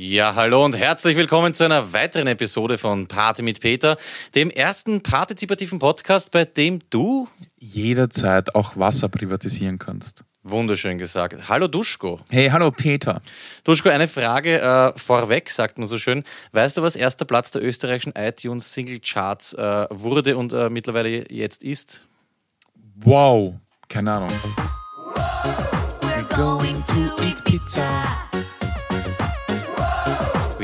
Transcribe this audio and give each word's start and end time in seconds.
Ja, 0.00 0.36
hallo 0.36 0.64
und 0.64 0.76
herzlich 0.76 1.16
willkommen 1.16 1.54
zu 1.54 1.64
einer 1.64 1.92
weiteren 1.92 2.28
Episode 2.28 2.78
von 2.78 3.08
Party 3.08 3.42
mit 3.42 3.58
Peter, 3.58 3.96
dem 4.36 4.48
ersten 4.48 5.02
partizipativen 5.02 5.80
Podcast, 5.80 6.30
bei 6.30 6.44
dem 6.44 6.78
du 6.88 7.26
jederzeit 7.56 8.54
auch 8.54 8.76
Wasser 8.76 9.08
privatisieren 9.08 9.80
kannst. 9.80 10.24
Wunderschön 10.44 10.98
gesagt. 10.98 11.48
Hallo 11.48 11.66
Duschko. 11.66 12.20
Hey, 12.30 12.48
hallo 12.48 12.70
Peter. 12.70 13.20
Duschko, 13.64 13.88
eine 13.88 14.06
Frage 14.06 14.60
äh, 14.60 14.92
vorweg, 14.96 15.50
sagt 15.50 15.78
man 15.78 15.88
so 15.88 15.98
schön. 15.98 16.22
Weißt 16.52 16.76
du, 16.76 16.82
was 16.82 16.94
erster 16.94 17.24
Platz 17.24 17.50
der 17.50 17.64
österreichischen 17.64 18.12
iTunes 18.12 18.72
Single 18.72 19.00
Charts 19.00 19.54
äh, 19.54 19.88
wurde 19.90 20.36
und 20.36 20.52
äh, 20.52 20.70
mittlerweile 20.70 21.28
jetzt 21.28 21.64
ist? 21.64 22.06
Wow, 23.00 23.54
keine 23.88 24.12
Ahnung. 24.12 24.30
We're 26.02 26.36
going 26.36 26.84
to 26.86 27.20
eat 27.20 27.44
pizza. 27.44 28.27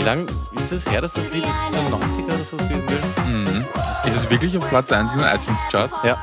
Wie 0.05 0.09
lange 0.09 0.27
ist 0.57 0.71
das 0.71 0.85
her, 0.91 1.01
dass 1.01 1.15
das 1.15 1.33
Lied 1.33 1.45
ist? 1.45 1.73
So 1.73 1.79
90er 1.79 2.27
oder 2.27 2.45
so 2.45 2.59
gewesen 2.59 2.85
mhm. 3.27 3.65
Ist 4.07 4.15
es 4.15 4.29
wirklich 4.29 4.55
auf 4.59 4.69
Platz 4.69 4.93
1 4.93 5.15
in 5.15 5.21
den 5.21 5.27
iTunes 5.27 5.59
Charts? 5.71 5.99
Ja. 6.05 6.19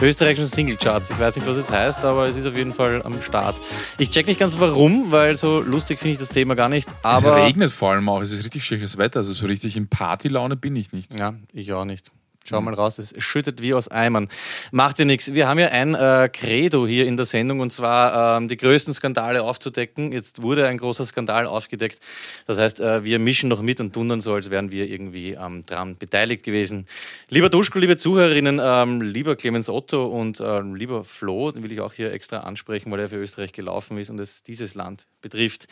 Österreichischen 0.00 0.46
Single 0.46 0.78
Charts. 0.78 1.10
Ich 1.10 1.18
weiß 1.18 1.36
nicht, 1.36 1.46
was 1.46 1.56
es 1.56 1.70
heißt, 1.70 2.02
aber 2.02 2.28
es 2.28 2.38
ist 2.38 2.46
auf 2.46 2.56
jeden 2.56 2.72
Fall 2.72 3.02
am 3.02 3.20
Start. 3.20 3.56
Ich 3.98 4.08
check 4.08 4.26
nicht 4.26 4.40
ganz 4.40 4.58
warum, 4.58 5.12
weil 5.12 5.36
so 5.36 5.60
lustig 5.60 5.98
finde 5.98 6.14
ich 6.14 6.18
das 6.18 6.30
Thema 6.30 6.54
gar 6.54 6.70
nicht. 6.70 6.88
Aber 7.02 7.36
es 7.36 7.44
regnet 7.44 7.72
vor 7.72 7.90
allem 7.90 8.08
auch. 8.08 8.22
Es 8.22 8.30
ist 8.30 8.42
richtig 8.42 8.64
schönes 8.64 8.96
Wetter. 8.96 9.18
Also 9.18 9.34
so 9.34 9.44
richtig 9.44 9.76
in 9.76 9.86
Partylaune 9.86 10.56
bin 10.56 10.74
ich 10.74 10.92
nicht. 10.92 11.14
Ja, 11.14 11.34
ich 11.52 11.74
auch 11.74 11.84
nicht. 11.84 12.10
Schau 12.48 12.60
mal 12.60 12.74
raus, 12.74 12.98
es 12.98 13.12
schüttet 13.18 13.60
wie 13.60 13.74
aus 13.74 13.88
Eimern. 13.88 14.28
Macht 14.70 14.98
dir 14.98 15.04
nichts. 15.04 15.34
Wir 15.34 15.48
haben 15.48 15.58
ja 15.58 15.68
ein 15.68 15.94
äh, 15.94 16.28
Credo 16.32 16.86
hier 16.86 17.06
in 17.06 17.16
der 17.16 17.26
Sendung 17.26 17.58
und 17.58 17.72
zwar 17.72 18.36
ähm, 18.36 18.46
die 18.46 18.56
größten 18.56 18.94
Skandale 18.94 19.42
aufzudecken. 19.42 20.12
Jetzt 20.12 20.42
wurde 20.42 20.68
ein 20.68 20.78
großer 20.78 21.04
Skandal 21.04 21.46
aufgedeckt. 21.46 21.98
Das 22.46 22.58
heißt, 22.58 22.80
äh, 22.80 23.02
wir 23.02 23.18
mischen 23.18 23.48
noch 23.48 23.62
mit 23.62 23.80
und 23.80 23.92
tun 23.92 24.08
dann 24.08 24.20
so, 24.20 24.34
als 24.34 24.50
wären 24.50 24.70
wir 24.70 24.88
irgendwie 24.88 25.32
ähm, 25.32 25.66
dran 25.66 25.96
beteiligt 25.96 26.44
gewesen. 26.44 26.86
Lieber 27.28 27.50
Duschko, 27.50 27.80
liebe 27.80 27.96
Zuhörerinnen, 27.96 28.60
ähm, 28.62 29.00
lieber 29.00 29.34
Clemens 29.34 29.68
Otto 29.68 30.06
und 30.06 30.40
ähm, 30.40 30.76
lieber 30.76 31.02
Flo, 31.02 31.50
den 31.50 31.64
will 31.64 31.72
ich 31.72 31.80
auch 31.80 31.92
hier 31.92 32.12
extra 32.12 32.38
ansprechen, 32.38 32.92
weil 32.92 33.00
er 33.00 33.08
für 33.08 33.16
Österreich 33.16 33.52
gelaufen 33.52 33.98
ist 33.98 34.10
und 34.10 34.20
es 34.20 34.44
dieses 34.44 34.74
Land 34.76 35.06
betrifft. 35.20 35.66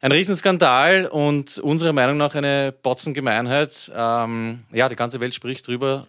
Ein 0.00 0.12
Riesenskandal 0.12 1.06
und 1.06 1.58
unserer 1.58 1.92
Meinung 1.92 2.16
nach 2.16 2.34
eine 2.34 2.74
Botzengemeinheit. 2.82 3.90
Ähm, 3.94 4.64
ja, 4.72 4.88
die 4.88 4.96
ganze 4.96 5.20
Welt 5.20 5.34
spricht 5.34 5.66
drüber. 5.66 6.08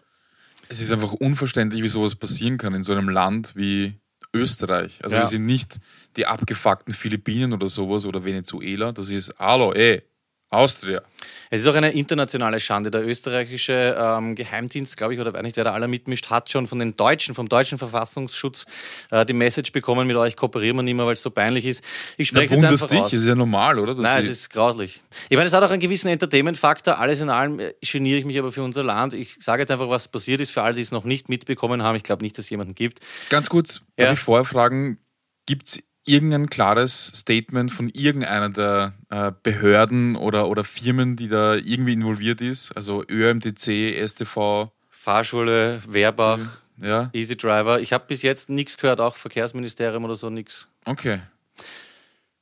Es 0.69 0.81
ist 0.81 0.91
einfach 0.91 1.13
unverständlich, 1.13 1.83
wie 1.83 1.87
sowas 1.87 2.15
passieren 2.15 2.57
kann 2.57 2.73
in 2.73 2.83
so 2.83 2.91
einem 2.91 3.09
Land 3.09 3.55
wie 3.55 3.95
Österreich. 4.33 4.99
Also 5.03 5.15
ja. 5.15 5.21
wir 5.23 5.27
sind 5.27 5.45
nicht 5.45 5.79
die 6.17 6.25
abgefuckten 6.25 6.93
Philippinen 6.93 7.53
oder 7.53 7.69
sowas 7.69 8.05
oder 8.05 8.25
Venezuela. 8.25 8.91
Das 8.91 9.09
ist, 9.09 9.33
hallo, 9.39 9.73
ey, 9.73 10.03
Austria. 10.49 11.01
Es 11.49 11.61
ist 11.61 11.67
auch 11.67 11.75
eine 11.75 11.91
internationale 11.91 12.59
Schande. 12.59 12.91
Der 12.91 13.05
österreichische 13.05 13.95
ähm, 13.97 14.35
Geheimdienst, 14.35 14.95
glaube 14.97 15.13
ich, 15.13 15.19
oder 15.19 15.33
weiß 15.33 15.43
nicht, 15.43 15.57
wer 15.57 15.63
da 15.63 15.73
alle 15.73 15.87
mitmischt, 15.87 16.29
hat 16.29 16.51
schon 16.51 16.67
von 16.67 16.79
den 16.79 16.95
Deutschen, 16.95 17.35
vom 17.35 17.49
deutschen 17.49 17.77
Verfassungsschutz 17.77 18.65
äh, 19.11 19.25
die 19.25 19.33
Message 19.33 19.71
bekommen, 19.71 20.07
mit 20.07 20.15
euch 20.15 20.35
kooperieren 20.35 20.77
wir 20.77 20.83
nicht 20.83 20.95
mehr, 20.95 21.05
weil 21.05 21.13
es 21.13 21.21
so 21.21 21.29
peinlich 21.29 21.65
ist. 21.65 21.83
Ich 22.17 22.29
spreche 22.29 22.55
jetzt 22.55 22.63
einfach 22.63 22.87
dich, 22.87 22.99
aus. 22.99 23.13
ist 23.13 23.25
ja 23.25 23.35
normal, 23.35 23.79
oder? 23.79 23.95
Nein, 23.95 24.23
es 24.23 24.29
ist 24.29 24.49
grauslich. 24.49 25.01
Ich 25.29 25.35
meine, 25.35 25.47
es 25.47 25.53
hat 25.53 25.63
auch 25.63 25.71
einen 25.71 25.79
gewissen 25.79 26.09
Entertainment-Faktor. 26.09 26.99
Alles 26.99 27.21
in 27.21 27.29
allem 27.29 27.59
äh, 27.59 27.73
geniere 27.81 28.19
ich 28.19 28.25
mich 28.25 28.37
aber 28.37 28.51
für 28.51 28.63
unser 28.63 28.83
Land. 28.83 29.13
Ich 29.13 29.37
sage 29.39 29.61
jetzt 29.61 29.71
einfach, 29.71 29.89
was 29.89 30.07
passiert 30.07 30.41
ist 30.41 30.51
für 30.51 30.61
alle, 30.61 30.75
die 30.75 30.81
es 30.81 30.91
noch 30.91 31.03
nicht 31.05 31.29
mitbekommen 31.29 31.83
haben. 31.83 31.95
Ich 31.95 32.03
glaube 32.03 32.23
nicht, 32.23 32.37
dass 32.37 32.45
es 32.45 32.49
jemanden 32.49 32.75
gibt. 32.75 32.99
Ganz 33.29 33.49
kurz, 33.49 33.81
darf 33.97 34.07
ja. 34.07 34.13
ich 34.13 34.19
vorher 34.19 34.45
fragen, 34.45 34.99
gibt 35.45 35.67
es 35.67 35.83
irgendein 36.05 36.49
klares 36.49 37.11
Statement 37.13 37.71
von 37.71 37.89
irgendeiner 37.89 38.49
der 38.49 38.93
äh, 39.09 39.31
Behörden 39.43 40.15
oder, 40.15 40.47
oder 40.47 40.63
Firmen, 40.63 41.15
die 41.15 41.27
da 41.27 41.55
irgendwie 41.55 41.93
involviert 41.93 42.41
ist? 42.41 42.71
Also 42.75 43.03
ÖMTC, 43.09 44.07
STV. 44.07 44.71
Fahrschule, 44.89 45.81
Wehrbach, 45.87 46.39
ja. 46.77 47.09
Easy 47.13 47.37
Driver. 47.37 47.79
Ich 47.79 47.93
habe 47.93 48.05
bis 48.07 48.21
jetzt 48.21 48.49
nichts 48.49 48.77
gehört, 48.77 48.99
auch 48.99 49.15
Verkehrsministerium 49.15 50.03
oder 50.03 50.15
so, 50.15 50.29
nichts. 50.29 50.67
Okay. 50.85 51.19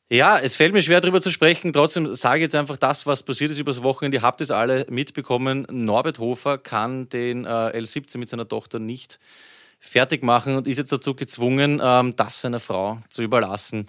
Ja, 0.09 0.37
es 0.37 0.55
fällt 0.55 0.73
mir 0.73 0.81
schwer 0.81 1.01
darüber 1.01 1.21
zu 1.21 1.31
sprechen. 1.31 1.73
Trotzdem 1.73 2.13
sage 2.13 2.39
ich 2.39 2.43
jetzt 2.43 2.55
einfach 2.55 2.77
das, 2.77 3.07
was 3.07 3.23
passiert 3.23 3.51
ist 3.51 3.59
übers 3.59 3.81
Wochenende. 3.81 4.17
Ihr 4.17 4.21
habt 4.21 4.41
es 4.41 4.51
alle 4.51 4.85
mitbekommen. 4.89 5.65
Norbert 5.71 6.19
Hofer 6.19 6.57
kann 6.57 7.09
den 7.09 7.45
äh, 7.45 7.49
L17 7.49 8.17
mit 8.19 8.29
seiner 8.29 8.47
Tochter 8.47 8.79
nicht 8.79 9.19
fertig 9.83 10.23
machen 10.23 10.55
und 10.55 10.67
ist 10.67 10.77
jetzt 10.77 10.93
dazu 10.93 11.13
gezwungen, 11.13 11.81
ähm, 11.83 12.15
das 12.15 12.39
seiner 12.39 12.61
Frau 12.61 12.99
zu 13.09 13.21
überlassen. 13.21 13.85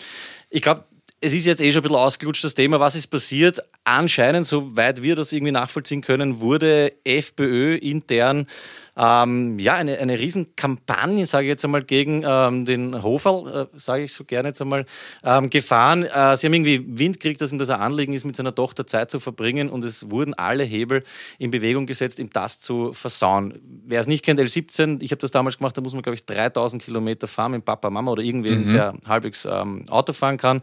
Ich 0.51 0.61
glaube, 0.61 0.83
es 1.21 1.33
ist 1.33 1.47
jetzt 1.47 1.63
eh 1.63 1.71
schon 1.71 1.81
ein 1.81 1.85
bisschen 1.85 1.97
ausgelutscht, 1.97 2.43
das 2.43 2.55
Thema. 2.55 2.81
Was 2.81 2.97
ist 2.97 3.07
passiert? 3.07 3.61
Anscheinend, 3.85 4.47
soweit 4.47 5.03
wir 5.03 5.15
das 5.15 5.33
irgendwie 5.33 5.53
nachvollziehen 5.53 6.03
können, 6.03 6.41
wurde 6.41 6.93
FPÖ 7.05 7.77
intern 7.77 8.49
ähm, 8.97 9.59
ja, 9.59 9.75
eine, 9.75 9.99
eine 9.99 10.19
Riesenkampagne, 10.19 11.27
sage 11.27 11.47
ich 11.47 11.51
jetzt 11.51 11.65
einmal, 11.65 11.83
gegen 11.83 12.23
ähm, 12.27 12.65
den 12.65 13.03
Hofer, 13.03 13.69
äh, 13.73 13.79
sage 13.79 14.05
ich 14.05 14.13
so 14.13 14.25
gerne 14.25 14.49
jetzt 14.49 14.63
einmal, 14.63 14.87
ähm, 15.25 15.51
gefahren. 15.51 16.05
Äh, 16.05 16.37
sie 16.37 16.47
haben 16.47 16.55
irgendwie 16.55 16.85
Wind 16.87 17.19
gekriegt, 17.19 17.41
dass 17.41 17.53
ihm 17.53 17.59
das 17.59 17.71
ein 17.71 17.81
Anliegen 17.81 18.13
ist, 18.13 18.25
mit 18.25 18.37
seiner 18.37 18.55
Tochter 18.55 18.87
Zeit 18.87 19.11
zu 19.11 19.19
verbringen 19.19 19.69
und 19.69 19.83
es 19.85 20.11
wurden 20.11 20.35
alle 20.35 20.65
Hebel 20.65 21.03
in 21.39 21.51
Bewegung 21.51 21.87
gesetzt, 21.87 22.19
ihm 22.19 22.31
das 22.31 22.61
zu 22.61 22.93
versauen. 22.93 23.61
Wer 23.87 24.01
es 24.01 24.07
nicht 24.07 24.25
kennt, 24.25 24.39
L17, 24.39 25.03
ich 25.03 25.11
habe 25.11 25.21
das 25.21 25.33
damals 25.33 25.59
gemacht, 25.59 25.77
da 25.77 25.81
muss 25.81 25.93
man, 25.93 26.03
glaube 26.03 26.15
ich, 26.15 26.25
3000 26.25 26.83
Kilometer 26.83 27.27
fahren 27.27 27.53
mit 27.53 27.65
Papa, 27.65 27.91
Mama 27.91 28.13
oder 28.13 28.23
irgendwen, 28.23 28.69
mhm. 28.69 28.73
der 28.73 28.95
halbwegs 29.07 29.45
ähm, 29.45 29.85
Auto 29.89 30.13
fahren 30.13 30.37
kann. 30.37 30.61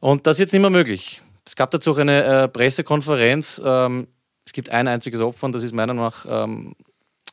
Und 0.00 0.26
das 0.26 0.36
ist 0.36 0.40
jetzt 0.40 0.52
nicht 0.52 0.62
mehr 0.62 0.70
möglich. 0.70 1.22
Es 1.46 1.56
gab 1.56 1.70
dazu 1.70 1.92
auch 1.92 1.98
eine 1.98 2.24
äh, 2.24 2.48
Pressekonferenz. 2.48 3.60
Ähm, 3.64 4.06
es 4.44 4.52
gibt 4.52 4.70
ein 4.70 4.88
einziges 4.88 5.20
Opfer 5.20 5.46
und 5.46 5.54
das 5.54 5.62
ist 5.62 5.72
meiner 5.72 5.94
Meinung 5.94 6.10
nach 6.10 6.26
ähm, 6.28 6.74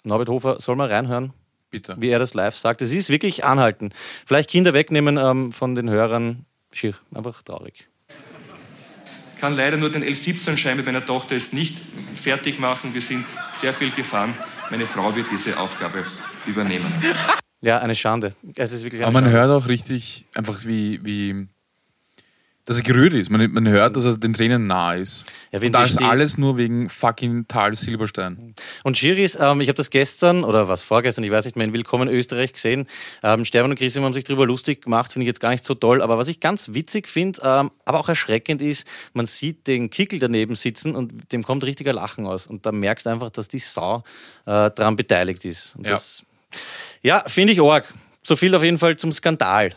Norbert 0.03 0.29
Hofer, 0.29 0.59
soll 0.59 0.75
mal 0.75 0.87
reinhören? 0.87 1.33
Bitte. 1.71 1.95
Wie 1.99 2.09
er 2.09 2.19
das 2.19 2.33
live 2.33 2.55
sagt. 2.55 2.81
Es 2.81 2.93
ist 2.93 3.09
wirklich 3.09 3.43
anhalten. 3.45 3.89
Vielleicht 4.25 4.49
Kinder 4.49 4.73
wegnehmen 4.73 5.17
ähm, 5.17 5.51
von 5.51 5.75
den 5.75 5.89
Hörern. 5.89 6.45
Schier, 6.73 6.93
einfach 7.13 7.41
traurig. 7.43 7.87
Ich 9.35 9.41
kann 9.41 9.55
leider 9.55 9.77
nur 9.77 9.89
den 9.89 10.03
L17-Schein 10.03 10.77
mit 10.77 10.85
meiner 10.85 11.05
Tochter 11.05 11.35
jetzt 11.35 11.53
nicht 11.53 11.77
fertig 12.13 12.59
machen. 12.59 12.93
Wir 12.93 13.01
sind 13.01 13.25
sehr 13.53 13.73
viel 13.73 13.91
gefahren. 13.91 14.33
Meine 14.69 14.85
Frau 14.85 15.15
wird 15.15 15.27
diese 15.31 15.57
Aufgabe 15.59 16.05
übernehmen. 16.45 16.91
Ja, 17.61 17.79
eine 17.79 17.95
Schande. 17.95 18.33
Es 18.55 18.71
ist 18.71 18.83
wirklich 18.83 19.01
Aber 19.03 19.11
man 19.11 19.23
Schande. 19.23 19.39
hört 19.39 19.51
auch 19.63 19.67
richtig 19.67 20.25
einfach, 20.35 20.65
wie, 20.65 21.03
wie 21.03 21.47
dass 22.69 22.77
er 22.77 22.83
gerührt 22.83 23.15
ist. 23.15 23.31
Man, 23.31 23.51
man 23.51 23.67
hört, 23.67 23.95
dass 23.95 24.05
er 24.05 24.15
den 24.15 24.31
Tränen 24.31 24.67
nahe 24.67 24.99
ist. 24.99 25.25
Ja, 25.51 25.59
und 25.59 25.71
da 25.71 25.85
ist 25.85 25.99
alles 26.03 26.37
nur 26.37 26.55
wegen 26.57 26.87
fucking 26.87 27.47
Tal 27.47 27.73
Silberstein. 27.73 28.53
Und 28.83 28.95
Schiris, 28.95 29.39
ähm, 29.41 29.59
ich 29.61 29.69
habe 29.69 29.75
das 29.75 29.89
gestern 29.89 30.43
oder 30.43 30.67
was 30.67 30.83
vorgestern, 30.83 31.23
ich 31.23 31.31
weiß 31.31 31.45
nicht 31.45 31.57
mehr, 31.57 31.65
in 31.65 31.73
Willkommen 31.73 32.07
Österreich 32.07 32.53
gesehen. 32.53 32.85
Ähm, 33.23 33.43
Sterben 33.43 33.71
und 33.71 33.75
Christian 33.75 34.05
haben 34.05 34.13
sich 34.13 34.23
darüber 34.23 34.45
lustig 34.45 34.83
gemacht, 34.83 35.11
finde 35.11 35.23
ich 35.23 35.29
jetzt 35.29 35.39
gar 35.39 35.49
nicht 35.49 35.65
so 35.65 35.73
toll. 35.73 36.03
Aber 36.03 36.19
was 36.19 36.27
ich 36.27 36.41
ganz 36.41 36.71
witzig 36.75 37.07
finde, 37.07 37.41
ähm, 37.43 37.71
aber 37.85 37.99
auch 38.01 38.07
erschreckend 38.07 38.61
ist, 38.61 38.85
man 39.13 39.25
sieht 39.25 39.65
den 39.65 39.89
Kickel 39.89 40.19
daneben 40.19 40.53
sitzen 40.53 40.93
und 40.93 41.33
dem 41.33 41.41
kommt 41.41 41.63
richtiger 41.63 41.93
Lachen 41.93 42.27
aus. 42.27 42.45
Und 42.45 42.67
da 42.67 42.71
merkst 42.71 43.07
du 43.07 43.09
einfach, 43.09 43.31
dass 43.31 43.47
die 43.47 43.57
Sau 43.57 44.03
äh, 44.45 44.69
daran 44.69 44.95
beteiligt 44.95 45.43
ist. 45.43 45.75
Und 45.75 45.85
ja, 45.85 45.93
das, 45.93 46.23
ja 47.01 47.23
finde 47.25 47.53
ich 47.53 47.61
arg. 47.63 47.91
So 48.21 48.35
viel 48.35 48.53
auf 48.53 48.61
jeden 48.61 48.77
Fall 48.77 48.95
zum 48.95 49.11
Skandal. 49.11 49.73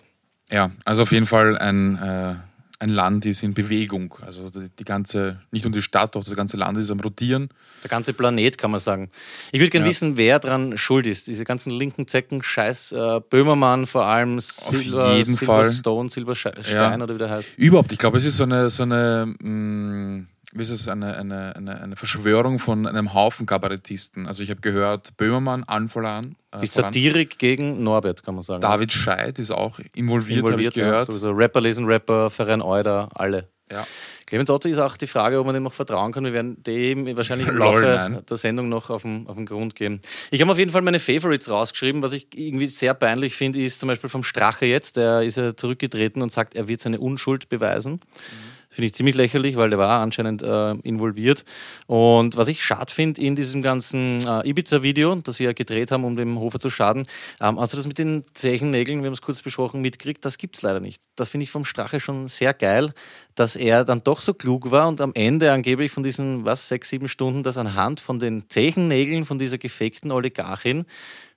Ja, 0.51 0.73
also 0.85 1.05
auf 1.05 1.13
jeden 1.13 1.25
Fall 1.25 1.57
ein. 1.57 1.97
Äh 1.97 2.52
ein 2.83 2.89
Land 2.89 3.25
ist 3.27 3.45
in 3.45 3.55
Bewegung. 3.55 4.15
Also 4.27 4.51
die 4.51 4.85
ganze, 4.85 5.41
nicht 5.53 5.65
nur 5.65 5.73
die 5.73 5.83
Stadt, 5.83 6.17
auch 6.17 6.25
das 6.25 6.35
ganze 6.35 6.57
Land 6.57 6.77
ist 6.79 6.91
am 6.91 6.99
Rotieren. 6.99 7.49
Der 7.83 7.89
ganze 7.89 8.13
Planet, 8.13 8.59
kann 8.59 8.73
man 8.73 8.81
sagen. 8.81 9.09
Ich 9.53 9.61
würde 9.61 9.71
gerne 9.71 9.87
ja. 9.87 9.91
wissen, 9.91 10.17
wer 10.17 10.41
daran 10.41 10.77
schuld 10.77 11.07
ist. 11.07 11.29
Diese 11.29 11.45
ganzen 11.45 11.71
linken 11.71 12.09
Zecken, 12.09 12.43
Scheiß 12.43 12.91
äh, 12.93 13.21
Böhmermann 13.31 13.87
vor 13.87 14.07
allem, 14.07 14.41
Silver, 14.41 15.07
Auf 15.07 15.17
jeden 15.17 15.37
Silver 15.37 15.63
Fall. 15.63 15.71
Stone, 15.71 16.09
Silberstein 16.09 16.55
ja. 16.73 16.95
oder 16.95 17.15
wie 17.15 17.19
der 17.19 17.31
heißt. 17.31 17.57
Überhaupt, 17.57 17.93
ich 17.93 17.99
glaube, 17.99 18.19
es 18.19 18.25
ist 18.25 18.37
so 18.37 18.43
eine, 18.43 18.69
so 18.69 18.83
eine 18.83 19.33
mh, 19.41 19.49
mm, 19.49 20.27
wie 20.53 20.63
ist 20.63 20.71
es, 20.71 20.87
eine, 20.87 21.17
eine, 21.17 21.57
eine, 21.57 21.81
eine 21.81 21.97
Verschwörung 21.97 22.59
von 22.59 22.87
einem 22.87 23.15
Haufen 23.15 23.47
Kabarettisten. 23.47 24.27
Also 24.27 24.43
ich 24.43 24.51
habe 24.51 24.61
gehört, 24.61 25.17
Böhmermann 25.17 25.65
an 25.65 25.89
voran. 25.89 26.37
Äh, 26.51 26.61
die 26.61 26.67
Satirik 26.67 27.39
gegen 27.39 27.83
Norbert, 27.83 28.23
kann 28.23 28.35
man 28.35 28.43
sagen. 28.43 28.61
David 28.61 28.93
Scheid 28.93 29.39
ist 29.39 29.51
auch 29.51 29.79
involviert, 29.95 30.41
involviert 30.41 30.77
habe 30.77 30.85
gehört. 30.85 31.07
Sowieso. 31.07 31.31
Rapper 31.31 31.61
lesen 31.63 31.87
Rapper, 31.87 32.29
Verein 32.29 32.61
Euder, 32.61 33.09
alle. 33.15 33.49
Ja. 33.71 33.87
Clemens 34.27 34.51
Otto 34.51 34.69
ist 34.69 34.79
auch 34.79 34.99
die 34.99 35.07
Frage, 35.07 35.41
ob 35.41 35.47
man 35.47 35.55
dem 35.55 35.63
noch 35.63 35.73
vertrauen 35.73 36.13
kann. 36.13 36.25
Wir 36.25 36.35
werden 36.35 36.63
dem 36.63 37.17
wahrscheinlich 37.17 37.49
im 37.49 37.57
Laufe 37.59 38.11
Lol, 38.11 38.23
der 38.29 38.37
Sendung 38.37 38.69
noch 38.69 38.91
auf 38.91 39.03
den, 39.03 39.27
auf 39.29 39.37
den 39.37 39.47
Grund 39.47 39.75
gehen. 39.75 40.01
Ich 40.31 40.43
habe 40.43 40.53
auf 40.53 40.59
jeden 40.59 40.71
Fall 40.71 40.83
meine 40.83 41.01
Favorites 41.01 41.49
rausgeschrieben. 41.49 42.03
Was 42.03 42.13
ich 42.13 42.29
irgendwie 42.35 42.67
sehr 42.67 42.93
peinlich 42.93 43.35
finde, 43.35 43.63
ist 43.63 43.81
zum 43.81 43.87
Beispiel 43.87 44.11
vom 44.11 44.23
Strache 44.23 44.67
jetzt. 44.67 44.99
Der 44.99 45.23
ist 45.23 45.39
ja 45.39 45.57
zurückgetreten 45.57 46.21
und 46.21 46.31
sagt, 46.31 46.55
er 46.55 46.69
wird 46.69 46.83
seine 46.83 47.01
Unschuld 47.01 47.49
beweisen. 47.49 47.93
Mhm 47.95 48.52
Finde 48.73 48.87
ich 48.87 48.95
ziemlich 48.95 49.15
lächerlich, 49.15 49.57
weil 49.57 49.69
der 49.69 49.79
war 49.79 50.01
anscheinend 50.01 50.43
äh, 50.43 50.73
involviert. 50.83 51.45
Und 51.87 52.39
was 52.39 52.49
ich 52.49 52.65
schade 52.65 52.91
finde 52.91 53.21
in 53.21 53.37
diesem 53.37 53.61
ganzen 53.61 54.27
äh, 54.27 54.49
Ibiza-Video, 54.49 55.15
das 55.17 55.37
sie 55.37 55.45
ja 55.45 55.53
gedreht 55.53 55.93
haben, 55.93 56.05
um 56.05 56.17
dem 56.17 56.39
Hofer 56.39 56.59
zu 56.59 56.71
schaden, 56.71 57.05
ähm, 57.41 57.59
also 57.59 57.77
das 57.77 57.87
mit 57.87 57.99
den 57.99 58.23
Zechennägeln, 58.33 59.03
wir 59.03 59.09
haben 59.09 59.15
es 59.15 59.21
kurz 59.21 59.43
besprochen, 59.43 59.83
mitkriegt, 59.83 60.25
das 60.25 60.39
gibt 60.39 60.57
es 60.57 60.63
leider 60.63 60.81
nicht. 60.81 61.03
Das 61.17 61.29
finde 61.29 61.45
ich 61.45 61.51
vom 61.51 61.67
Strache 61.67 62.01
schon 62.01 62.29
sehr 62.29 62.55
geil, 62.55 62.95
dass 63.35 63.57
er 63.57 63.85
dann 63.85 64.03
doch 64.03 64.23
so 64.23 64.33
klug 64.33 64.71
war 64.71 64.89
und 64.89 65.03
am 65.03 65.13
Ende 65.15 65.53
angeblich 65.53 65.93
von 65.93 66.03
diesen, 66.03 66.47
was, 66.47 66.69
sechs, 66.69 66.89
sieben 66.89 67.09
Stunden, 67.09 67.43
das 67.43 67.59
anhand 67.59 68.01
von 68.01 68.19
den 68.19 68.49
Zechennägeln 68.49 69.27
von 69.27 69.39
dieser 69.39 69.59
gefakten 69.59 70.11
Oligarchin 70.11 70.87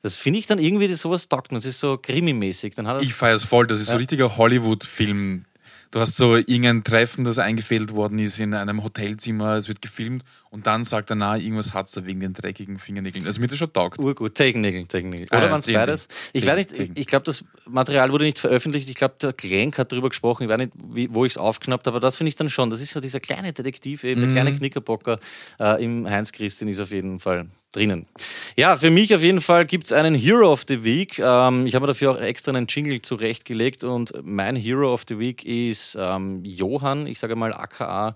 das 0.06 0.18
finde 0.18 0.38
ich 0.38 0.46
dann 0.46 0.60
irgendwie 0.60 0.94
sowas 0.94 1.30
taugt. 1.30 1.52
Das 1.52 1.66
ist 1.66 1.80
so 1.80 1.98
krimimäßig. 1.98 2.76
ich 3.02 3.16
feiere 3.16 3.38
es 3.38 3.44
voll. 3.44 3.66
Das 3.66 3.80
ist 3.80 3.88
ja. 3.88 3.94
so 3.94 3.96
ein 3.96 4.02
richtiger 4.02 4.38
Hollywood-Film. 4.38 5.46
Du 5.92 6.00
hast 6.00 6.18
so 6.18 6.36
irgendein 6.36 6.84
Treffen, 6.84 7.24
das 7.24 7.38
eingefädelt 7.38 7.94
worden 7.94 8.20
ist 8.20 8.40
in 8.40 8.54
einem 8.54 8.84
Hotelzimmer, 8.84 9.56
es 9.56 9.68
wird 9.68 9.82
gefilmt 9.82 10.24
und 10.56 10.68
dann 10.68 10.84
sagt 10.84 11.10
er, 11.10 11.16
na, 11.16 11.38
irgendwas 11.38 11.74
hat 11.74 11.88
es 11.88 12.06
wegen 12.06 12.22
den 12.22 12.34
dreckigen 12.34 12.80
Fingernägeln. 12.80 13.26
Also 13.26 13.42
mir 13.42 13.48
das 13.48 13.58
schon 13.58 13.74
taugt. 13.74 14.00
Urgut, 14.00 14.38
Zehennägel, 14.38 14.88
Zehennägel. 14.88 15.28
Oder 15.28 15.48
ah, 15.48 15.52
waren 15.52 15.60
es 15.60 15.72
beides? 15.72 16.08
Ich 16.32 16.46
nicht, 16.46 16.80
ich 16.98 17.08
glaube, 17.08 17.26
das 17.26 17.44
Material 17.68 18.12
wurde 18.12 18.24
nicht 18.24 18.40
veröffentlicht. 18.40 18.88
Ich 18.88 18.96
glaube, 18.96 19.16
der 19.22 19.34
Klenk 19.34 19.78
hat 19.78 19.92
darüber 19.92 20.10
gesprochen. 20.10 20.44
Ich 20.44 20.50
weiß 20.50 20.58
nicht, 20.58 20.72
wie, 20.76 21.14
wo 21.14 21.26
ich 21.26 21.34
es 21.34 21.38
aufknappt 21.38 21.88
habe, 21.88 21.98
aber 21.98 22.00
das 22.00 22.18
finde 22.18 22.30
ich 22.30 22.36
dann 22.36 22.50
schon. 22.50 22.70
Das 22.70 22.80
ist 22.80 22.92
so 22.92 23.02
dieser 23.02 23.20
kleine 23.20 23.52
Detektiv, 23.52 24.04
eben 24.06 24.22
der 24.22 24.30
mhm. 24.30 24.34
kleine 24.34 24.56
Knickerbocker 24.56 25.20
äh, 25.60 25.84
im 25.84 26.10
Heinz 26.10 26.32
Christin 26.32 26.70
ist 26.70 26.80
auf 26.80 26.92
jeden 26.92 27.20
Fall 27.20 27.48
drinnen. 27.76 28.08
Ja, 28.56 28.78
für 28.78 28.90
mich 28.90 29.14
auf 29.14 29.22
jeden 29.22 29.42
Fall 29.42 29.66
gibt 29.66 29.86
es 29.86 29.94
einen 29.94 30.16
Hero 30.16 30.52
of 30.52 30.64
the 30.68 30.84
Week. 30.84 31.20
Ähm, 31.20 31.66
ich 31.66 31.76
habe 31.76 31.84
mir 31.84 31.88
dafür 31.88 32.12
auch 32.12 32.20
extra 32.20 32.52
einen 32.52 32.68
Jingle 32.68 33.02
zurechtgelegt 33.02 33.84
und 33.84 34.14
mein 34.24 34.56
Hero 34.56 34.94
of 34.94 35.04
the 35.08 35.20
Week 35.20 35.44
ist 35.44 35.98
ähm, 36.00 36.44
Johann, 36.44 37.08
ich 37.08 37.20
sage 37.20 37.36
mal 37.36 37.54
aka 37.54 38.16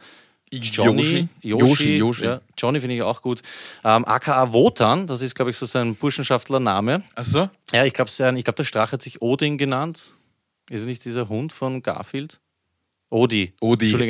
Johnny, 0.51 1.27
Yoshi, 1.41 1.57
Yoshi, 1.59 1.97
Yoshi. 1.97 2.25
Ja, 2.25 2.41
Johnny 2.57 2.79
finde 2.79 2.95
ich 2.95 3.03
auch 3.03 3.21
gut. 3.21 3.41
Ähm, 3.83 4.03
aka 4.05 4.51
Wotan, 4.51 5.05
das 5.05 5.21
ist, 5.21 5.35
glaube 5.35 5.51
ich, 5.51 5.57
so 5.57 5.65
sein 5.65 5.95
Burschenschaftler-Name. 5.95 7.03
Ach 7.15 7.23
so? 7.23 7.49
Ja, 7.71 7.85
ich 7.85 7.93
glaube, 7.93 8.09
glaub, 8.41 8.55
der 8.55 8.63
Strach 8.63 8.91
hat 8.91 9.03
sich 9.03 9.21
Odin 9.21 9.57
genannt. 9.57 10.15
Ist 10.71 10.81
es 10.81 10.87
nicht 10.87 11.05
dieser 11.05 11.29
Hund 11.29 11.53
von 11.53 11.83
Garfield? 11.83 12.39
Odi. 13.09 13.53
Odi. 13.59 13.97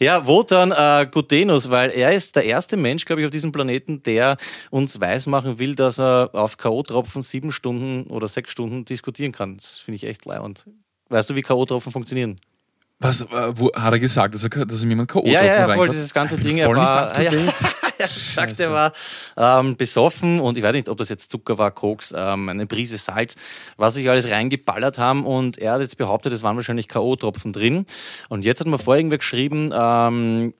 ja, 0.00 0.26
Wotan 0.26 0.72
äh, 0.72 1.06
Gutenus, 1.10 1.68
weil 1.68 1.90
er 1.90 2.12
ist 2.12 2.36
der 2.36 2.44
erste 2.44 2.76
Mensch, 2.78 3.04
glaube 3.04 3.20
ich, 3.20 3.26
auf 3.26 3.30
diesem 3.30 3.52
Planeten, 3.52 4.02
der 4.02 4.38
uns 4.70 4.98
weismachen 5.00 5.58
will, 5.58 5.74
dass 5.74 5.98
er 5.98 6.30
auf 6.32 6.56
K.O.-Tropfen 6.56 7.22
sieben 7.22 7.52
Stunden 7.52 8.04
oder 8.08 8.28
sechs 8.28 8.50
Stunden 8.50 8.86
diskutieren 8.86 9.32
kann. 9.32 9.58
Das 9.58 9.78
finde 9.78 9.96
ich 9.96 10.04
echt 10.04 10.24
leibend. 10.24 10.64
Weißt 11.10 11.28
du, 11.28 11.34
wie 11.34 11.42
K.O.-Tropfen 11.42 11.90
funktionieren? 11.90 12.40
Was, 13.00 13.22
äh, 13.22 13.26
wo, 13.54 13.70
hat 13.72 13.92
er 13.92 14.00
gesagt, 14.00 14.34
dass 14.34 14.42
er, 14.42 14.50
dass 14.50 14.82
er 14.82 14.88
jemand 14.88 15.08
K.O. 15.08 15.24
Ja, 15.24 15.44
ja, 15.44 15.68
ja, 15.68 15.68
voll, 15.68 15.88
dieses 15.88 16.12
ganze 16.12 16.36
Ding. 16.36 16.58
Er 16.58 16.74
war, 16.74 17.20
ja, 17.22 17.30
er 17.32 17.46
hat 17.46 18.14
gesagt, 18.14 18.58
er 18.58 18.72
war 18.72 18.92
ähm, 19.36 19.76
besoffen 19.76 20.40
und 20.40 20.58
ich 20.58 20.64
weiß 20.64 20.72
nicht, 20.72 20.88
ob 20.88 20.98
das 20.98 21.08
jetzt 21.08 21.30
Zucker 21.30 21.58
war, 21.58 21.70
Koks, 21.70 22.12
ähm, 22.16 22.48
eine 22.48 22.66
Prise 22.66 22.98
Salz, 22.98 23.36
was 23.76 23.94
sich 23.94 24.10
alles 24.10 24.28
reingeballert 24.28 24.98
haben 24.98 25.24
und 25.24 25.58
er 25.58 25.74
hat 25.74 25.80
jetzt 25.80 25.96
behauptet, 25.96 26.32
es 26.32 26.42
waren 26.42 26.56
wahrscheinlich 26.56 26.88
K.O.-Tropfen 26.88 27.52
drin. 27.52 27.86
Und 28.28 28.44
jetzt 28.44 28.60
hat 28.60 28.66
man 28.66 28.80
vorher 28.80 29.00
irgendwie 29.00 29.18
geschrieben, 29.18 29.70
ähm, 29.72 30.54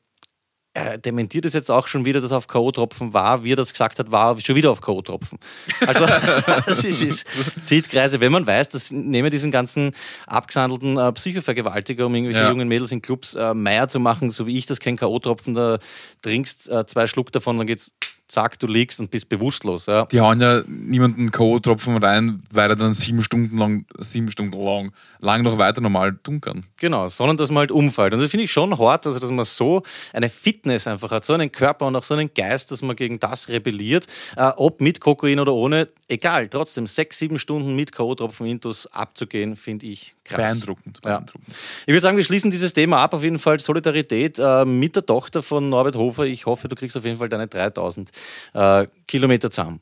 er 0.78 0.98
dementiert 0.98 1.44
es 1.44 1.54
jetzt 1.54 1.70
auch 1.70 1.86
schon 1.86 2.04
wieder, 2.04 2.20
dass 2.20 2.30
er 2.30 2.38
auf 2.38 2.46
K.O.-Tropfen 2.46 3.12
war. 3.12 3.44
Wie 3.44 3.52
er 3.52 3.56
das 3.56 3.72
gesagt 3.72 3.98
hat, 3.98 4.10
war 4.10 4.38
schon 4.40 4.56
wieder 4.56 4.70
auf 4.70 4.80
K.O.-Tropfen. 4.80 5.38
Also, 5.86 6.06
das 6.66 6.84
ist, 6.84 7.02
ist, 7.02 7.26
zieht 7.64 7.90
Kreise. 7.90 8.20
Wenn 8.20 8.32
man 8.32 8.46
weiß, 8.46 8.68
dass 8.70 8.90
neben 8.90 9.30
diesen 9.30 9.50
ganzen 9.50 9.92
abgesandelten 10.26 10.96
äh, 10.96 11.12
Psychovergewaltiger, 11.12 12.06
um 12.06 12.14
irgendwelche 12.14 12.40
ja. 12.40 12.50
jungen 12.50 12.68
Mädels 12.68 12.92
in 12.92 13.02
Clubs 13.02 13.34
äh, 13.34 13.54
Meier 13.54 13.88
zu 13.88 14.00
machen, 14.00 14.30
so 14.30 14.46
wie 14.46 14.56
ich 14.56 14.66
das 14.66 14.80
kenne, 14.80 14.96
K.O.-Tropfen, 14.96 15.54
da 15.54 15.78
trinkst 16.22 16.68
äh, 16.68 16.86
zwei 16.86 17.06
Schluck 17.06 17.32
davon, 17.32 17.58
dann 17.58 17.66
geht's 17.66 17.92
zack, 18.28 18.58
du 18.58 18.66
liegst 18.66 19.00
und 19.00 19.10
bist 19.10 19.28
bewusstlos. 19.28 19.86
Ja. 19.86 20.04
Die 20.06 20.20
hauen 20.20 20.40
ja 20.40 20.62
niemanden 20.66 21.30
K.O.-Tropfen 21.30 22.02
rein, 22.02 22.42
weil 22.52 22.70
er 22.70 22.76
dann 22.76 22.94
sieben 22.94 23.22
Stunden 23.22 23.58
lang, 23.58 23.86
sieben 23.98 24.30
Stunden 24.30 24.52
lang, 24.62 24.92
lang 25.18 25.42
noch 25.42 25.58
weiter 25.58 25.80
normal 25.80 26.18
tun 26.22 26.40
kann. 26.40 26.64
Genau, 26.78 27.08
sondern 27.08 27.36
dass 27.36 27.50
man 27.50 27.60
halt 27.60 27.72
umfällt. 27.72 28.14
Und 28.14 28.20
das 28.20 28.30
finde 28.30 28.44
ich 28.44 28.52
schon 28.52 28.78
hart, 28.78 29.06
also 29.06 29.18
dass 29.18 29.30
man 29.30 29.44
so 29.44 29.82
eine 30.12 30.28
Fitness 30.28 30.86
einfach 30.86 31.10
hat, 31.10 31.24
so 31.24 31.32
einen 31.32 31.50
Körper 31.50 31.86
und 31.86 31.96
auch 31.96 32.02
so 32.02 32.14
einen 32.14 32.30
Geist, 32.34 32.70
dass 32.70 32.82
man 32.82 32.96
gegen 32.96 33.18
das 33.18 33.48
rebelliert. 33.48 34.06
Äh, 34.36 34.52
ob 34.56 34.80
mit 34.80 35.00
Kokain 35.00 35.40
oder 35.40 35.54
ohne, 35.54 35.88
egal. 36.08 36.48
Trotzdem, 36.48 36.86
sechs, 36.86 37.18
sieben 37.18 37.38
Stunden 37.38 37.74
mit 37.74 37.92
K.O.-Tropfen 37.92 38.46
Intus 38.46 38.86
abzugehen, 38.86 39.56
finde 39.56 39.86
ich 39.86 40.14
krass. 40.28 40.38
Beeindruckend. 40.38 41.00
beeindruckend. 41.00 41.48
Ja. 41.48 41.54
Ich 41.86 41.88
würde 41.88 42.00
sagen, 42.00 42.16
wir 42.16 42.24
schließen 42.24 42.50
dieses 42.50 42.72
Thema 42.72 42.98
ab. 42.98 43.14
Auf 43.14 43.22
jeden 43.22 43.38
Fall 43.38 43.58
Solidarität 43.60 44.38
äh, 44.38 44.64
mit 44.64 44.96
der 44.96 45.06
Tochter 45.06 45.42
von 45.42 45.68
Norbert 45.68 45.96
Hofer. 45.96 46.24
Ich 46.24 46.46
hoffe, 46.46 46.68
du 46.68 46.76
kriegst 46.76 46.96
auf 46.96 47.04
jeden 47.04 47.18
Fall 47.18 47.28
deine 47.28 47.48
3000 47.48 48.10
äh, 48.54 48.86
Kilometer 49.06 49.50
zusammen. 49.50 49.80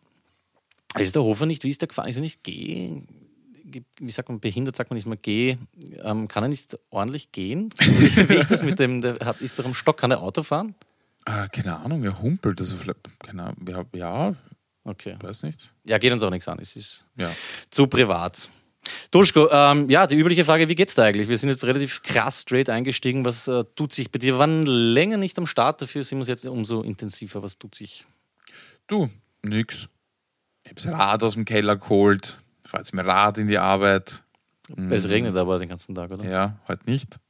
Ist 0.98 1.14
der 1.14 1.22
Hofer 1.22 1.46
nicht, 1.46 1.64
wie 1.64 1.70
ist 1.70 1.82
der 1.82 1.88
gefahren? 1.88 2.08
Ist 2.08 2.16
er 2.16 2.22
nicht 2.22 2.42
geh? 2.42 3.02
Wie 3.98 4.10
sagt 4.10 4.28
man, 4.28 4.40
behindert 4.40 4.76
sagt 4.76 4.90
man 4.90 4.96
nicht 4.96 5.06
mal 5.06 5.18
geh. 5.20 5.56
Ähm, 5.98 6.28
kann 6.28 6.44
er 6.44 6.48
nicht 6.48 6.78
ordentlich 6.90 7.32
gehen? 7.32 7.74
wie 7.78 8.34
ist 8.34 8.50
das 8.50 8.62
mit 8.62 8.78
dem, 8.78 9.02
der 9.02 9.18
hat, 9.24 9.40
ist 9.40 9.58
er 9.58 9.66
am 9.66 9.74
Stock, 9.74 9.98
kann 9.98 10.10
er 10.10 10.22
Auto 10.22 10.42
fahren? 10.42 10.74
Äh, 11.26 11.48
keine 11.48 11.76
Ahnung, 11.78 12.04
er 12.04 12.22
humpelt. 12.22 12.60
Also 12.60 12.76
vielleicht, 12.76 13.00
keine 13.18 13.42
Ahnung, 13.42 13.66
ja, 13.68 13.84
ja, 13.92 14.34
okay. 14.84 15.16
weiß 15.20 15.42
nicht. 15.42 15.72
Ja, 15.84 15.98
geht 15.98 16.12
uns 16.12 16.22
auch 16.22 16.30
nichts 16.30 16.48
an. 16.48 16.58
Es 16.60 16.76
ist 16.76 17.04
ja. 17.16 17.30
zu 17.70 17.88
privat. 17.88 18.48
Duschko, 19.10 19.48
ähm, 19.50 19.88
ja, 19.90 20.06
die 20.06 20.16
übliche 20.16 20.44
Frage, 20.44 20.68
wie 20.68 20.74
geht's 20.74 20.94
da 20.94 21.04
eigentlich? 21.04 21.28
Wir 21.28 21.38
sind 21.38 21.48
jetzt 21.48 21.64
relativ 21.64 22.02
krass 22.02 22.42
straight 22.42 22.70
eingestiegen. 22.70 23.24
Was 23.24 23.48
äh, 23.48 23.64
tut 23.74 23.92
sich 23.92 24.10
bei 24.10 24.18
dir? 24.18 24.34
Wir 24.34 24.38
waren 24.38 24.66
länger 24.66 25.16
nicht 25.16 25.38
am 25.38 25.46
Start, 25.46 25.82
dafür 25.82 26.04
sind 26.04 26.18
wir 26.18 26.26
jetzt 26.26 26.44
umso 26.46 26.82
intensiver. 26.82 27.42
Was 27.42 27.58
tut 27.58 27.74
sich? 27.74 28.06
Du, 28.86 29.10
nix. 29.42 29.88
Ich 30.64 30.70
hab's 30.70 30.86
Rad 30.86 31.22
aus 31.22 31.34
dem 31.34 31.44
Keller 31.44 31.76
geholt, 31.76 32.42
fahr 32.64 32.80
jetzt 32.80 32.94
mit 32.94 33.06
Rad 33.06 33.38
in 33.38 33.48
die 33.48 33.58
Arbeit. 33.58 34.22
Es 34.68 35.04
mhm. 35.04 35.10
regnet 35.10 35.36
aber 35.36 35.58
den 35.58 35.68
ganzen 35.68 35.94
Tag, 35.94 36.10
oder? 36.10 36.24
Ja, 36.24 36.58
heute 36.66 36.90
nicht. 36.90 37.20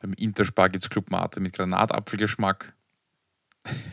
Beim 0.00 0.12
Interspar 0.14 0.68
gibt's 0.68 0.88
Club 0.88 1.10
Mate 1.10 1.40
mit 1.40 1.52
Granatapfelgeschmack. 1.52 2.74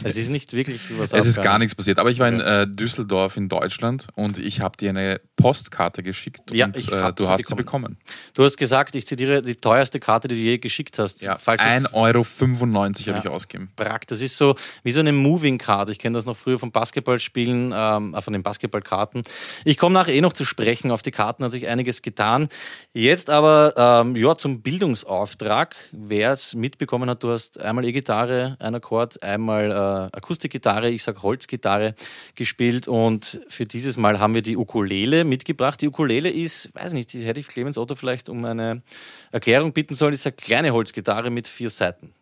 Es 0.02 0.16
ist 0.16 0.32
nicht 0.32 0.54
wirklich 0.54 0.82
was 0.98 1.12
Es 1.12 1.26
ist 1.26 1.42
gar 1.42 1.60
nichts 1.60 1.76
passiert. 1.76 2.00
Aber 2.00 2.10
ich 2.10 2.20
war 2.20 2.30
in 2.30 2.40
äh, 2.40 2.66
Düsseldorf 2.68 3.36
in 3.36 3.50
Deutschland 3.50 4.08
und 4.16 4.40
ich 4.40 4.62
habe 4.62 4.78
dir 4.78 4.92
eine 4.92 5.20
Postkarte 5.36 6.04
geschickt 6.04 6.52
ja, 6.52 6.68
und 6.68 6.76
äh, 6.76 7.14
du 7.14 7.28
hast 7.28 7.40
bekommen. 7.40 7.44
sie 7.44 7.56
bekommen. 7.56 7.98
Du 8.34 8.44
hast 8.46 8.56
gesagt, 8.56 8.96
ich 8.96 9.06
zitiere 9.06 9.42
die 9.42 9.56
teuerste 9.56 10.00
Karte, 10.00 10.30
die 10.30 10.36
du 10.36 10.42
je 10.42 10.58
geschickt 10.58 11.00
hast. 11.00 11.22
Ja, 11.22 11.36
1,95 11.36 11.94
Euro 11.94 12.24
ja, 12.24 13.14
habe 13.14 13.28
ich 13.28 13.30
ausgegeben. 13.30 13.70
Prag, 13.76 14.00
das 14.08 14.22
ist 14.22 14.38
so 14.38 14.56
wie 14.84 14.92
so 14.92 15.02
eine 15.02 15.12
Moving 15.12 15.58
Card. 15.58 15.90
Ich 15.90 16.00
kenne 16.00 16.16
das 16.16 16.26
noch 16.26 16.38
früher 16.38 16.60
vom 16.60 16.72
Basketballspielen, 16.72 17.74
ähm, 17.76 18.14
äh, 18.16 18.22
von 18.22 18.32
den 18.32 18.44
Basketballkarten. 18.44 19.24
Ich 19.66 19.78
komme 19.78 19.94
nachher 19.94 20.14
eh 20.14 20.22
noch 20.22 20.34
zu 20.34 20.46
sprechen. 20.46 20.92
Auf 20.92 21.02
die 21.02 21.12
Karten 21.12 21.44
hat 21.44 21.52
sich 21.52 21.68
einiges 21.68 22.02
getan. 22.02 22.48
Jetzt 22.94 23.30
aber 23.30 23.74
ähm, 23.76 24.16
ja, 24.16 24.38
zum 24.38 24.62
Bildungsauftrag. 24.62 25.76
Wer 25.92 26.32
es 26.32 26.56
mitbekommen 26.56 27.10
hat, 27.10 27.22
du 27.22 27.32
hast 27.32 27.60
einmal 27.60 27.84
E-Gitarre, 27.84 28.56
ein 28.60 28.74
Akkord, 28.74 29.22
einmal 29.22 29.57
Mal 29.58 29.72
äh, 29.72 30.18
Akustikgitarre, 30.18 30.90
ich 30.90 31.04
sage 31.04 31.22
Holzgitarre 31.24 31.96
gespielt 32.36 32.88
und 32.88 33.42
für 33.48 33.66
dieses 33.66 33.98
Mal 33.98 34.20
haben 34.20 34.36
wir 34.36 34.42
die 34.42 34.56
Ukulele 34.56 35.24
mitgebracht. 35.24 35.82
Die 35.82 35.88
Ukulele 35.88 36.30
ist, 36.30 36.74
weiß 36.76 36.94
nicht, 36.94 37.14
die 37.14 37.22
hätte 37.22 37.40
ich 37.40 37.48
Clemens 37.48 37.78
Otto 37.78 37.96
vielleicht 37.96 38.30
um 38.30 38.46
eine 38.46 38.84
Erklärung 39.32 39.74
bitten 39.74 39.96
sollen, 39.96 40.14
ist 40.14 40.28
eine 40.28 40.34
kleine 40.34 40.72
Holzgitarre 40.72 41.30
mit 41.32 41.48
vier 41.48 41.70
Seiten. 41.70 42.14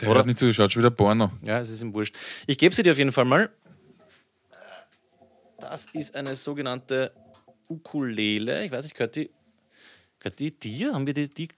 Der 0.00 0.08
Oder? 0.08 0.18
hört 0.18 0.26
nicht 0.26 0.38
zu, 0.38 0.52
schaut 0.52 0.72
schon 0.72 0.82
wieder 0.82 0.90
Porno. 0.90 1.30
Ja, 1.42 1.60
es 1.60 1.70
ist 1.70 1.82
ihm 1.82 1.94
wurscht. 1.94 2.16
Ich 2.46 2.58
gebe 2.58 2.74
sie 2.74 2.82
dir 2.82 2.92
auf 2.92 2.98
jeden 2.98 3.12
Fall 3.12 3.24
mal. 3.24 3.50
Das 5.60 5.86
ist 5.92 6.16
eine 6.16 6.34
sogenannte 6.34 7.12
Ukulele. 7.68 8.64
Ich 8.64 8.72
weiß 8.72 8.82
nicht, 8.82 8.94
gehört 8.94 9.14
die, 9.14 9.30
gehört 10.18 10.40
die 10.40 10.58
dir? 10.58 10.94
Haben 10.94 11.06
wir 11.06 11.14
die, 11.14 11.28
die 11.28 11.48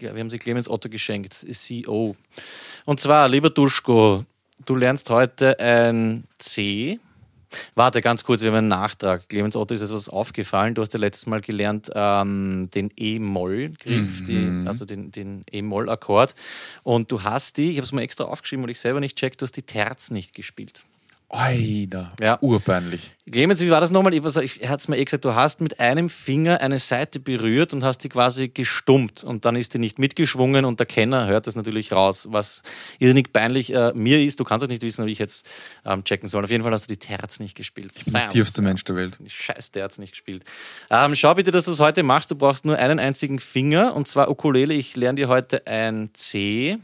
ja, 0.00 0.14
wir 0.14 0.20
haben 0.20 0.30
sie 0.30 0.38
Clemens 0.38 0.68
Otto 0.68 0.88
geschenkt, 0.88 1.32
CEO. 1.32 2.16
Und 2.84 3.00
zwar, 3.00 3.28
lieber 3.28 3.50
Duschko, 3.50 4.24
Du 4.64 4.74
lernst 4.74 5.10
heute 5.10 5.58
ein 5.60 6.24
C. 6.38 6.98
Warte, 7.74 8.00
ganz 8.02 8.24
kurz, 8.24 8.42
wir 8.42 8.48
haben 8.48 8.58
einen 8.58 8.68
Nachtrag. 8.68 9.28
Clemens 9.28 9.54
Otto 9.54 9.74
ist 9.74 9.82
etwas 9.82 10.08
aufgefallen. 10.08 10.74
Du 10.74 10.82
hast 10.82 10.92
ja 10.94 10.98
letztes 10.98 11.26
Mal 11.26 11.40
gelernt 11.40 11.90
ähm, 11.94 12.68
den 12.74 12.90
E-Moll-Griff, 12.96 14.26
mhm. 14.26 14.66
also 14.66 14.84
den, 14.84 15.10
den 15.10 15.44
E-Moll-Akkord. 15.50 16.34
Und 16.82 17.12
du 17.12 17.22
hast 17.22 17.58
die, 17.58 17.70
ich 17.72 17.76
habe 17.76 17.84
es 17.84 17.92
mal 17.92 18.02
extra 18.02 18.24
aufgeschrieben, 18.24 18.64
weil 18.64 18.70
ich 18.70 18.80
selber 18.80 19.00
nicht 19.00 19.16
check, 19.16 19.36
du 19.38 19.44
hast 19.44 19.56
die 19.56 19.62
Terz 19.62 20.10
nicht 20.10 20.34
gespielt. 20.34 20.84
Alter, 21.28 22.12
ja. 22.20 22.38
urpeinlich. 22.40 23.12
Clemens, 23.30 23.60
wie 23.60 23.70
war 23.70 23.80
das 23.80 23.90
nochmal? 23.90 24.14
Er 24.14 24.22
hat 24.70 24.80
es 24.80 24.86
mir 24.86 24.96
eh 24.96 25.04
gesagt, 25.04 25.24
du 25.24 25.34
hast 25.34 25.60
mit 25.60 25.80
einem 25.80 26.08
Finger 26.08 26.60
eine 26.60 26.78
Seite 26.78 27.18
berührt 27.18 27.74
und 27.74 27.82
hast 27.82 27.98
die 27.98 28.08
quasi 28.08 28.48
gestummt 28.48 29.24
und 29.24 29.44
dann 29.44 29.56
ist 29.56 29.74
die 29.74 29.78
nicht 29.78 29.98
mitgeschwungen 29.98 30.64
und 30.64 30.78
der 30.78 30.86
Kenner 30.86 31.26
hört 31.26 31.48
das 31.48 31.56
natürlich 31.56 31.90
raus, 31.90 32.28
was 32.30 32.62
irrsinnig 33.00 33.32
peinlich 33.32 33.74
äh, 33.74 33.92
mir 33.94 34.22
ist. 34.22 34.38
Du 34.38 34.44
kannst 34.44 34.62
es 34.62 34.68
nicht 34.68 34.82
wissen, 34.82 35.04
wie 35.06 35.10
ich 35.10 35.18
jetzt 35.18 35.44
ähm, 35.84 36.04
checken 36.04 36.28
soll. 36.28 36.44
Auf 36.44 36.50
jeden 36.50 36.62
Fall 36.62 36.72
hast 36.72 36.88
du 36.88 36.94
die 36.94 37.00
Terz 37.00 37.40
nicht 37.40 37.56
gespielt. 37.56 37.90
Der 38.06 38.28
tiefste 38.28 38.62
Mensch 38.62 38.84
der 38.84 38.94
Welt. 38.94 39.18
Scheiß 39.26 39.72
Terz 39.72 39.98
nicht 39.98 40.12
gespielt. 40.12 40.44
Ähm, 40.90 41.16
schau 41.16 41.34
bitte, 41.34 41.50
dass 41.50 41.64
du 41.64 41.72
es 41.72 41.80
heute 41.80 42.04
machst. 42.04 42.30
Du 42.30 42.36
brauchst 42.36 42.64
nur 42.64 42.78
einen 42.78 43.00
einzigen 43.00 43.40
Finger 43.40 43.96
und 43.96 44.06
zwar 44.06 44.30
Ukulele. 44.30 44.74
Ich 44.74 44.94
lerne 44.94 45.16
dir 45.16 45.28
heute 45.28 45.66
ein 45.66 46.10
C. 46.12 46.78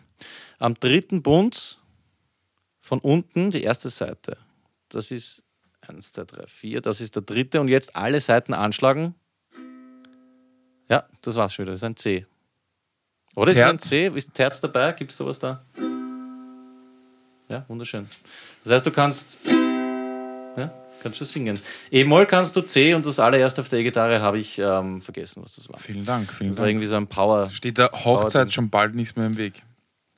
Am 0.59 0.75
dritten 0.75 1.23
Bund 1.23 1.79
von 2.83 2.99
unten 2.99 3.51
die 3.51 3.63
erste 3.63 3.89
Seite. 3.89 4.37
Das 4.89 5.11
ist 5.11 5.43
1, 5.89 6.13
2, 6.13 6.25
3, 6.25 6.47
4. 6.47 6.81
Das 6.83 7.01
ist 7.01 7.15
der 7.15 7.23
dritte. 7.23 7.61
Und 7.61 7.69
jetzt 7.69 7.97
alle 7.97 8.21
Seiten 8.21 8.53
anschlagen. 8.53 9.15
Ja, 10.91 11.05
das 11.23 11.37
war's 11.37 11.55
schon 11.55 11.65
wieder. 11.65 11.73
Das 11.73 11.79
ist 11.81 11.85
ein 11.85 11.97
C. 11.97 12.27
Oder 13.35 13.53
ist 13.53 13.59
es 13.59 13.65
ein 13.65 13.79
C? 13.79 14.09
Ist 14.09 14.35
Terz 14.35 14.61
dabei? 14.61 14.93
Gibt 14.93 15.13
es 15.13 15.17
sowas 15.17 15.39
da? 15.39 15.65
Ja, 17.49 17.65
wunderschön. 17.69 18.07
Das 18.65 18.73
heißt, 18.73 18.87
du 18.87 18.91
kannst. 18.91 19.39
Ja, 19.47 20.75
kannst 21.03 21.21
du 21.21 21.25
singen. 21.25 21.59
E-Moll 21.91 22.27
kannst 22.27 22.57
du 22.57 22.63
C 22.63 22.95
und 22.95 23.07
das 23.07 23.19
allererste 23.19 23.63
auf 23.63 23.69
der 23.69 23.79
E-Gitarre 23.79 24.21
habe 24.21 24.39
ich 24.39 24.59
ähm, 24.59 25.01
vergessen, 25.01 25.43
was 25.43 25.55
das 25.55 25.69
war. 25.69 25.79
Vielen 25.79 26.05
Dank. 26.05 26.31
Vielen 26.33 26.51
das 26.51 26.59
war 26.59 26.67
Dank. 26.67 26.73
irgendwie 26.73 26.89
so 26.89 26.97
ein 26.97 27.07
Power. 27.07 27.49
Steht 27.51 27.79
der 27.79 27.91
Hochzeit 27.93 28.45
Power 28.47 28.53
schon 28.53 28.71
bald 28.71 28.95
nichts 28.95 29.17
mehr 29.17 29.27
im 29.27 29.37
Weg? 29.37 29.63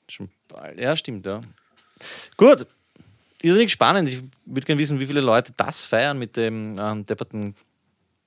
Schon 0.08 0.30
bald. 0.48 0.78
Ja, 0.80 0.96
stimmt, 0.96 1.26
ja. 1.26 1.40
Gut, 2.36 2.66
irrsinnig 3.42 3.72
spannend. 3.72 4.08
Ich 4.08 4.22
würde 4.46 4.66
gerne 4.66 4.80
wissen, 4.80 5.00
wie 5.00 5.06
viele 5.06 5.20
Leute 5.20 5.52
das 5.56 5.82
feiern 5.82 6.18
mit 6.18 6.36
dem 6.36 6.74
ähm, 6.78 7.06
depperten 7.06 7.54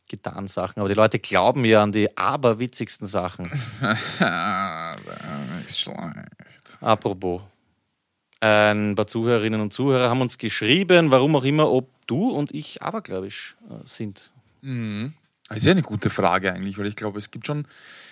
Gitarrensachen. 0.08 0.80
Aber 0.80 0.90
die 0.90 0.96
Leute 0.96 1.20
glauben 1.20 1.66
ja 1.66 1.84
an 1.84 1.92
die 1.92 2.18
aberwitzigsten 2.18 3.08
Sachen. 3.08 3.52
schlecht. 6.68 6.82
Apropos. 6.82 7.42
Ein 8.40 8.94
paar 8.96 9.08
Zuhörerinnen 9.08 9.62
und 9.62 9.74
Zuhörer 9.74 10.10
haben 10.10 10.22
uns 10.22 10.38
geschrieben, 10.38 11.10
warum 11.10 11.36
auch 11.36 11.44
immer, 11.44 11.72
ob 11.72 11.90
du 12.06 12.30
und 12.30 12.54
ich 12.54 12.84
abergläubisch 12.84 13.56
äh, 13.70 13.74
sind. 13.84 14.32
Mhm. 14.62 15.14
Das 15.48 15.58
ist 15.58 15.66
ja 15.66 15.72
eine 15.72 15.82
gute 15.82 16.10
Frage 16.10 16.54
eigentlich, 16.54 16.78
weil 16.78 16.86
ich 16.86 16.96
glaube, 16.96 17.18
es 17.18 17.32
gibt 17.32 17.48
schon 17.48 17.66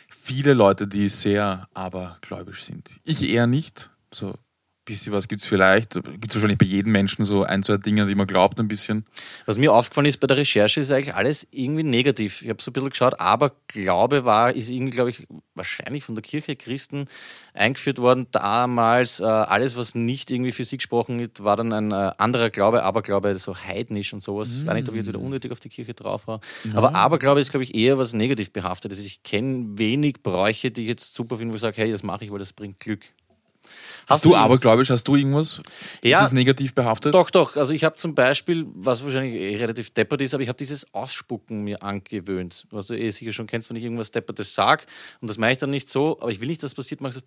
viele 0.09 0.53
Leute, 0.53 0.87
die 0.87 1.09
sehr 1.09 1.67
abergläubisch 1.73 2.63
sind. 2.63 2.89
Ich 3.03 3.21
eher 3.21 3.45
nicht. 3.45 3.89
So 4.11 4.33
bisschen 4.85 5.13
was 5.13 5.27
gibt 5.27 5.41
es 5.41 5.47
vielleicht. 5.47 5.93
Gibt 5.95 6.27
es 6.27 6.35
wahrscheinlich 6.35 6.57
bei 6.57 6.65
jedem 6.65 6.91
Menschen 6.91 7.25
so 7.25 7.43
ein, 7.43 7.63
zwei 7.63 7.77
Dinge, 7.77 8.05
die 8.05 8.15
man 8.15 8.27
glaubt, 8.27 8.59
ein 8.59 8.67
bisschen. 8.67 9.05
Was 9.45 9.57
mir 9.57 9.73
aufgefallen 9.73 10.05
ist 10.05 10.19
bei 10.19 10.27
der 10.27 10.37
Recherche, 10.37 10.79
ist 10.79 10.91
eigentlich 10.91 11.15
alles 11.15 11.47
irgendwie 11.51 11.83
negativ. 11.83 12.41
Ich 12.41 12.49
habe 12.49 12.61
so 12.61 12.69
ein 12.69 12.73
bisschen 12.73 12.89
geschaut, 12.89 13.19
aber 13.19 13.51
Glaube 13.67 14.25
war, 14.25 14.55
ist 14.55 14.69
irgendwie, 14.69 14.91
glaube 14.91 15.09
ich, 15.09 15.27
wahrscheinlich 15.55 16.03
von 16.03 16.15
der 16.15 16.21
Kirche 16.21 16.55
Christen 16.55 17.07
eingeführt 17.53 17.99
worden. 17.99 18.27
Damals 18.31 19.19
äh, 19.19 19.23
alles, 19.23 19.75
was 19.75 19.95
nicht 19.95 20.29
irgendwie 20.29 20.51
für 20.51 20.63
sie 20.63 20.77
gesprochen 20.77 21.21
hat, 21.21 21.43
war 21.43 21.55
dann 21.57 21.73
ein 21.73 21.91
äh, 21.91 22.11
anderer 22.17 22.49
Glaube, 22.49 22.83
Aberglaube, 22.83 23.37
so 23.39 23.55
heidnisch 23.57 24.13
und 24.13 24.21
sowas. 24.21 24.49
Mm. 24.49 24.61
Ich 24.61 24.67
weiß 24.67 24.73
nicht, 24.75 24.89
ob 24.89 24.95
ich 24.95 24.99
jetzt 24.99 25.07
wieder 25.07 25.19
unnötig 25.19 25.51
auf 25.51 25.59
die 25.59 25.69
Kirche 25.69 25.93
drauf 25.93 26.27
war. 26.27 26.39
Ja. 26.63 26.77
Aber 26.77 26.93
Aberglaube 26.95 27.39
ist, 27.39 27.49
glaube 27.49 27.63
ich, 27.63 27.73
eher 27.73 27.97
was 27.97 28.13
negativ 28.13 28.51
behaftet. 28.51 28.91
Also 28.91 29.03
ich 29.03 29.23
kenne 29.23 29.77
wenig 29.77 30.21
Bräuche, 30.21 30.71
die 30.71 30.83
ich 30.83 30.87
jetzt 30.87 31.15
super 31.15 31.37
finde, 31.37 31.53
wo 31.53 31.55
ich 31.55 31.61
sage, 31.61 31.77
hey, 31.77 31.91
das 31.91 32.03
mache 32.03 32.25
ich, 32.25 32.31
weil 32.31 32.39
das 32.39 32.53
bringt 32.53 32.79
Glück. 32.79 33.05
Hast 34.07 34.25
du, 34.25 34.29
du 34.29 34.35
abergläubisch, 34.35 34.89
hast 34.89 35.07
du 35.07 35.15
irgendwas? 35.15 35.61
Ja, 36.03 36.19
ist 36.19 36.27
es 36.27 36.31
negativ 36.31 36.73
behaftet? 36.73 37.13
Doch, 37.13 37.29
doch. 37.29 37.55
Also 37.55 37.73
ich 37.73 37.83
habe 37.83 37.95
zum 37.95 38.15
Beispiel, 38.15 38.65
was 38.73 39.03
wahrscheinlich 39.03 39.33
eh 39.33 39.57
relativ 39.57 39.89
deppert 39.91 40.21
ist, 40.21 40.33
aber 40.33 40.43
ich 40.43 40.49
habe 40.49 40.57
dieses 40.57 40.93
Ausspucken 40.93 41.63
mir 41.63 41.83
angewöhnt. 41.83 42.65
Was 42.71 42.87
du 42.87 42.97
eh 42.97 43.09
sicher 43.09 43.31
schon 43.31 43.47
kennst, 43.47 43.69
wenn 43.69 43.77
ich 43.77 43.83
irgendwas 43.83 44.11
Deppertes 44.11 44.53
sage. 44.53 44.85
Und 45.21 45.29
das 45.29 45.37
mache 45.37 45.51
ich 45.51 45.57
dann 45.57 45.69
nicht 45.69 45.89
so, 45.89 46.19
aber 46.21 46.31
ich 46.31 46.41
will 46.41 46.47
nicht, 46.47 46.63
dass 46.63 46.71
das 46.71 46.75
passiert, 46.75 47.01
mache 47.01 47.09
ich 47.09 47.15
so 47.15 47.21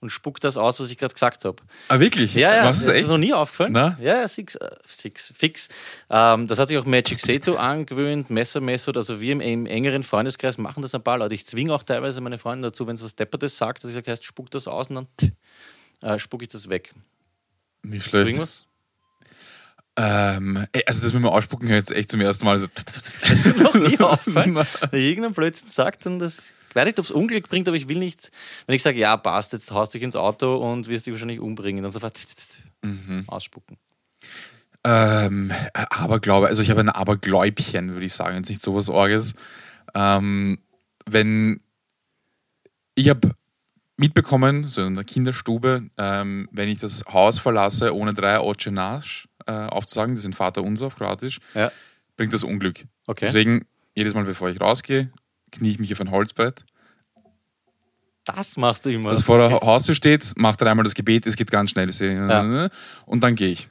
und 0.00 0.10
spuck 0.10 0.40
das 0.40 0.56
aus, 0.56 0.78
was 0.80 0.90
ich 0.90 0.98
gerade 0.98 1.14
gesagt 1.14 1.44
habe. 1.44 1.62
Ah, 1.88 1.98
wirklich? 2.00 2.34
Ja, 2.34 2.54
ja. 2.54 2.64
Was 2.64 2.78
ist 2.78 2.88
das 2.88 2.96
echt? 2.96 3.08
noch 3.08 3.18
nie 3.18 3.32
aufgefallen? 3.32 3.72
Na? 3.72 3.96
Ja, 4.00 4.20
ja, 4.20 4.28
six, 4.28 4.54
äh, 4.56 4.70
six, 4.86 5.32
fix. 5.36 5.68
Ähm, 6.10 6.46
das 6.46 6.58
hat 6.58 6.68
sich 6.68 6.78
auch 6.78 6.84
Magic 6.84 7.20
Seto 7.20 7.54
angewöhnt, 7.54 8.30
Messer 8.30 8.60
Method. 8.60 8.98
Also 8.98 9.20
wir 9.20 9.32
im, 9.32 9.40
im, 9.40 9.66
engeren 9.66 10.02
Freundeskreis 10.02 10.58
machen 10.58 10.82
das 10.82 10.94
ein 10.94 11.02
paar 11.02 11.18
Leute. 11.18 11.34
Ich 11.34 11.46
zwinge 11.46 11.74
auch 11.74 11.82
teilweise 11.82 12.20
meine 12.20 12.38
Freunde 12.38 12.68
dazu, 12.68 12.86
wenn 12.86 12.96
es 12.96 13.04
was 13.04 13.16
Deppertes 13.16 13.56
sagt, 13.56 13.82
dass 13.82 13.90
ich 13.90 13.94
sage, 13.94 14.10
heißt, 14.10 14.24
spuck 14.24 14.50
das 14.50 14.68
aus 14.68 14.88
und 14.88 15.06
dann 15.20 15.32
äh, 16.02 16.18
spucke 16.18 16.44
ich 16.44 16.48
das 16.48 16.68
weg. 16.68 16.92
Nicht 17.82 18.06
schlecht. 18.06 18.28
Irgendwas? 18.28 18.66
Ähm, 19.98 20.66
also 20.86 21.02
das 21.02 21.12
mit 21.14 21.22
dem 21.22 21.26
Ausspucken 21.26 21.68
jetzt 21.68 21.90
echt 21.90 22.10
zum 22.10 22.20
ersten 22.20 22.44
Mal. 22.44 22.52
Also, 22.52 22.66
das 22.74 23.18
ist 23.18 23.56
noch 23.58 23.74
nie 23.74 23.98
aufgefallen. 24.00 24.54
Wenn 24.54 25.00
irgendein 25.00 25.32
Blödsinn 25.32 25.68
sagt, 25.68 26.04
dann 26.04 26.18
das. 26.18 26.36
Ich 26.76 26.80
weiß 26.82 26.86
nicht, 26.88 26.98
ob 26.98 27.06
es 27.06 27.10
Unglück 27.10 27.48
bringt, 27.48 27.66
aber 27.68 27.76
ich 27.78 27.88
will 27.88 27.98
nicht, 27.98 28.30
wenn 28.66 28.74
ich 28.74 28.82
sage, 28.82 28.98
ja, 28.98 29.16
passt, 29.16 29.54
jetzt 29.54 29.70
haust 29.70 29.94
dich 29.94 30.02
ins 30.02 30.14
Auto 30.14 30.56
und 30.56 30.88
wirst 30.88 31.06
dich 31.06 31.14
wahrscheinlich 31.14 31.40
umbringen, 31.40 31.82
dann 31.82 31.90
sofort 31.90 32.20
mhm. 32.82 33.24
ausspucken. 33.28 33.78
Ähm, 34.84 35.52
Aberglaube, 35.72 36.48
also 36.48 36.62
ich 36.62 36.68
habe 36.68 36.80
ein 36.80 36.90
Abergläubchen, 36.90 37.94
würde 37.94 38.04
ich 38.04 38.12
sagen, 38.12 38.36
jetzt 38.36 38.50
nicht 38.50 38.60
sowas 38.60 38.90
Orges. 38.90 39.32
Ähm, 39.94 40.58
wenn 41.06 41.60
ich 42.94 43.08
habe 43.08 43.30
mitbekommen, 43.96 44.68
so 44.68 44.82
in 44.82 44.96
der 44.96 45.04
Kinderstube, 45.04 45.88
ähm, 45.96 46.46
wenn 46.52 46.68
ich 46.68 46.80
das 46.80 47.04
Haus 47.10 47.38
verlasse, 47.38 47.96
ohne 47.96 48.12
drei 48.12 48.38
Oce 48.38 48.66
Nasch 48.66 49.28
äh, 49.46 49.52
aufzusagen, 49.52 50.14
das 50.14 50.22
sind 50.22 50.36
Vater 50.36 50.62
unser 50.62 50.88
auf 50.88 50.96
Kroatisch, 50.96 51.38
ja. 51.54 51.72
bringt 52.18 52.34
das 52.34 52.42
Unglück. 52.42 52.84
Okay. 53.06 53.24
Deswegen, 53.24 53.64
jedes 53.94 54.12
Mal, 54.12 54.24
bevor 54.24 54.50
ich 54.50 54.60
rausgehe, 54.60 55.10
knie 55.52 55.70
ich 55.70 55.78
mich 55.78 55.92
auf 55.92 56.00
ein 56.00 56.10
Holzbrett. 56.10 56.64
Das 58.24 58.56
machst 58.56 58.84
du 58.84 58.90
immer. 58.90 59.10
Das 59.10 59.22
vor 59.22 59.38
der. 59.38 59.60
Haustür 59.60 59.94
steht, 59.94 60.32
macht 60.36 60.60
dreimal 60.60 60.84
das 60.84 60.94
Gebet, 60.94 61.26
es 61.26 61.36
geht 61.36 61.50
ganz 61.50 61.70
schnell. 61.70 61.90
Ja. 61.90 62.68
Und 63.04 63.20
dann 63.22 63.36
gehe 63.36 63.48
ich. 63.48 63.68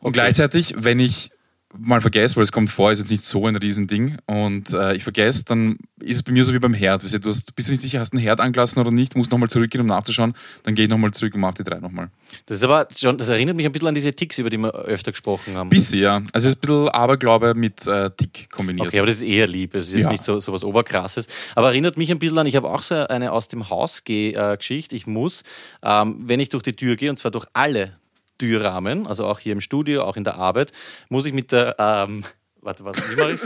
Und 0.00 0.10
okay. 0.10 0.12
gleichzeitig, 0.12 0.74
wenn 0.76 1.00
ich 1.00 1.30
mal 1.78 2.00
vergesse, 2.00 2.36
weil 2.36 2.44
es 2.44 2.52
kommt 2.52 2.70
vor, 2.70 2.92
ist 2.92 2.98
jetzt 2.98 3.10
nicht 3.10 3.22
so 3.22 3.46
ein 3.46 3.56
Riesending 3.56 4.16
und 4.26 4.72
äh, 4.72 4.94
ich 4.94 5.02
vergesse, 5.02 5.44
dann 5.44 5.78
ist 6.00 6.16
es 6.16 6.22
bei 6.22 6.32
mir 6.32 6.44
so 6.44 6.52
wie 6.52 6.58
beim 6.58 6.74
Herd. 6.74 7.04
Weißt 7.04 7.14
du, 7.14 7.18
du 7.18 7.30
hast, 7.30 7.54
bist 7.54 7.68
du 7.68 7.72
nicht 7.72 7.82
sicher, 7.82 8.00
hast 8.00 8.12
du 8.12 8.16
einen 8.16 8.24
Herd 8.24 8.40
angelassen 8.40 8.80
oder 8.80 8.90
nicht, 8.90 9.16
musst 9.16 9.30
nochmal 9.30 9.50
zurückgehen, 9.50 9.80
um 9.80 9.86
nachzuschauen, 9.86 10.34
dann 10.62 10.74
gehe 10.74 10.84
ich 10.84 10.90
nochmal 10.90 11.12
zurück 11.12 11.34
und 11.34 11.40
mache 11.40 11.54
die 11.54 11.64
drei 11.64 11.78
nochmal. 11.78 12.10
Das 12.46 12.58
ist 12.58 12.64
aber 12.64 12.88
schon, 12.96 13.18
das 13.18 13.28
erinnert 13.28 13.56
mich 13.56 13.66
ein 13.66 13.72
bisschen 13.72 13.88
an 13.88 13.94
diese 13.94 14.12
Ticks, 14.12 14.38
über 14.38 14.50
die 14.50 14.58
wir 14.58 14.74
öfter 14.74 15.12
gesprochen 15.12 15.54
haben. 15.54 15.68
Bisschen, 15.68 16.00
ja. 16.00 16.16
Also 16.32 16.48
es 16.48 16.54
ist 16.54 16.56
ein 16.56 16.60
bisschen 16.60 16.88
Aberglaube 16.88 17.54
mit 17.54 17.86
äh, 17.86 18.10
Tick 18.10 18.50
kombiniert. 18.50 18.88
Okay, 18.88 18.98
aber 18.98 19.06
das 19.06 19.16
ist 19.16 19.22
eher 19.22 19.46
lieb, 19.46 19.74
es 19.74 19.88
ist 19.88 19.94
jetzt 19.94 20.04
ja. 20.04 20.10
nicht 20.12 20.24
so, 20.24 20.40
so 20.40 20.52
was 20.52 20.64
Oberkrasses. 20.64 21.26
Aber 21.54 21.68
erinnert 21.68 21.96
mich 21.96 22.10
ein 22.10 22.18
bisschen 22.18 22.38
an, 22.38 22.46
ich 22.46 22.56
habe 22.56 22.68
auch 22.68 22.82
so 22.82 22.94
eine 22.94 23.32
aus 23.32 23.48
dem 23.48 23.68
Haus 23.70 24.02
Geschichte. 24.04 24.96
Ich 24.96 25.06
muss, 25.06 25.42
ähm, 25.82 26.18
wenn 26.22 26.40
ich 26.40 26.48
durch 26.48 26.62
die 26.62 26.72
Tür 26.72 26.96
gehe, 26.96 27.10
und 27.10 27.18
zwar 27.18 27.30
durch 27.30 27.46
alle 27.52 27.96
Türrahmen, 28.38 29.06
also 29.06 29.26
auch 29.26 29.38
hier 29.38 29.52
im 29.52 29.60
Studio, 29.60 30.04
auch 30.04 30.16
in 30.16 30.24
der 30.24 30.36
Arbeit, 30.36 30.72
muss 31.08 31.26
ich 31.26 31.32
mit 31.32 31.52
der, 31.52 31.76
ähm, 31.78 32.24
warte, 32.60 32.84
was, 32.84 32.98
wie 33.10 33.16
mache 33.16 33.32
ich 33.32 33.40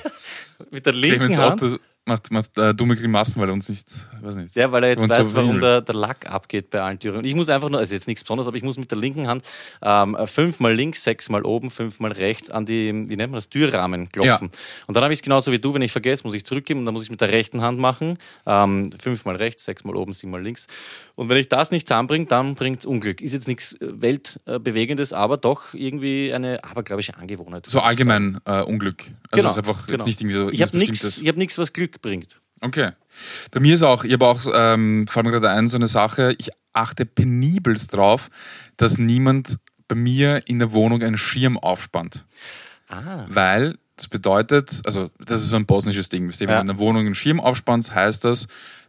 mit 0.70 0.86
der 0.86 0.92
linken 0.92 1.18
Clemens 1.18 1.38
Hand... 1.38 1.62
Auto 1.62 1.78
macht, 2.06 2.30
macht 2.30 2.56
äh, 2.56 2.74
dumme 2.74 2.96
Grimassen, 2.96 3.42
weil 3.42 3.48
er 3.48 3.52
uns 3.52 3.68
nicht, 3.68 3.88
weiß 4.22 4.36
nicht. 4.36 4.54
Ja, 4.54 4.70
weil 4.70 4.84
er 4.84 4.90
jetzt 4.90 5.08
weiß, 5.08 5.34
warum 5.34 5.60
der, 5.60 5.80
der, 5.80 5.94
Lack 5.94 6.30
abgeht 6.30 6.70
bei 6.70 6.80
allen 6.80 6.98
Türen. 6.98 7.24
Ich 7.24 7.34
muss 7.34 7.48
einfach 7.48 7.68
nur, 7.68 7.80
also 7.80 7.94
jetzt 7.94 8.06
nichts 8.06 8.22
Besonderes, 8.22 8.46
aber 8.46 8.56
ich 8.56 8.62
muss 8.62 8.78
mit 8.78 8.90
der 8.90 8.98
linken 8.98 9.26
Hand 9.26 9.44
ähm, 9.82 10.16
fünfmal 10.24 10.74
links, 10.74 11.02
sechsmal 11.02 11.42
oben, 11.42 11.70
fünfmal 11.70 12.12
rechts 12.12 12.50
an 12.50 12.64
die, 12.64 12.92
wie 12.92 13.16
nennt 13.16 13.32
man 13.32 13.38
das, 13.38 13.48
Türrahmen 13.48 14.08
klopfen. 14.08 14.50
Ja. 14.52 14.58
Und 14.86 14.96
dann 14.96 15.02
habe 15.02 15.12
ich 15.12 15.18
es 15.18 15.22
genauso 15.22 15.50
wie 15.50 15.58
du, 15.58 15.74
wenn 15.74 15.82
ich 15.82 15.92
vergesse, 15.92 16.24
muss 16.24 16.34
ich 16.34 16.44
zurückgeben 16.44 16.80
und 16.80 16.86
dann 16.86 16.94
muss 16.94 17.02
ich 17.02 17.10
mit 17.10 17.20
der 17.20 17.32
rechten 17.32 17.60
Hand 17.60 17.78
machen. 17.78 18.18
Ähm, 18.46 18.90
fünfmal 18.98 19.36
rechts, 19.36 19.64
sechsmal 19.64 19.96
oben, 19.96 20.12
siebenmal 20.12 20.42
links. 20.42 20.68
Und 21.16 21.28
wenn 21.28 21.38
ich 21.38 21.48
das 21.48 21.72
nicht 21.72 21.88
zusammenbringe, 21.88 22.26
dann 22.26 22.54
bringt 22.54 22.80
es 22.80 22.86
Unglück. 22.86 23.20
Ist 23.20 23.32
jetzt 23.32 23.48
nichts 23.48 23.72
äh, 23.74 23.88
Weltbewegendes, 24.00 25.12
aber 25.12 25.38
doch 25.38 25.74
irgendwie 25.74 26.32
eine 26.32 26.62
abergläubische 26.62 27.16
Angewohnheit. 27.16 27.66
So 27.68 27.80
allgemein 27.80 28.38
äh, 28.44 28.62
Unglück. 28.62 29.04
Also 29.30 29.42
genau, 29.42 29.50
ist 29.50 29.58
einfach 29.58 29.86
genau. 29.86 29.98
jetzt 29.98 30.06
nicht 30.06 30.20
irgendwie 30.20 30.38
so 30.38 30.50
Ich 30.50 30.62
habe 30.62 30.78
nichts, 30.78 31.22
hab 31.24 31.58
was 31.58 31.72
Glück 31.72 31.95
bringt. 32.00 32.40
Okay. 32.60 32.92
Bei 33.50 33.60
mir 33.60 33.74
ist 33.74 33.82
auch, 33.82 34.04
ich 34.04 34.12
habe 34.12 34.26
auch, 34.26 34.40
ähm, 34.54 35.06
fällt 35.08 35.26
mir 35.26 35.32
gerade 35.32 35.50
ein, 35.50 35.68
so 35.68 35.76
eine 35.76 35.88
Sache, 35.88 36.34
ich 36.38 36.50
achte 36.72 37.06
penibelst 37.06 37.94
drauf, 37.94 38.28
dass 38.76 38.98
niemand 38.98 39.56
bei 39.88 39.94
mir 39.94 40.42
in 40.46 40.58
der 40.58 40.72
Wohnung 40.72 41.02
einen 41.02 41.18
Schirm 41.18 41.58
aufspannt. 41.58 42.24
Ah. 42.88 43.24
Weil 43.28 43.78
das 43.96 44.08
bedeutet, 44.08 44.82
also 44.84 45.10
das 45.18 45.42
ist 45.42 45.50
so 45.50 45.56
ein 45.56 45.66
bosnisches 45.66 46.08
Ding, 46.08 46.28
wenn 46.28 46.48
ja. 46.48 46.56
du 46.56 46.60
in 46.60 46.66
der 46.66 46.78
Wohnung 46.78 47.06
einen 47.06 47.14
Schirm 47.14 47.40
aufspannst, 47.40 47.94
heißt 47.94 48.24
das, 48.24 48.46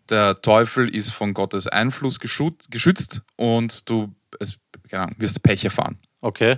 der 0.09 0.41
Teufel 0.41 0.93
ist 0.93 1.11
von 1.11 1.33
Gottes 1.33 1.67
Einfluss 1.67 2.19
geschützt 2.19 3.21
und 3.35 3.89
du 3.89 4.13
es, 4.39 4.57
genau, 4.89 5.07
wirst 5.17 5.41
Pech 5.43 5.63
erfahren. 5.63 5.97
Okay. 6.27 6.57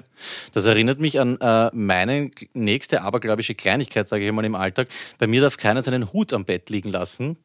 Das 0.53 0.65
erinnert 0.65 0.99
mich 0.99 1.19
an 1.19 1.38
äh, 1.39 1.69
meine 1.73 2.31
nächste 2.55 3.03
abergläubische 3.03 3.53
Kleinigkeit, 3.53 4.09
sage 4.09 4.25
ich 4.25 4.31
mal, 4.31 4.43
im 4.43 4.55
Alltag. 4.55 4.88
Bei 5.19 5.27
mir 5.27 5.41
darf 5.41 5.57
keiner 5.57 5.83
seinen 5.83 6.11
Hut 6.11 6.33
am 6.33 6.43
Bett 6.43 6.71
liegen 6.71 6.89
lassen 6.89 7.38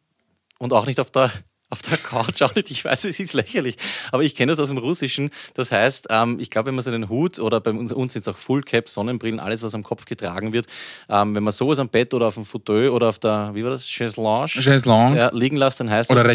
und 0.59 0.73
auch 0.73 0.87
nicht 0.87 1.01
auf 1.01 1.11
der, 1.11 1.31
auf 1.69 1.83
der 1.83 1.99
Couch 1.99 2.41
auch 2.41 2.55
nicht. 2.55 2.71
Ich 2.71 2.83
weiß, 2.83 3.05
es 3.05 3.21
ist 3.21 3.35
lächerlich, 3.35 3.77
aber 4.11 4.23
ich 4.23 4.35
kenne 4.35 4.53
das 4.53 4.59
aus 4.59 4.69
dem 4.69 4.79
Russischen. 4.79 5.29
Das 5.53 5.71
heißt, 5.71 6.07
ähm, 6.09 6.39
ich 6.41 6.49
glaube, 6.49 6.69
wenn 6.69 6.75
man 6.77 6.83
seinen 6.83 7.11
Hut 7.11 7.39
oder 7.39 7.61
bei 7.61 7.73
uns, 7.73 7.93
uns 7.93 8.15
sind 8.15 8.27
es 8.27 8.29
auch 8.29 8.39
Full 8.39 8.63
Cap, 8.63 8.89
Sonnenbrillen, 8.89 9.39
alles, 9.39 9.63
was 9.63 9.75
am 9.75 9.83
Kopf 9.83 10.07
getragen 10.07 10.55
wird, 10.55 10.65
ähm, 11.11 11.35
wenn 11.35 11.43
man 11.43 11.53
sowas 11.53 11.79
am 11.79 11.91
Bett 11.91 12.15
oder 12.15 12.29
auf 12.29 12.37
dem 12.37 12.47
Fauteuil 12.47 12.89
oder 12.89 13.11
auf 13.11 13.19
der, 13.19 13.51
wie 13.53 13.65
war 13.65 13.71
das, 13.71 13.87
Chaiselange, 13.87 14.47
Chaiselange. 14.47 15.19
Ja, 15.19 15.31
liegen 15.35 15.59
lässt, 15.59 15.81
dann 15.81 15.91
heißt 15.91 16.11
oder 16.11 16.21
das, 16.25 16.27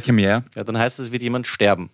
ja, 0.55 0.63
dann 0.63 0.77
heißt 0.77 0.99
es, 0.99 1.11
wird 1.11 1.23
jemand 1.23 1.47
sterben. 1.47 1.89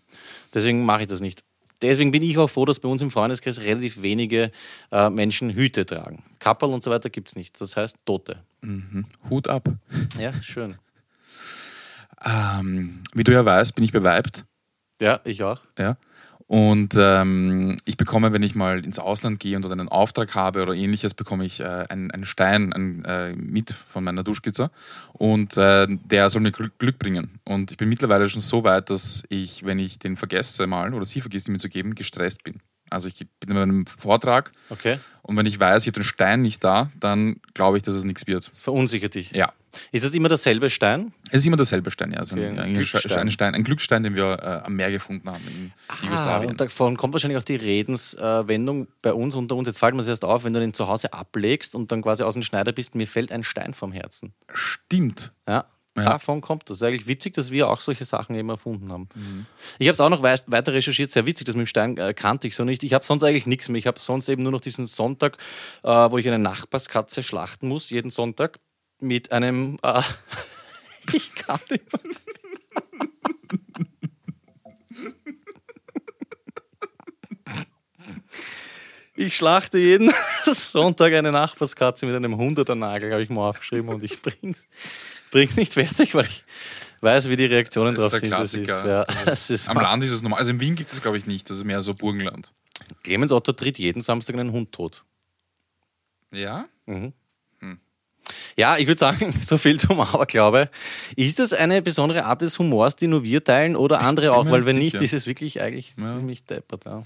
Deswegen 0.53 0.83
mache 0.83 1.03
ich 1.03 1.07
das 1.07 1.21
nicht. 1.21 1.45
Deswegen 1.81 2.11
bin 2.11 2.23
ich 2.23 2.37
auch 2.37 2.49
froh, 2.49 2.65
dass 2.65 2.79
bei 2.79 2.87
uns 2.87 3.01
im 3.01 3.11
Freundeskreis 3.11 3.61
relativ 3.61 4.01
wenige 4.01 4.51
äh, 4.91 5.09
Menschen 5.09 5.51
Hüte 5.51 5.85
tragen. 5.85 6.23
Kapperl 6.39 6.73
und 6.73 6.83
so 6.83 6.91
weiter 6.91 7.09
gibt 7.09 7.29
es 7.29 7.35
nicht. 7.35 7.59
Das 7.59 7.75
heißt 7.75 7.97
Tote. 8.05 8.39
Mhm. 8.61 9.05
Hut 9.29 9.47
ab. 9.47 9.69
Ja, 10.19 10.31
schön. 10.41 10.75
Ähm, 12.23 13.03
wie 13.13 13.23
du 13.23 13.33
ja 13.33 13.45
weißt, 13.45 13.75
bin 13.75 13.83
ich 13.83 13.91
beweibt. 13.91 14.45
Ja, 15.01 15.19
ich 15.25 15.43
auch. 15.43 15.59
Ja. 15.77 15.97
Und 16.47 16.93
ähm, 16.95 17.77
ich 17.85 17.97
bekomme, 17.97 18.31
wenn 18.31 18.43
ich 18.43 18.53
mal 18.53 18.85
ins 18.85 18.99
Ausland 18.99 19.39
gehe 19.39 19.55
und 19.57 19.65
einen 19.65 19.89
Auftrag 19.89 20.35
habe 20.35 20.61
oder 20.61 20.73
ähnliches, 20.73 21.15
bekomme 21.15 21.43
ich 21.43 21.59
äh, 21.59 21.85
einen, 21.89 22.11
einen 22.11 22.25
Stein 22.25 22.71
einen, 22.71 23.03
äh, 23.03 23.33
mit 23.35 23.71
von 23.71 24.03
meiner 24.03 24.23
Duschkizze 24.23 24.69
und 25.13 25.57
äh, 25.57 25.87
der 25.89 26.29
soll 26.29 26.41
mir 26.41 26.51
Glück, 26.51 26.77
Glück 26.77 26.99
bringen. 26.99 27.39
Und 27.45 27.71
ich 27.71 27.77
bin 27.77 27.89
mittlerweile 27.89 28.29
schon 28.29 28.41
so 28.41 28.63
weit, 28.63 28.91
dass 28.91 29.23
ich, 29.29 29.65
wenn 29.65 29.79
ich 29.79 29.97
den 29.97 30.17
vergesse 30.17 30.67
mal 30.67 30.93
oder 30.93 31.05
sie 31.05 31.21
vergisst, 31.21 31.47
ihn 31.47 31.53
mir 31.53 31.57
zu 31.57 31.69
geben, 31.69 31.95
gestresst 31.95 32.43
bin. 32.43 32.59
Also 32.91 33.07
ich 33.07 33.25
bin 33.39 33.49
in 33.49 33.57
einem 33.57 33.85
Vortrag 33.87 34.51
Okay. 34.69 34.99
und 35.23 35.35
wenn 35.37 35.47
ich 35.47 35.59
weiß, 35.59 35.81
ich 35.81 35.87
habe 35.87 36.01
den 36.01 36.03
Stein 36.03 36.43
nicht 36.43 36.63
da, 36.63 36.91
dann 36.99 37.37
glaube 37.55 37.77
ich, 37.77 37.83
dass 37.83 37.95
es 37.95 38.03
nichts 38.03 38.27
wird. 38.27 38.51
Das 38.51 38.61
verunsichert 38.61 39.15
dich. 39.15 39.31
Ja. 39.31 39.51
Ist 39.91 40.05
das 40.05 40.13
immer 40.13 40.29
derselbe 40.29 40.69
Stein? 40.69 41.13
Es 41.29 41.41
ist 41.41 41.47
immer 41.47 41.57
derselbe 41.57 41.91
Stein, 41.91 42.11
ja. 42.11 42.19
Also 42.19 42.35
Okay, 42.35 42.47
ein, 42.47 42.59
ein 42.59 42.65
ein, 42.65 42.73
Glücksstein. 42.75 43.17
ein, 43.19 43.31
Stein, 43.31 43.55
ein 43.55 43.63
Glücksstein, 43.63 44.03
den 44.03 44.15
wir 44.15 44.33
äh, 44.41 44.65
am 44.65 44.75
Meer 44.75 44.91
gefunden 44.91 45.29
haben 45.29 45.43
in 45.47 45.71
Ah, 45.87 45.93
Jugoslawien. 46.03 46.49
und 46.51 46.61
davon 46.61 46.97
kommt 46.97 47.13
wahrscheinlich 47.13 47.37
auch 47.39 47.43
die 47.43 47.55
Redenswendung 47.57 48.87
bei 49.01 49.13
uns 49.13 49.35
unter 49.35 49.55
uns. 49.55 49.67
Jetzt 49.67 49.79
fällt 49.79 49.95
mir 49.95 50.01
es 50.01 50.07
erst 50.07 50.25
auf, 50.25 50.43
wenn 50.43 50.53
du 50.53 50.59
den 50.59 50.73
zu 50.73 50.87
Hause 50.87 51.13
ablegst 51.13 51.75
und 51.75 51.91
dann 51.91 52.01
quasi 52.01 52.23
aus 52.23 52.33
dem 52.33 52.43
Schneider 52.43 52.71
bist, 52.71 52.95
mir 52.95 53.07
fällt 53.07 53.31
ein 53.31 53.43
Stein 53.43 53.73
vom 53.73 53.91
Herzen. 53.91 54.33
Stimmt. 54.53 55.33
Ja, 55.47 55.65
Ja. 55.97 56.03
davon 56.03 56.41
kommt 56.41 56.69
das. 56.69 56.81
Eigentlich 56.83 57.07
witzig, 57.07 57.33
dass 57.35 57.51
wir 57.51 57.69
auch 57.69 57.79
solche 57.79 58.03
Sachen 58.05 58.35
eben 58.35 58.49
erfunden 58.49 58.91
haben. 58.91 59.07
Ich 59.79 59.87
habe 59.87 59.93
es 59.93 60.01
auch 60.01 60.09
noch 60.09 60.21
wei 60.23 60.37
weiter 60.47 60.73
recherchiert, 60.73 61.11
sehr 61.11 61.25
witzig, 61.25 61.45
das 61.45 61.55
mit 61.55 61.65
dem 61.65 61.67
Stein 61.67 61.97
äh, 61.97 62.13
kannte 62.13 62.47
ich 62.47 62.55
so 62.55 62.63
nicht. 62.65 62.83
Ich 62.83 62.93
habe 62.93 63.05
sonst 63.05 63.23
eigentlich 63.23 63.47
nichts 63.47 63.69
mehr. 63.69 63.79
Ich 63.79 63.87
habe 63.87 63.99
sonst 63.99 64.27
eben 64.29 64.43
nur 64.43 64.51
noch 64.51 64.61
diesen 64.61 64.87
Sonntag, 64.87 65.37
äh, 65.83 65.87
wo 65.89 66.17
ich 66.17 66.27
eine 66.27 66.39
Nachbarskatze 66.39 67.23
schlachten 67.23 67.67
muss, 67.69 67.89
jeden 67.91 68.09
Sonntag, 68.09 68.59
mit 68.99 69.31
einem. 69.31 69.77
Äh, 69.81 70.01
ich 71.13 71.33
kann 71.35 71.59
nicht 71.69 71.91
mehr. 71.91 72.15
Ich 79.17 79.37
schlachte 79.37 79.77
jeden 79.77 80.11
Sonntag 80.45 81.13
eine 81.13 81.31
Nachbarskatze 81.31 82.05
mit 82.05 82.15
einem 82.15 82.35
Hunderternagel, 82.35 83.11
habe 83.11 83.23
ich 83.23 83.29
mal 83.29 83.49
aufgeschrieben, 83.49 83.89
und 83.89 84.03
ich 84.03 84.21
bringe 84.21 84.55
bring's 85.31 85.55
nicht 85.55 85.73
fertig, 85.73 86.13
weil 86.15 86.25
ich 86.25 86.43
weiß, 87.01 87.29
wie 87.29 87.37
die 87.37 87.45
Reaktionen 87.45 87.95
drauf 87.95 88.13
sind. 88.13 88.31
Das 88.31 88.53
ist, 88.53 88.67
ja, 88.67 89.03
das 89.25 89.49
ist 89.49 89.69
Am 89.69 89.77
Land 89.77 90.03
ist 90.03 90.11
es 90.11 90.21
normal. 90.21 90.39
Also 90.39 90.51
in 90.51 90.59
Wien 90.59 90.75
gibt 90.75 90.91
es 90.91 91.01
glaube 91.01 91.17
ich 91.17 91.25
nicht. 91.25 91.49
Das 91.49 91.57
ist 91.57 91.63
mehr 91.63 91.81
so 91.81 91.93
Burgenland. 91.93 92.53
Clemens 93.03 93.31
Otto 93.31 93.53
tritt 93.53 93.79
jeden 93.79 94.01
Samstag 94.01 94.35
einen 94.35 94.51
Hund 94.51 94.71
tot. 94.73 95.05
Ja? 96.31 96.67
Ja, 98.57 98.77
ich 98.77 98.87
würde 98.87 98.99
sagen, 98.99 99.33
so 99.41 99.57
viel 99.57 99.79
zum 99.79 99.99
Aberglaube. 99.99 100.69
Ist 101.15 101.39
das 101.39 101.51
eine 101.53 101.81
besondere 101.81 102.25
Art 102.25 102.41
des 102.41 102.57
Humors, 102.57 102.95
die 102.95 103.07
nur 103.07 103.23
wir 103.23 103.43
teilen 103.43 103.75
oder 103.75 103.99
andere 104.01 104.33
auch? 104.33 104.49
Weil 104.49 104.65
wenn 104.65 104.77
nicht, 104.77 104.93
sicher. 104.93 105.03
ist 105.03 105.13
es 105.13 105.27
wirklich 105.27 105.61
eigentlich 105.61 105.93
Ja. 105.97 106.15
ziemlich 106.15 106.45
deppert. 106.45 106.85
Ja, 106.85 107.03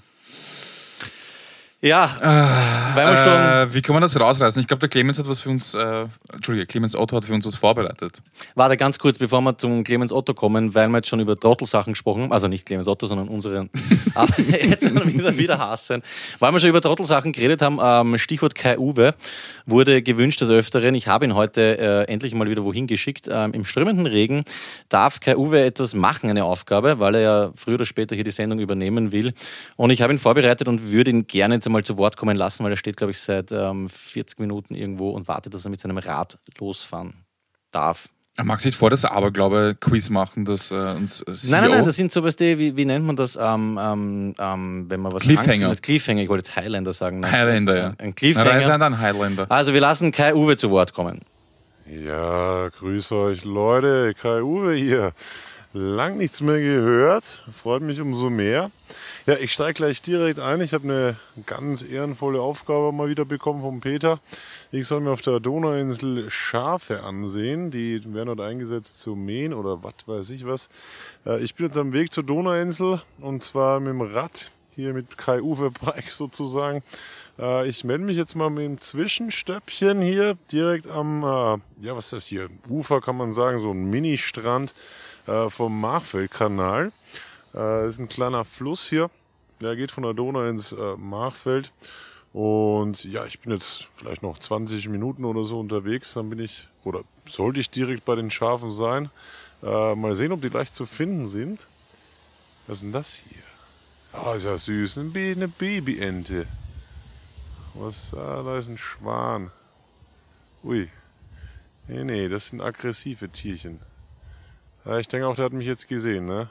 ja 3.06 3.16
schon. 3.24 3.70
Äh, 3.70 3.74
wie 3.74 3.80
kann 3.80 3.94
man 3.94 4.02
das 4.02 4.18
rausreißen? 4.18 4.60
Ich 4.60 4.68
glaube, 4.68 4.80
der 4.80 4.90
Clemens 4.90 5.18
hat 5.18 5.26
was 5.26 5.40
für 5.40 5.48
uns, 5.48 5.74
äh, 5.74 6.06
Entschuldige, 6.30 6.66
Clemens 6.66 6.94
Otto 6.94 7.16
hat 7.16 7.24
für 7.24 7.32
uns 7.32 7.46
was 7.46 7.54
vorbereitet. 7.54 8.20
Warte 8.54 8.76
ganz 8.76 8.98
kurz, 8.98 9.18
bevor 9.18 9.40
wir 9.40 9.56
zum 9.56 9.82
Clemens 9.82 10.12
Otto 10.12 10.34
kommen, 10.34 10.74
weil 10.74 10.88
wir 10.88 10.98
jetzt 10.98 11.08
schon 11.08 11.20
über 11.20 11.38
Trottelsachen 11.38 11.94
gesprochen 11.94 12.24
haben. 12.24 12.32
Also 12.32 12.48
nicht 12.48 12.66
Clemens 12.66 12.86
Otto, 12.86 13.06
sondern 13.06 13.28
unseren. 13.28 13.70
Aber 14.14 14.38
jetzt 14.40 14.82
wieder, 14.94 15.38
wieder 15.38 15.58
hassen. 15.58 16.02
Weil 16.38 16.52
wir 16.52 16.60
schon 16.60 16.68
über 16.68 16.82
Trottelsachen 16.82 17.32
geredet 17.32 17.62
haben, 17.62 17.78
ähm, 17.82 18.18
Stichwort 18.18 18.54
Kai 18.54 18.78
Uwe 18.78 19.14
wurde 19.64 20.02
gewünscht 20.02 20.42
des 20.42 20.50
Öfteren. 20.50 20.94
Ich 20.94 21.08
habe 21.08 21.24
ihn 21.24 21.34
heute 21.34 21.78
äh, 21.78 22.12
endlich 22.12 22.34
mal 22.34 22.48
wieder 22.50 22.66
wohin 22.66 22.88
geschickt. 22.88 23.26
Ähm, 23.30 23.54
Im 23.54 23.64
strömenden 23.64 24.06
Regen 24.06 24.44
darf 24.90 25.20
Kai 25.20 25.36
Uwe 25.36 25.64
etwas 25.64 25.94
machen, 25.94 26.28
eine 26.28 26.44
Aufgabe, 26.44 26.98
weil 26.98 27.14
er 27.14 27.20
ja 27.22 27.50
früher 27.54 27.76
oder 27.76 27.86
später 27.86 28.14
hier 28.14 28.24
die 28.24 28.32
Sendung 28.32 28.58
übernehmen 28.58 29.12
will. 29.12 29.32
Und 29.76 29.88
ich 29.88 30.02
habe 30.02 30.12
ihn 30.12 30.18
vorbereitet 30.18 30.68
und 30.68 30.92
würde 30.92 31.10
ihn 31.10 31.26
gerne 31.26 31.60
jetzt 31.70 31.70
einmal 31.70 31.82
zu 31.84 31.98
Wort 31.98 32.16
kommen 32.16 32.36
lassen, 32.36 32.64
weil 32.64 32.72
er 32.72 32.76
steht, 32.76 32.96
glaube 32.96 33.12
ich, 33.12 33.18
seit 33.18 33.52
ähm, 33.52 33.88
40 33.88 34.38
Minuten 34.40 34.74
irgendwo 34.74 35.10
und 35.10 35.28
wartet, 35.28 35.54
dass 35.54 35.64
er 35.64 35.70
mit 35.70 35.80
seinem 35.80 35.98
Rad 35.98 36.38
losfahren 36.58 37.14
darf. 37.70 38.08
Er 38.36 38.44
mag 38.44 38.60
sich 38.60 38.76
vor 38.76 38.90
das 38.90 39.04
Aberglaube-Quiz 39.04 40.08
machen, 40.08 40.44
das 40.44 40.70
äh, 40.70 40.74
uns 40.74 41.20
äh, 41.22 41.34
CEO 41.34 41.50
Nein, 41.50 41.62
nein, 41.62 41.70
nein, 41.72 41.84
das 41.84 41.96
sind 41.96 42.10
so, 42.10 42.22
weißt 42.22 42.40
du, 42.40 42.58
wie, 42.58 42.76
wie 42.76 42.84
nennt 42.84 43.04
man 43.04 43.16
das, 43.16 43.36
ähm, 43.36 43.78
ähm, 43.80 44.34
ähm, 44.38 44.86
wenn 44.88 45.00
man 45.00 45.12
was 45.12 45.22
Cliffhanger. 45.22 45.52
ankündigt? 45.52 45.82
Cliffhanger, 45.82 46.22
ich 46.22 46.28
wollte 46.28 46.48
jetzt 46.48 46.56
Highlander 46.56 46.92
sagen. 46.92 47.20
Nein, 47.20 47.32
Highlander, 47.32 47.76
ja. 47.76 47.94
Ein 47.98 48.14
Cliffhanger. 48.14 48.84
ein 48.84 48.98
Highlander. 48.98 49.46
Also 49.50 49.74
wir 49.74 49.80
lassen 49.80 50.12
Kai 50.12 50.34
Uwe 50.34 50.56
zu 50.56 50.70
Wort 50.70 50.94
kommen. 50.94 51.20
Ja, 51.86 52.68
grüß 52.68 53.12
euch 53.12 53.44
Leute, 53.44 54.14
Kai 54.14 54.42
Uwe 54.42 54.74
hier. 54.74 55.12
Lang 55.72 56.18
nichts 56.18 56.40
mehr 56.40 56.58
gehört, 56.58 57.44
freut 57.52 57.82
mich 57.82 58.00
umso 58.00 58.28
mehr. 58.28 58.72
Ja, 59.26 59.36
ich 59.36 59.52
steige 59.52 59.74
gleich 59.74 60.02
direkt 60.02 60.40
ein. 60.40 60.60
Ich 60.62 60.74
habe 60.74 60.82
eine 60.82 61.16
ganz 61.46 61.84
ehrenvolle 61.84 62.40
Aufgabe 62.40 62.90
mal 62.90 63.08
wieder 63.08 63.24
bekommen 63.24 63.60
vom 63.60 63.80
Peter. 63.80 64.18
Ich 64.72 64.88
soll 64.88 65.00
mir 65.00 65.12
auf 65.12 65.22
der 65.22 65.38
Donauinsel 65.38 66.28
Schafe 66.28 67.04
ansehen. 67.04 67.70
Die 67.70 68.02
werden 68.12 68.26
dort 68.26 68.40
eingesetzt 68.40 68.98
zu 69.00 69.14
mähen 69.14 69.54
oder 69.54 69.80
was 69.84 69.94
weiß 70.06 70.30
ich 70.30 70.44
was. 70.44 70.70
Äh, 71.24 71.38
Ich 71.44 71.54
bin 71.54 71.66
jetzt 71.66 71.78
am 71.78 71.92
Weg 71.92 72.12
zur 72.12 72.24
Donauinsel 72.24 73.00
und 73.20 73.44
zwar 73.44 73.78
mit 73.78 73.90
dem 73.90 74.00
Rad, 74.00 74.50
hier 74.74 74.92
mit 74.92 75.18
Kai 75.18 75.40
Uwe 75.40 75.70
Bike 75.70 76.08
sozusagen. 76.10 76.82
Äh, 77.38 77.68
Ich 77.68 77.84
melde 77.84 78.02
mich 78.02 78.16
jetzt 78.16 78.34
mal 78.34 78.50
mit 78.50 78.64
dem 78.64 78.80
Zwischenstöppchen 78.80 80.00
hier 80.02 80.36
direkt 80.50 80.88
am, 80.88 81.22
äh, 81.22 81.86
ja 81.86 81.94
was 81.94 82.06
ist 82.06 82.12
das 82.12 82.26
hier, 82.26 82.48
Ufer 82.68 83.00
kann 83.00 83.16
man 83.16 83.32
sagen, 83.32 83.60
so 83.60 83.70
ein 83.70 83.84
Mini-Strand 83.84 84.74
vom 85.48 85.80
Machfeldkanal. 85.80 86.86
Äh, 87.52 87.58
Das 87.58 87.88
ist 87.94 87.98
ein 87.98 88.08
kleiner 88.08 88.44
Fluss 88.44 88.88
hier, 88.88 89.10
der 89.60 89.76
geht 89.76 89.90
von 89.90 90.02
der 90.02 90.14
Donau 90.14 90.44
ins 90.46 90.72
äh, 90.72 90.96
Machfeld. 90.96 91.72
Und 92.32 93.04
ja, 93.04 93.26
ich 93.26 93.40
bin 93.40 93.52
jetzt 93.52 93.88
vielleicht 93.96 94.22
noch 94.22 94.38
20 94.38 94.88
Minuten 94.88 95.24
oder 95.24 95.44
so 95.44 95.58
unterwegs, 95.58 96.14
dann 96.14 96.30
bin 96.30 96.38
ich, 96.38 96.68
oder 96.84 97.00
sollte 97.26 97.58
ich 97.58 97.70
direkt 97.70 98.04
bei 98.04 98.14
den 98.14 98.30
Schafen 98.30 98.70
sein. 98.72 99.10
Äh, 99.62 99.94
mal 99.96 100.14
sehen, 100.14 100.30
ob 100.32 100.40
die 100.40 100.48
leicht 100.48 100.74
zu 100.74 100.86
finden 100.86 101.26
sind. 101.26 101.66
Was 102.66 102.76
ist 102.78 102.82
denn 102.82 102.92
das 102.92 103.14
hier? 103.14 103.42
Ah, 104.12 104.34
ist 104.34 104.44
ja 104.44 104.56
süß. 104.56 104.98
Eine, 104.98 105.10
eine 105.18 105.48
Babyente. 105.48 106.46
Was? 107.74 108.14
Ah, 108.14 108.42
da 108.42 108.56
ist 108.58 108.68
ein 108.68 108.78
Schwan. 108.78 109.50
Ui. 110.62 110.88
Nee, 111.88 112.04
nee, 112.04 112.28
das 112.28 112.48
sind 112.48 112.60
aggressive 112.60 113.28
Tierchen. 113.28 113.80
Ja, 114.84 114.98
ich 114.98 115.08
denke 115.08 115.26
auch, 115.26 115.36
der 115.36 115.44
hat 115.46 115.52
mich 115.52 115.66
jetzt 115.66 115.88
gesehen, 115.88 116.26
ne? 116.26 116.48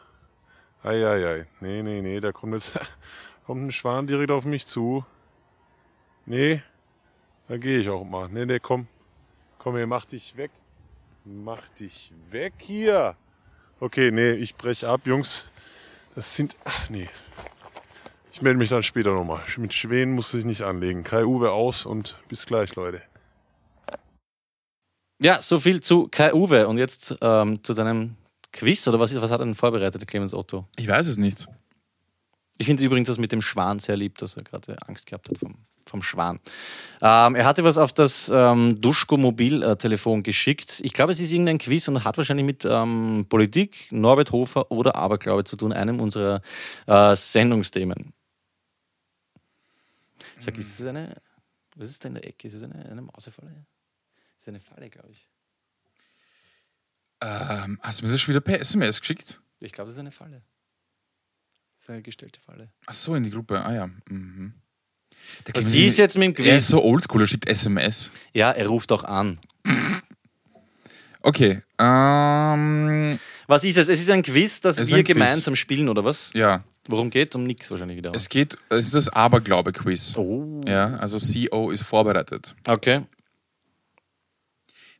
Eieiei. 0.84 1.46
Nee, 1.60 1.82
nee, 1.82 2.02
nee, 2.02 2.20
da 2.20 2.32
kommt 2.32 2.54
jetzt 2.54 2.74
kommt 3.46 3.65
ein 3.65 3.72
Schwan 3.72 4.08
direkt 4.08 4.32
auf 4.32 4.46
mich 4.46 4.65
zu. 4.65 5.04
Nee, 6.26 6.62
da 7.48 7.58
gehe 7.58 7.80
ich 7.80 7.89
auch 7.89 8.04
mal. 8.04 8.30
Nee, 8.30 8.46
nee, 8.46 8.60
komm. 8.60 8.88
Komm 9.58 9.76
hier, 9.76 9.88
mach 9.88 10.06
dich 10.06 10.38
weg. 10.38 10.52
Mach 11.26 11.68
dich 11.70 12.13
weg 12.30 12.54
hier. 12.60 13.15
Okay, 13.80 14.12
nee, 14.12 14.32
ich 14.32 14.56
brech 14.56 14.86
ab, 14.86 15.02
Jungs. 15.06 15.52
Das 16.15 16.36
sind. 16.36 16.56
Ach, 16.65 16.89
nee. 16.89 17.10
Ich 18.32 18.42
melde 18.42 18.60
mich 18.60 18.70
dann 18.70 18.84
später 18.84 19.13
nochmal. 19.13 19.42
Mit 19.58 19.74
Schwänen 19.74 20.13
muss 20.13 20.34
ich 20.34 20.46
nicht 20.46 20.62
anlegen. 20.62 21.04
Kai 21.04 21.26
Uwe 21.26 21.52
aus 21.52 21.86
und 21.86 22.18
bis 22.30 22.46
gleich, 22.46 22.76
Leute. 22.76 23.02
Ja, 25.22 25.42
so 25.42 25.60
viel 25.60 25.82
zu 25.82 26.08
Kai 26.08 26.34
Uwe. 26.34 26.68
Und 26.68 26.78
jetzt 26.78 27.18
ähm, 27.22 27.63
zu 27.63 27.74
deinem 27.74 28.15
Quiz 28.51 28.88
oder 28.88 28.99
was, 28.99 29.13
was 29.15 29.31
hat 29.31 29.39
er 29.39 29.45
denn 29.45 29.55
vorbereitet, 29.55 30.01
der 30.01 30.07
Clemens 30.07 30.33
Otto? 30.33 30.67
Ich 30.77 30.88
weiß 30.88 31.05
es 31.07 31.17
nicht. 31.17 31.47
Ich 32.57 32.65
finde 32.65 32.83
übrigens 32.83 33.07
das 33.07 33.17
mit 33.17 33.31
dem 33.31 33.41
Schwan 33.41 33.79
sehr 33.79 33.95
lieb, 33.95 34.17
dass 34.17 34.35
er 34.35 34.43
gerade 34.43 34.75
Angst 34.88 35.05
gehabt 35.05 35.29
hat 35.29 35.38
vom, 35.38 35.55
vom 35.85 36.03
Schwan. 36.03 36.39
Ähm, 37.01 37.35
er 37.35 37.45
hatte 37.45 37.63
was 37.63 37.77
auf 37.77 37.93
das 37.93 38.29
ähm, 38.33 38.81
Duschko-Mobiltelefon 38.81 40.23
geschickt. 40.23 40.81
Ich 40.83 40.91
glaube, 40.91 41.13
es 41.13 41.21
ist 41.21 41.31
irgendein 41.31 41.57
Quiz 41.57 41.88
und 41.88 42.03
hat 42.03 42.17
wahrscheinlich 42.17 42.45
mit 42.45 42.65
ähm, 42.65 43.25
Politik, 43.29 43.88
Norbert 43.91 44.33
Hofer 44.33 44.69
oder 44.71 44.95
Aberglaube 44.95 45.45
zu 45.45 45.55
tun, 45.55 45.71
einem 45.71 46.01
unserer 46.01 46.41
äh, 46.85 47.15
Sendungsthemen. 47.15 48.13
Sag, 50.39 50.57
ist 50.57 50.79
es 50.79 50.85
eine. 50.85 51.15
Was 51.75 51.89
ist 51.89 52.03
da 52.03 52.09
in 52.09 52.15
der 52.15 52.27
Ecke? 52.27 52.47
Ist 52.47 52.55
es 52.55 52.63
eine, 52.63 52.89
eine 52.89 53.01
Mausefalle? 53.01 53.65
Ist 54.38 54.49
eine 54.49 54.59
Falle, 54.59 54.89
glaube 54.89 55.12
ich. 55.12 55.29
Ähm, 57.21 57.79
hast 57.82 58.01
du 58.01 58.05
mir 58.05 58.12
das 58.12 58.21
schon 58.21 58.34
wieder 58.34 58.41
per 58.41 58.60
SMS 58.62 58.99
geschickt? 58.99 59.41
Ich 59.60 59.71
glaube, 59.71 59.89
das 59.89 59.95
ist 59.95 59.99
eine 59.99 60.12
Falle. 60.12 60.41
Das 61.77 61.84
ist 61.86 61.89
eine 61.89 62.01
gestellte 62.01 62.39
Falle. 62.39 62.71
Ach 62.86 62.93
so, 62.93 63.15
in 63.15 63.23
die 63.23 63.29
Gruppe. 63.29 63.63
Ah 63.63 63.73
ja. 63.73 63.88
Mhm. 64.10 64.53
Der 65.47 65.55
Was 65.55 65.65
ist 65.73 65.97
jetzt 65.97 66.17
mit 66.17 66.38
dem 66.38 66.45
Er 66.45 66.51
Quiz? 66.53 66.63
ist 66.63 66.67
so 66.69 66.84
oldschool, 66.84 67.21
er 67.21 67.27
schickt 67.27 67.47
SMS. 67.49 68.12
Ja, 68.34 68.51
er 68.51 68.67
ruft 68.67 68.91
auch 68.91 69.03
an. 69.03 69.38
Okay. 71.21 71.62
Ähm, 71.77 73.19
Was 73.47 73.63
ist 73.65 73.77
es? 73.77 73.89
Es 73.89 73.99
ist 73.99 74.10
ein 74.10 74.23
Quiz, 74.23 74.62
das 74.62 74.79
Es 74.79 74.89
wir 74.89 74.97
ein 74.97 75.03
Quiz. 75.03 75.13
gemeinsam 75.15 75.55
spielen, 75.55 75.89
oder 75.89 76.03
was? 76.05 76.32
ja. 76.34 76.63
Worum 76.88 77.10
geht 77.12 77.36
Um 77.36 77.43
nix 77.43 77.69
wahrscheinlich 77.69 77.97
wieder. 77.97 78.12
Es 78.15 78.29
geht, 78.29 78.58
es 78.69 78.86
ist 78.88 78.95
das 78.95 79.10
Aberglaube-Quiz. 79.10 80.15
oh. 80.17 80.62
Ja, 80.65 80.95
also 80.95 81.19
CO 81.19 81.69
ist 81.69 81.84
vorbereitet. 81.84 82.55
Okay. 82.65 83.01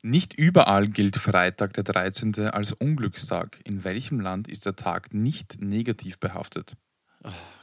Nicht 0.02 0.34
überall 0.34 0.88
gilt 0.88 1.18
Freitag 1.18 1.74
der 1.74 1.84
13. 1.84 2.40
als 2.48 2.72
Unglückstag. 2.72 3.60
In 3.66 3.84
welchem 3.84 4.22
Land 4.22 4.48
ist 4.48 4.66
der 4.66 4.78
Tag 4.78 5.14
nicht 5.14 5.62
negativ 5.62 6.20
behaftet? 6.20 6.74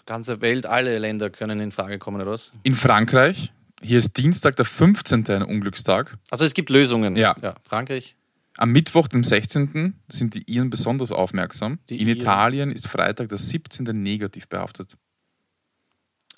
Ganze 0.04 0.42
Welt, 0.42 0.66
alle 0.66 0.98
Länder 0.98 1.30
können 1.30 1.60
in 1.60 1.72
Frage 1.72 1.98
kommen, 1.98 2.20
oder 2.20 2.32
was? 2.32 2.52
In 2.62 2.74
Frankreich, 2.74 3.54
hier 3.82 3.98
ist 3.98 4.18
Dienstag 4.18 4.56
der 4.56 4.66
15. 4.66 5.26
ein 5.30 5.42
Unglückstag. 5.42 6.18
Also 6.30 6.44
es 6.44 6.52
gibt 6.52 6.68
Lösungen. 6.68 7.16
Ja. 7.16 7.34
ja. 7.40 7.54
Frankreich. 7.62 8.16
Am 8.58 8.70
Mittwoch, 8.70 9.08
dem 9.08 9.24
16. 9.24 9.94
sind 10.08 10.34
die 10.34 10.42
Iren 10.50 10.68
besonders 10.68 11.12
aufmerksam. 11.12 11.78
Die 11.88 12.00
In 12.00 12.08
Iren. 12.08 12.20
Italien 12.20 12.70
ist 12.70 12.86
Freitag 12.86 13.30
der 13.30 13.38
17. 13.38 13.84
negativ 14.02 14.48
behaftet. 14.48 14.96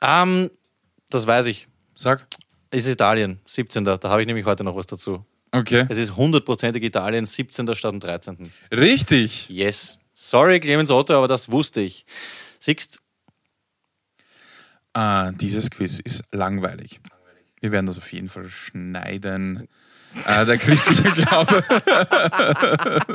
Ähm, 0.01 0.51
das 1.11 1.27
weiß 1.27 1.47
ich. 1.47 1.67
Sag. 1.97 2.27
Ist 2.71 2.87
Italien, 2.87 3.41
17. 3.47 3.85
Da 3.85 3.99
habe 4.05 4.21
ich 4.21 4.27
nämlich 4.27 4.47
heute 4.47 4.63
noch 4.63 4.77
was 4.77 4.87
dazu. 4.87 5.25
Okay. 5.53 5.87
Es 5.89 5.99
ist 5.99 6.17
hundertprozentig 6.17 6.83
Italien, 6.83 7.27
17. 7.27 7.75
statt 7.75 7.93
dem 7.93 8.01
13. 8.01 8.53
Richtig. 8.73 9.49
Yes. 9.49 9.99
Sorry, 10.15 10.61
Clemens 10.61 10.91
Otto, 10.91 11.15
aber 11.15 11.29
das 11.29 11.51
wusste 11.51 11.81
ich. 11.81 12.05
Siehst 12.59 13.01
Ah, 14.93 15.31
dieses 15.33 15.71
Quiz 15.71 16.01
ist 16.01 16.25
langweilig. 16.33 17.01
Wir 17.61 17.73
werden 17.73 17.87
das 17.87 17.99
auf 17.99 18.13
jeden 18.13 18.29
Fall 18.29 18.49
schneiden. 18.49 19.69
Äh, 20.27 20.47
der 20.47 20.59
christliche 20.59 21.03
Glaube. 21.13 21.63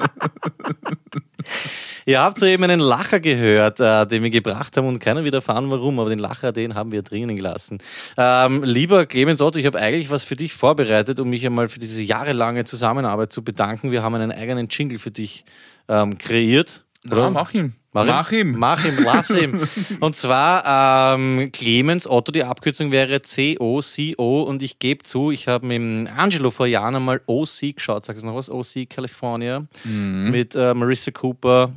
Ihr 2.06 2.22
habt 2.22 2.40
soeben 2.40 2.64
einen 2.64 2.80
Lacher 2.80 3.20
gehört, 3.20 3.80
äh, 3.80 4.06
den 4.06 4.24
wir 4.24 4.30
gebracht 4.30 4.76
haben 4.78 4.88
und 4.88 5.00
keiner 5.00 5.24
wird 5.24 5.36
erfahren, 5.36 5.70
warum, 5.70 6.00
aber 6.00 6.10
den 6.10 6.20
Lacher, 6.20 6.52
den 6.52 6.76
haben 6.76 6.92
wir 6.92 7.02
drinnen 7.02 7.36
gelassen. 7.36 7.78
Ähm, 8.18 8.64
lieber 8.64 9.06
Clemens 9.06 9.42
Otto, 9.42 9.60
ich 9.60 9.66
habe 9.66 9.80
eigentlich 9.80 10.10
was 10.10 10.24
für 10.24 10.36
dich 10.36 10.54
vorbereitet, 10.54 11.20
um 11.20 11.30
mich 11.30 11.46
einmal 11.46 11.68
für 11.68 11.80
diese 11.80 12.02
jahrelange 12.02 12.66
Zusammenarbeit 12.66 13.32
zu 13.32 13.44
bedanken. 13.44 13.92
Wir 13.92 14.04
haben 14.04 14.16
einen 14.16 14.32
eigenen 14.32 14.68
Jingle 14.70 15.00
für 15.00 15.12
dich 15.12 15.46
ähm, 15.88 16.18
kreiert. 16.18 16.84
Ja, 17.06 17.30
mach 17.30 17.54
ihn. 17.54 17.76
Mach 17.92 18.06
ihn. 18.06 18.10
Mach 18.10 18.32
ihn. 18.32 18.58
Mach 18.58 18.86
ihn, 18.86 18.98
lass 19.04 19.30
ihn. 19.30 19.60
Und 20.00 20.16
zwar 20.16 21.16
ähm, 21.16 21.52
Clemens 21.52 22.10
Otto, 22.10 22.32
die 22.32 22.44
Abkürzung 22.44 22.92
wäre 22.92 23.22
C-O-C-O 23.22 24.44
und 24.44 24.64
ich 24.64 24.80
gebe 24.80 25.04
zu, 25.04 25.30
ich 25.30 25.48
habe 25.48 25.68
mit 25.68 26.10
Angelo 26.18 26.50
vor 26.50 26.66
Jahren 26.66 26.96
einmal 26.96 27.22
OC 27.28 27.76
geschaut, 27.76 28.06
sag 28.06 28.18
ich 28.18 28.24
noch 28.24 28.36
was? 28.36 28.50
OC 28.50 28.90
California 28.90 29.68
mit 29.84 30.56
äh, 30.56 30.74
Marissa 30.74 31.12
Cooper, 31.12 31.74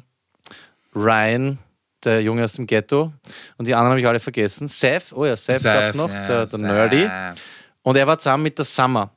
Ryan, 0.96 1.58
der 2.04 2.22
Junge 2.22 2.44
aus 2.44 2.54
dem 2.54 2.66
Ghetto 2.66 3.12
und 3.58 3.68
die 3.68 3.74
anderen 3.74 3.90
habe 3.90 4.00
ich 4.00 4.06
alle 4.06 4.20
vergessen. 4.20 4.68
Seth, 4.68 5.12
oh 5.14 5.24
ja, 5.26 5.36
Seth, 5.36 5.62
gab 5.62 5.84
es 5.84 5.94
noch, 5.94 6.08
ja, 6.08 6.26
der, 6.26 6.38
der 6.38 6.46
Seth. 6.48 6.60
Nerdy. 6.60 7.08
Und 7.82 7.96
er 7.96 8.06
war 8.06 8.18
zusammen 8.18 8.42
mit 8.42 8.58
der 8.58 8.64
Summer. 8.64 9.12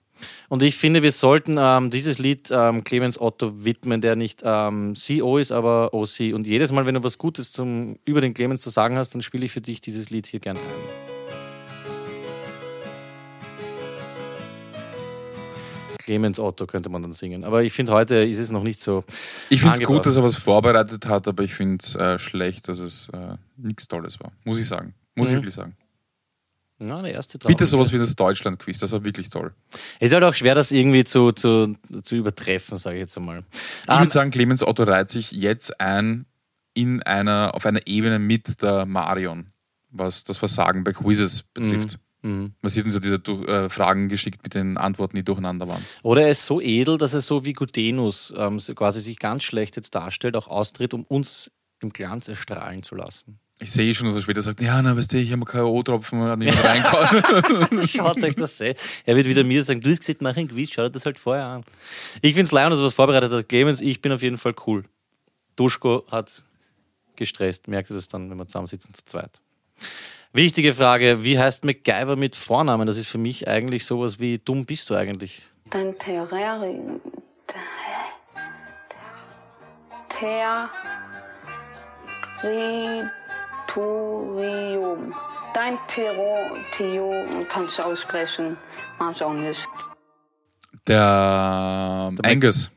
Und 0.50 0.64
ich 0.64 0.76
finde, 0.76 1.02
wir 1.02 1.12
sollten 1.12 1.56
ähm, 1.58 1.90
dieses 1.90 2.20
Lied 2.20 2.50
ähm, 2.52 2.84
Clemens 2.84 3.20
Otto 3.20 3.64
widmen, 3.64 4.02
der 4.02 4.16
nicht 4.16 4.42
ähm, 4.44 4.94
CO 4.94 5.38
ist, 5.38 5.52
aber 5.52 5.94
OC. 5.94 6.34
Und 6.34 6.46
jedes 6.46 6.72
Mal, 6.72 6.86
wenn 6.86 6.96
du 6.96 7.04
was 7.04 7.18
Gutes 7.18 7.52
zum, 7.52 7.98
über 8.06 8.20
den 8.20 8.34
Clemens 8.34 8.62
zu 8.62 8.70
sagen 8.70 8.98
hast, 8.98 9.16
dann 9.16 9.22
spiele 9.22 9.46
ich 9.46 9.52
für 9.52 9.62
dich 9.62 9.80
dieses 9.80 10.10
Lied 10.10 10.28
hier 10.28 10.40
gerne 10.42 10.60
ein. 10.60 11.09
Clemens 16.00 16.40
Otto 16.40 16.66
könnte 16.66 16.90
man 16.90 17.02
dann 17.04 17.14
singen. 17.14 17.44
Aber 17.44 17.62
ich 17.62 17.74
finde, 17.74 17.92
heute 17.94 18.16
ist 18.16 18.40
es 18.40 18.50
noch 18.50 18.64
nicht 18.64 18.82
so. 18.82 19.04
Ich 19.50 19.62
finde 19.62 19.76
es 19.82 19.84
gut, 19.88 20.06
dass 20.06 20.16
er 20.16 20.24
was 20.24 20.36
vorbereitet 20.36 21.06
hat, 21.08 21.28
aber 21.28 21.44
ich 21.44 21.54
finde 21.54 21.84
es 21.86 21.94
äh, 21.96 22.18
schlecht, 22.18 22.68
dass 22.70 22.80
es 22.80 23.10
äh, 23.10 23.36
nichts 23.58 23.88
Tolles 23.88 24.20
war. 24.20 24.32
Muss 24.46 24.60
ich 24.60 24.66
sagen. 24.66 24.96
Muss 25.16 25.28
ich 25.28 25.34
Mhm. 25.34 25.38
wirklich 25.40 25.54
sagen. 25.54 25.76
Ja, 26.82 27.02
der 27.02 27.12
erste 27.14 27.38
Bitte 27.38 27.56
Traum. 27.58 27.68
sowas 27.68 27.92
wie 27.92 27.98
das 27.98 28.16
Deutschland-Quiz, 28.16 28.80
das 28.80 28.94
war 28.94 29.04
wirklich 29.04 29.30
toll. 29.30 29.54
Es 30.00 30.08
ist 30.10 30.14
halt 30.14 30.24
auch 30.24 30.34
schwer, 30.34 30.56
das 30.56 30.72
irgendwie 30.72 31.04
zu, 31.04 31.34
zu, 31.34 31.76
zu 32.04 32.16
übertreffen, 32.16 32.78
sage 32.78 32.96
ich 32.96 33.02
jetzt 33.02 33.18
einmal. 33.18 33.44
Ich 33.84 33.90
Ähm, 33.94 34.00
würde 34.00 34.12
sagen, 34.12 34.32
Clemens 34.32 34.64
Otto 34.64 34.84
reiht 34.84 35.10
sich 35.10 35.32
jetzt 35.32 35.82
ein 35.82 36.26
in 36.74 37.04
einer, 37.04 37.52
auf 37.54 37.66
einer 37.66 37.86
Ebene 37.86 38.18
mit 38.20 38.62
der 38.62 38.86
Marion, 38.86 39.48
was 39.90 40.24
das 40.24 40.38
Versagen 40.38 40.86
bei 40.86 40.94
Quizzes 40.94 41.44
betrifft. 41.54 41.94
mhm. 41.98 42.09
Man 42.22 42.54
sieht 42.64 42.84
uns 42.84 42.94
ja 42.96 43.00
diese 43.00 43.16
äh, 43.16 43.70
Fragen 43.70 44.10
geschickt 44.10 44.44
mit 44.44 44.54
den 44.54 44.78
Antworten, 44.78 45.16
die 45.16 45.24
durcheinander 45.24 45.68
waren. 45.68 45.84
Oder 46.04 46.24
er 46.24 46.32
ist 46.32 46.46
so 46.46 46.60
edel, 46.60 46.98
dass 46.98 47.14
er 47.14 47.22
so 47.22 47.46
wie 47.46 47.54
Gutenus 47.54 48.34
ähm, 48.38 48.60
quasi 48.76 49.02
sich 49.02 49.20
ganz 49.20 49.44
schlecht 49.44 49.78
jetzt 49.78 49.96
darstellt, 49.96 50.36
auch 50.36 50.48
austritt, 50.48 50.94
um 50.94 51.04
uns 51.04 51.50
im 51.80 51.94
Glanz 51.94 52.28
erstrahlen 52.28 52.84
zu 52.84 52.96
lassen. 52.96 53.40
Ich 53.62 53.72
sehe 53.72 53.94
schon, 53.94 54.08
dass 54.08 54.16
er 54.16 54.22
später 54.22 54.42
sagt, 54.42 54.62
ja, 54.62 54.82
na, 54.82 54.96
weißt 54.96 55.12
du, 55.12 55.18
ich 55.18 55.34
habe 55.34 55.44
K.O.-Tropfen 55.44 56.38
nicht 56.38 56.54
mehr 56.54 56.64
reingehauen. 56.64 57.88
Schaut 57.88 58.24
euch 58.24 58.36
das 58.36 58.62
an. 58.62 58.74
Er 59.06 59.18
wird 59.18 59.28
wieder 59.28 59.44
mir 59.44 59.62
sagen, 59.64 59.82
du 59.82 59.90
hast 59.90 60.00
gesagt, 60.00 60.22
mach 60.22 60.38
ein 60.38 60.48
Quiz, 60.48 60.72
schau 60.72 60.84
dir 60.84 60.92
das 60.92 61.06
halt 61.06 61.20
vorher 61.20 61.46
an. 61.46 61.64
Ich 62.22 62.36
finde 62.36 62.46
es 62.46 62.52
leid, 62.52 62.72
dass 62.72 62.80
er 62.80 62.86
was 62.86 62.94
vorbereitet 62.94 63.32
hat. 63.32 63.50
Clemens, 63.50 63.82
ich 63.82 64.02
bin 64.02 64.14
auf 64.14 64.22
jeden 64.22 64.38
Fall 64.38 64.56
cool. 64.66 64.84
Duschko 65.58 66.06
hat 66.10 66.46
gestresst, 67.18 67.68
merkt 67.68 67.90
ihr 67.90 67.98
das 67.98 68.08
dann, 68.08 68.30
wenn 68.30 68.38
wir 68.38 68.48
zusammensitzen 68.48 68.94
zu 68.94 69.04
zweit. 69.04 69.42
Wichtige 70.32 70.74
Frage, 70.74 71.24
wie 71.24 71.40
heißt 71.40 71.66
MacGyver 71.66 72.16
mit 72.16 72.36
Vornamen? 72.36 72.86
Das 72.86 72.98
ist 72.98 73.08
für 73.08 73.18
mich 73.18 73.48
eigentlich 73.48 73.86
sowas 73.86 74.20
wie, 74.20 74.38
dumm 74.38 74.66
bist 74.66 74.88
du 74.90 74.96
eigentlich? 74.96 75.42
Dein 75.72 75.98
Terrarium. 75.98 77.02
Ter. 80.10 80.70
Territorium. 83.72 85.16
Dein 85.54 85.78
Territorium 85.88 87.48
kannst 87.50 87.80
du 87.80 87.84
aussprechen, 87.84 88.56
manche 89.00 89.26
auch 89.26 89.34
nicht. 89.34 89.66
Der 90.88 92.14
Angus. 92.24 92.72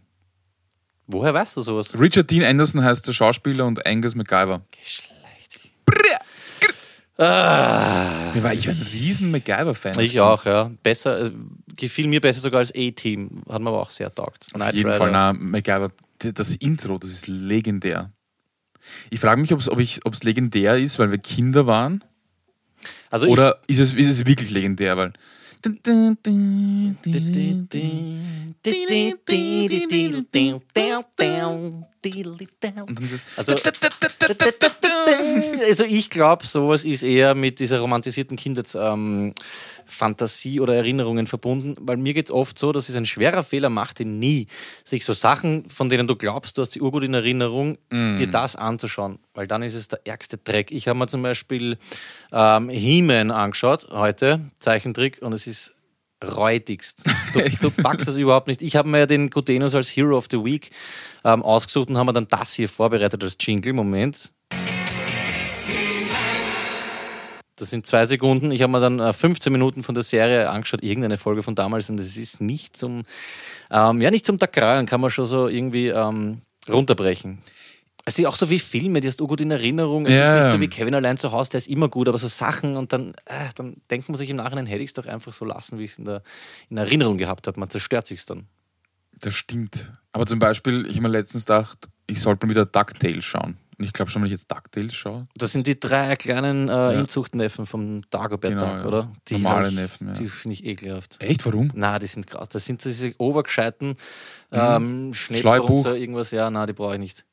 Woher 1.07 1.35
weißt 1.35 1.57
du 1.59 1.61
sowas? 1.61 1.99
Richard 1.99 2.31
Dean 2.31 2.45
Anderson 2.45 2.83
heißt 2.83 3.07
der 3.07 3.13
Schauspieler 3.13 3.67
und 3.67 3.85
Angus 3.87 4.15
MacGyver. 4.15 4.63
Ah, 7.19 8.33
Mir 8.35 8.43
war 8.43 8.55
ich 8.55 8.67
war 8.67 8.75
ein 8.75 8.83
riesen 8.93 9.31
MacGyver-Fan. 9.31 10.01
ich 10.01 10.19
auch, 10.21 10.45
ja. 10.45 10.71
Besser, 10.83 11.27
äh, 11.27 11.31
gefiel 11.77 12.09
mir 12.09 12.21
besser 12.21 12.41
sogar 12.41 12.61
als 12.61 12.73
A-Team. 12.75 13.43
Hat 13.49 13.61
mir 13.61 13.69
aber 13.69 13.83
auch 13.83 13.91
sehr 13.91 14.13
taugt. 14.15 14.47
Auf 14.55 14.73
jeden 14.73 14.93
Fall, 14.93 15.11
na, 15.11 15.33
MacGyver, 15.33 15.91
das 16.19 16.55
Intro, 16.55 16.99
das 16.99 17.11
ist 17.11 17.27
legendär. 17.29 18.11
Ich 19.11 19.21
frage 19.21 19.41
mich, 19.41 19.53
ob's, 19.53 19.69
ob 19.69 19.79
es 19.79 20.23
legendär 20.25 20.77
ist, 20.79 20.99
weil 20.99 21.11
wir 21.11 21.19
Kinder 21.19 21.67
waren, 21.67 22.03
Also 23.11 23.27
oder 23.29 23.61
ist 23.67 23.79
es, 23.79 23.93
ist 23.95 24.09
es 24.09 24.27
wirklich 24.27 24.51
legendär, 24.51 24.97
weil. 24.97 25.13
Also, 33.37 33.55
also 35.69 35.85
ich 35.85 36.11
glaube, 36.11 36.47
sowas 36.47 36.85
ist 36.85 37.03
eher 37.03 37.35
mit 37.35 37.61
dieser 37.61 37.81
romantisierten 37.81 38.37
Kindheitsfantasie 38.37 38.93
ähm, 38.93 39.35
Fantasie 39.87 40.61
oder 40.61 40.75
Erinnerungen 40.75 41.27
verbunden, 41.27 41.77
weil 41.81 41.97
mir 41.97 42.15
geht 42.15 42.27
es 42.27 42.33
oft 42.33 42.59
so, 42.59 42.73
dass 42.73 42.89
es 42.89 42.97
ein 42.97 43.07
schwerer 43.07 43.43
Fehler 43.43 43.71
macht, 43.71 43.99
den 43.99 44.19
nie, 44.19 44.47
sich 44.85 45.05
so 45.05 45.13
Sachen, 45.13 45.69
von 45.69 45.89
denen 45.89 46.07
du 46.07 46.17
glaubst, 46.17 46.59
du 46.59 46.63
hast 46.63 46.73
sie 46.73 46.81
urgut 46.81 47.05
in 47.05 47.15
Erinnerung, 47.15 47.79
dir 47.91 48.27
das 48.27 48.57
anzuschauen, 48.57 49.19
weil 49.35 49.47
dann 49.47 49.63
ist 49.63 49.75
es 49.75 49.89
der 49.89 50.01
ärgste 50.05 50.39
Dreck. 50.39 50.71
Ich 50.71 50.89
habe 50.89 50.99
mir 50.99 51.07
zum 51.07 51.23
Beispiel 51.23 51.79
ähm, 52.33 52.69
He-Man 52.69 53.31
angeschaut 53.31 53.89
heute, 53.91 54.41
Zeichentrick, 54.59 55.21
und 55.23 55.33
es 55.33 55.47
ist 55.47 55.75
räudigst. 56.23 57.03
Du, 57.33 57.41
du 57.61 57.71
packst 57.71 58.09
das 58.09 58.17
überhaupt 58.17 58.49
nicht. 58.49 58.63
Ich 58.63 58.77
habe 58.77 58.89
mir 58.89 59.07
den 59.07 59.31
Gutenus 59.31 59.75
als 59.75 59.89
Hero 59.89 60.17
of 60.17 60.27
the 60.31 60.43
Week 60.43 60.71
ähm, 61.25 61.43
ausgesucht 61.43 61.89
und 61.89 61.99
haben 61.99 62.07
mir 62.07 62.13
dann 62.13 62.29
das 62.29 62.53
hier 62.55 62.69
vorbereitet 62.69 63.23
als 63.23 63.37
Jingle. 63.41 63.73
Moment. 63.73 64.33
Das 67.63 67.71
sind 67.71 67.87
zwei 67.87 68.05
Sekunden. 68.07 68.51
Ich 68.51 68.61
habe 68.61 68.73
mir 68.73 68.81
dann 68.81 68.99
äh, 68.99 69.13
15 69.13 69.53
Minuten 69.53 69.83
von 69.85 69.95
der 69.95 70.03
Serie 70.05 70.51
angeschaut, 70.51 70.83
irgendeine 70.83 71.17
Folge 71.17 71.43
von 71.45 71.55
damals, 71.55 71.89
und 71.91 72.01
es 72.01 72.17
ist 72.17 72.41
nicht 72.41 72.77
zum, 72.77 73.05
ähm, 73.71 74.01
ja, 74.01 74.11
nicht 74.11 74.27
zum 74.27 74.39
Takralen, 74.39 74.85
kann 74.87 75.01
man 75.01 75.11
schon 75.11 75.27
so 75.27 75.47
irgendwie 75.49 75.89
ähm, 75.89 76.43
runterbrechen. 76.69 77.39
Es 78.05 78.17
sind 78.17 78.27
auch 78.27 78.35
so 78.35 78.51
wie 78.51 78.59
Filme, 78.59 79.01
die 79.01 79.07
hast 79.07 79.21
du 79.21 79.29
gut 79.29 79.41
in 79.41 79.53
Erinnerung. 79.53 80.07
Es 80.07 80.15
Ja. 80.15 80.37
ist 80.39 80.45
nicht 80.45 80.53
so 80.55 80.61
wie 80.61 80.67
Kevin 80.67 80.95
allein 80.97 81.19
zu 81.19 81.31
Hause, 81.31 81.51
der 81.51 81.59
ist 81.59 81.69
immer 81.69 81.89
gut, 81.89 82.09
aber 82.09 82.19
so 82.19 82.27
Sachen 82.27 82.77
und 82.77 82.93
dann, 82.93 83.15
äh, 83.27 83.51
dann 83.55 83.77
denkt 83.93 84.09
man 84.09 84.17
sich 84.17 84.29
im 84.29 84.37
Nachhinein, 84.37 84.67
hätte 84.67 84.83
ich 84.83 84.91
es 84.91 84.95
doch 84.95 85.07
einfach 85.07 85.33
so 85.33 85.45
lassen, 85.45 85.79
wie 85.79 85.85
ich 85.85 85.93
es 85.93 85.99
in, 85.99 86.05
der- 86.07 86.23
in 86.69 86.79
Erinnerung 86.79 87.17
gehabt 87.17 87.47
habe. 87.47 87.61
Man 87.61 87.71
zerstört 87.71 88.09
sich 88.09 88.27
dann. 88.27 88.47
das 89.21 89.35
stimmt. 89.35 89.93
Aber 90.11 90.27
zum 90.27 90.41
Beispiel, 90.41 90.85
ich 90.87 90.95
habe 90.97 91.03
mir 91.03 91.09
letztens 91.11 91.45
gedacht, 91.47 91.89
ich 92.09 92.21
sollte 92.21 92.45
mal 92.45 92.51
wieder 92.51 92.67
DuckTales 92.67 93.25
schauen. 93.25 93.57
Und 93.83 93.87
ich 93.87 93.93
glaube 93.93 94.13
schon, 94.13 94.23
wenn 94.23 94.27
ich 94.27 94.33
jetzt 94.33 94.49
DuckTales 94.49 94.95
schaue. 94.95 95.27
Das 95.35 95.51
sind 95.51 95.67
die 95.67 95.81
drei 95.81 96.15
kleinen 96.15 96.69
äh, 96.69 96.73
ja. 96.73 96.93
Inzuchtneffen 96.93 97.67
vom 97.67 98.09
Dagobert, 98.11 98.53
genau, 98.53 98.65
ja. 98.65 98.85
oder? 98.87 99.13
Die 99.27 99.39
Normale 99.39 99.71
ich, 99.71 99.75
Neffen, 99.75 100.07
ja. 100.07 100.15
Die 100.15 100.29
finde 100.29 100.55
ich 100.55 100.65
ekelhaft. 100.65 101.17
Echt? 101.19 101.45
Warum? 101.45 101.73
Na, 101.75 101.99
die 101.99 102.07
sind 102.07 102.29
krass. 102.29 102.49
Das 102.51 102.65
sind 102.65 102.85
diese 102.85 103.13
obergescheiten 103.19 103.89
mhm. 103.89 103.97
ähm, 104.53 105.15
Schnellbrunzer, 105.15 105.97
irgendwas. 105.97 106.31
Ja, 106.31 106.49
na, 106.49 106.65
die 106.65 106.75
brauche 106.75 106.95
ich 106.95 107.01
nicht. 107.01 107.25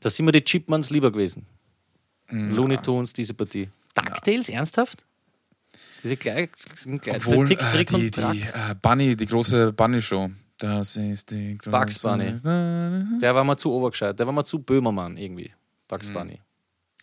Das 0.00 0.16
sind 0.16 0.24
mir 0.24 0.32
die 0.32 0.42
Chipmans 0.42 0.88
lieber 0.88 1.12
gewesen. 1.12 1.44
Mhm. 2.30 2.54
Looney 2.54 2.78
Tunes, 2.78 3.12
diese 3.12 3.34
Partie. 3.34 3.68
DuckTales, 3.94 4.48
ernsthaft? 4.48 5.04
Diese 6.02 6.16
gleich 6.16 6.48
Obwohl, 6.86 7.48
Tick, 7.48 7.60
äh, 7.60 7.84
Trick 7.84 7.88
die, 7.88 8.10
die 8.10 8.40
äh, 8.40 8.74
Bunny, 8.80 9.14
die 9.14 9.26
große 9.26 9.74
Bunny-Show. 9.74 10.30
Das 10.58 10.96
ist 10.96 11.30
die 11.30 11.58
große 11.58 11.70
Bugs 11.70 11.98
Bunny. 12.00 12.40
Der 12.42 13.34
war 13.34 13.44
mal 13.44 13.56
zu 13.58 13.72
obergescheit. 13.72 14.18
Der 14.18 14.26
war 14.26 14.32
mal 14.32 14.44
zu 14.44 14.58
Böhmermann 14.58 15.18
irgendwie. 15.18 15.52
Bugs 15.88 16.08
mhm. 16.08 16.14
Bunny. 16.14 16.40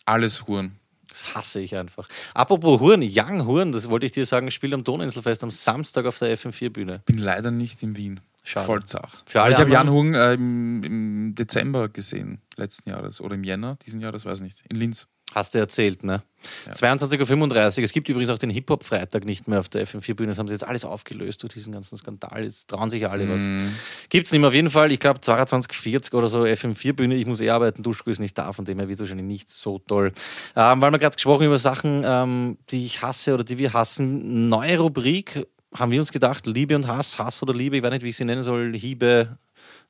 Alles 0.04 0.46
Huren. 0.46 0.78
Das 1.08 1.34
hasse 1.34 1.60
ich 1.60 1.74
einfach. 1.76 2.08
Apropos 2.34 2.80
Huren, 2.80 3.02
Young 3.02 3.46
Huren, 3.46 3.72
das 3.72 3.90
wollte 3.90 4.06
ich 4.06 4.12
dir 4.12 4.26
sagen, 4.26 4.50
spielt 4.50 4.74
am 4.74 4.84
Donauinselfest 4.84 5.42
am 5.44 5.50
Samstag 5.50 6.04
auf 6.06 6.18
der 6.18 6.36
FM4-Bühne. 6.36 7.02
Bin 7.06 7.18
leider 7.18 7.50
nicht 7.50 7.82
in 7.82 7.96
Wien. 7.96 8.20
Schade. 8.42 8.66
Vollzach. 8.66 9.24
Ich 9.28 9.34
habe 9.34 9.70
Jan 9.70 9.90
Huren 9.90 10.14
äh, 10.14 10.34
im, 10.34 10.82
im, 10.84 11.34
Dezember 11.34 11.88
gesehen, 11.88 12.40
letzten 12.56 12.90
Jahres. 12.90 13.20
Oder 13.20 13.34
im 13.34 13.42
Jänner 13.42 13.76
diesen 13.84 14.00
Jahres, 14.00 14.24
weiß 14.24 14.38
ich 14.38 14.44
nicht. 14.44 14.64
In 14.68 14.76
Linz. 14.76 15.08
Hast 15.36 15.54
du 15.54 15.58
erzählt, 15.58 16.02
ne? 16.02 16.22
Ja. 16.66 16.72
22.35 16.72 17.78
Uhr. 17.78 17.84
Es 17.84 17.92
gibt 17.92 18.08
übrigens 18.08 18.30
auch 18.30 18.38
den 18.38 18.48
Hip-Hop-Freitag 18.48 19.26
nicht 19.26 19.48
mehr 19.48 19.60
auf 19.60 19.68
der 19.68 19.86
FM4-Bühne. 19.86 20.28
Das 20.30 20.38
haben 20.38 20.46
sie 20.46 20.54
jetzt 20.54 20.64
alles 20.64 20.86
aufgelöst 20.86 21.42
durch 21.42 21.52
diesen 21.52 21.74
ganzen 21.74 21.98
Skandal. 21.98 22.44
Jetzt 22.44 22.68
trauen 22.68 22.88
sich 22.88 23.06
alle 23.06 23.26
mm. 23.26 23.30
was. 23.30 23.42
Mhm. 23.42 23.74
Gibt 24.08 24.24
es 24.24 24.32
nicht 24.32 24.40
mehr. 24.40 24.48
Auf 24.48 24.54
jeden 24.54 24.70
Fall, 24.70 24.92
ich 24.92 24.98
glaube 24.98 25.20
22.40 25.20 26.14
oder 26.14 26.28
so 26.28 26.44
FM4-Bühne. 26.44 27.16
Ich 27.16 27.26
muss 27.26 27.42
eh 27.42 27.50
arbeiten. 27.50 27.82
Duschko 27.82 28.08
ist 28.08 28.18
nicht 28.18 28.38
da, 28.38 28.54
von 28.54 28.64
dem 28.64 28.78
her 28.78 28.88
wird 28.88 28.96
es 28.96 29.00
wahrscheinlich 29.00 29.26
nicht 29.26 29.50
so 29.50 29.78
toll. 29.78 30.14
Ähm, 30.56 30.80
weil 30.80 30.90
wir 30.90 30.98
gerade 30.98 31.16
gesprochen 31.16 31.44
über 31.44 31.58
Sachen, 31.58 32.02
ähm, 32.06 32.56
die 32.70 32.86
ich 32.86 33.02
hasse 33.02 33.34
oder 33.34 33.44
die 33.44 33.58
wir 33.58 33.74
hassen. 33.74 34.48
Neue 34.48 34.78
Rubrik 34.78 35.46
haben 35.74 35.92
wir 35.92 36.00
uns 36.00 36.12
gedacht: 36.12 36.46
Liebe 36.46 36.74
und 36.74 36.86
Hass, 36.86 37.18
Hass 37.18 37.42
oder 37.42 37.52
Liebe. 37.52 37.76
Ich 37.76 37.82
weiß 37.82 37.92
nicht, 37.92 38.04
wie 38.04 38.08
ich 38.08 38.16
sie 38.16 38.24
nennen 38.24 38.42
soll. 38.42 38.74
Hiebe, 38.74 39.36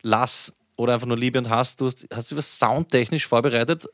Lass 0.02 0.52
oder 0.74 0.94
einfach 0.94 1.06
nur 1.06 1.16
Liebe 1.16 1.38
und 1.38 1.50
Hass. 1.50 1.76
Du 1.76 1.86
hast, 1.86 2.04
hast 2.12 2.32
du 2.32 2.36
was 2.36 2.58
soundtechnisch 2.58 3.28
vorbereitet? 3.28 3.86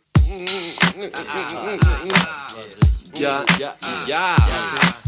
Ja, 3.18 3.44
ja, 3.58 3.70
ja. 4.06 4.36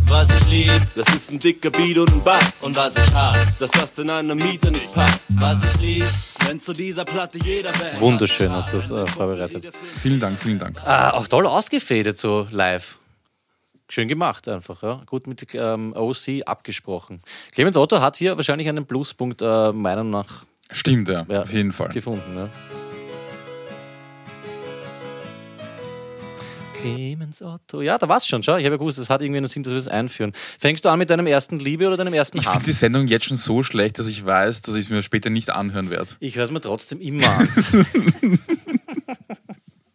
Was 0.08 0.30
ich 0.30 0.48
lieb, 0.48 0.82
das 0.94 1.08
ist 1.14 1.32
ein 1.32 1.38
dicker 1.38 1.70
Beat 1.70 1.98
und 1.98 2.12
ein 2.12 2.22
Bass. 2.22 2.62
Und 2.62 2.76
was 2.76 2.96
ich 2.96 3.14
hasse, 3.14 3.64
dass 3.64 3.70
das 3.70 3.98
in 3.98 4.10
einer 4.10 4.34
Miete 4.34 4.70
nicht 4.70 4.92
passt. 4.94 5.22
Was 5.40 5.64
ich 5.64 5.80
lieb, 5.80 6.08
wenn 6.46 6.60
zu 6.60 6.72
dieser 6.72 7.04
Platte 7.04 7.38
jeder 7.38 7.72
Band. 7.72 8.00
Wunderschön 8.00 8.50
hast 8.50 8.72
du 8.72 8.76
das 8.76 8.90
äh, 8.90 9.06
vorbereitet. 9.06 9.72
Vielen 10.00 10.20
Dank, 10.20 10.38
vielen 10.40 10.58
Dank. 10.58 10.78
Ah, 10.84 11.10
auch 11.12 11.28
toll 11.28 11.46
ausgefädet 11.46 12.18
so 12.18 12.46
live. 12.50 12.98
Schön 13.88 14.08
gemacht 14.08 14.48
einfach, 14.48 14.82
ja. 14.82 15.02
Gut 15.06 15.26
mit 15.26 15.46
ähm, 15.54 15.92
OC 15.94 16.46
abgesprochen. 16.46 17.20
Clemens 17.52 17.76
Otto 17.76 18.00
hat 18.00 18.16
hier 18.16 18.36
wahrscheinlich 18.36 18.68
einen 18.68 18.86
Pluspunkt, 18.86 19.42
äh, 19.42 19.44
meiner 19.44 20.04
Meinung 20.04 20.10
nach. 20.10 20.44
Stimmt, 20.70 21.08
ja, 21.08 21.26
ja, 21.28 21.42
auf 21.42 21.52
jeden 21.52 21.72
Fall. 21.72 21.88
Gefunden, 21.88 22.36
ja. 22.36 22.48
Clemens 26.92 27.42
Otto. 27.42 27.80
Ja, 27.80 27.98
da 27.98 28.08
war 28.08 28.18
es 28.18 28.26
schon, 28.26 28.42
schau. 28.42 28.56
Ich 28.56 28.64
habe 28.64 28.74
ja 28.74 28.78
gewusst, 28.78 28.98
das 28.98 29.10
hat 29.10 29.22
irgendwie 29.22 29.38
einen 29.38 29.48
Sinn, 29.48 29.62
dass 29.62 29.72
wir 29.72 29.78
es 29.78 29.88
einführen. 29.88 30.32
Fängst 30.58 30.84
du 30.84 30.88
an 30.88 30.98
mit 30.98 31.10
deinem 31.10 31.26
ersten 31.26 31.58
Liebe 31.58 31.86
oder 31.86 31.96
deinem 31.96 32.14
ersten 32.14 32.38
Hass? 32.38 32.46
Ich 32.46 32.52
finde 32.52 32.64
die 32.66 32.72
Sendung 32.72 33.06
jetzt 33.06 33.26
schon 33.26 33.36
so 33.36 33.62
schlecht, 33.62 33.98
dass 33.98 34.06
ich 34.06 34.24
weiß, 34.24 34.62
dass 34.62 34.74
ich 34.74 34.84
es 34.84 34.90
mir 34.90 35.02
später 35.02 35.30
nicht 35.30 35.50
anhören 35.50 35.90
werde. 35.90 36.10
Ich 36.20 36.36
höre 36.36 36.44
es 36.44 36.50
mir 36.50 36.60
trotzdem 36.60 37.00
immer 37.00 37.28
an. 37.28 37.48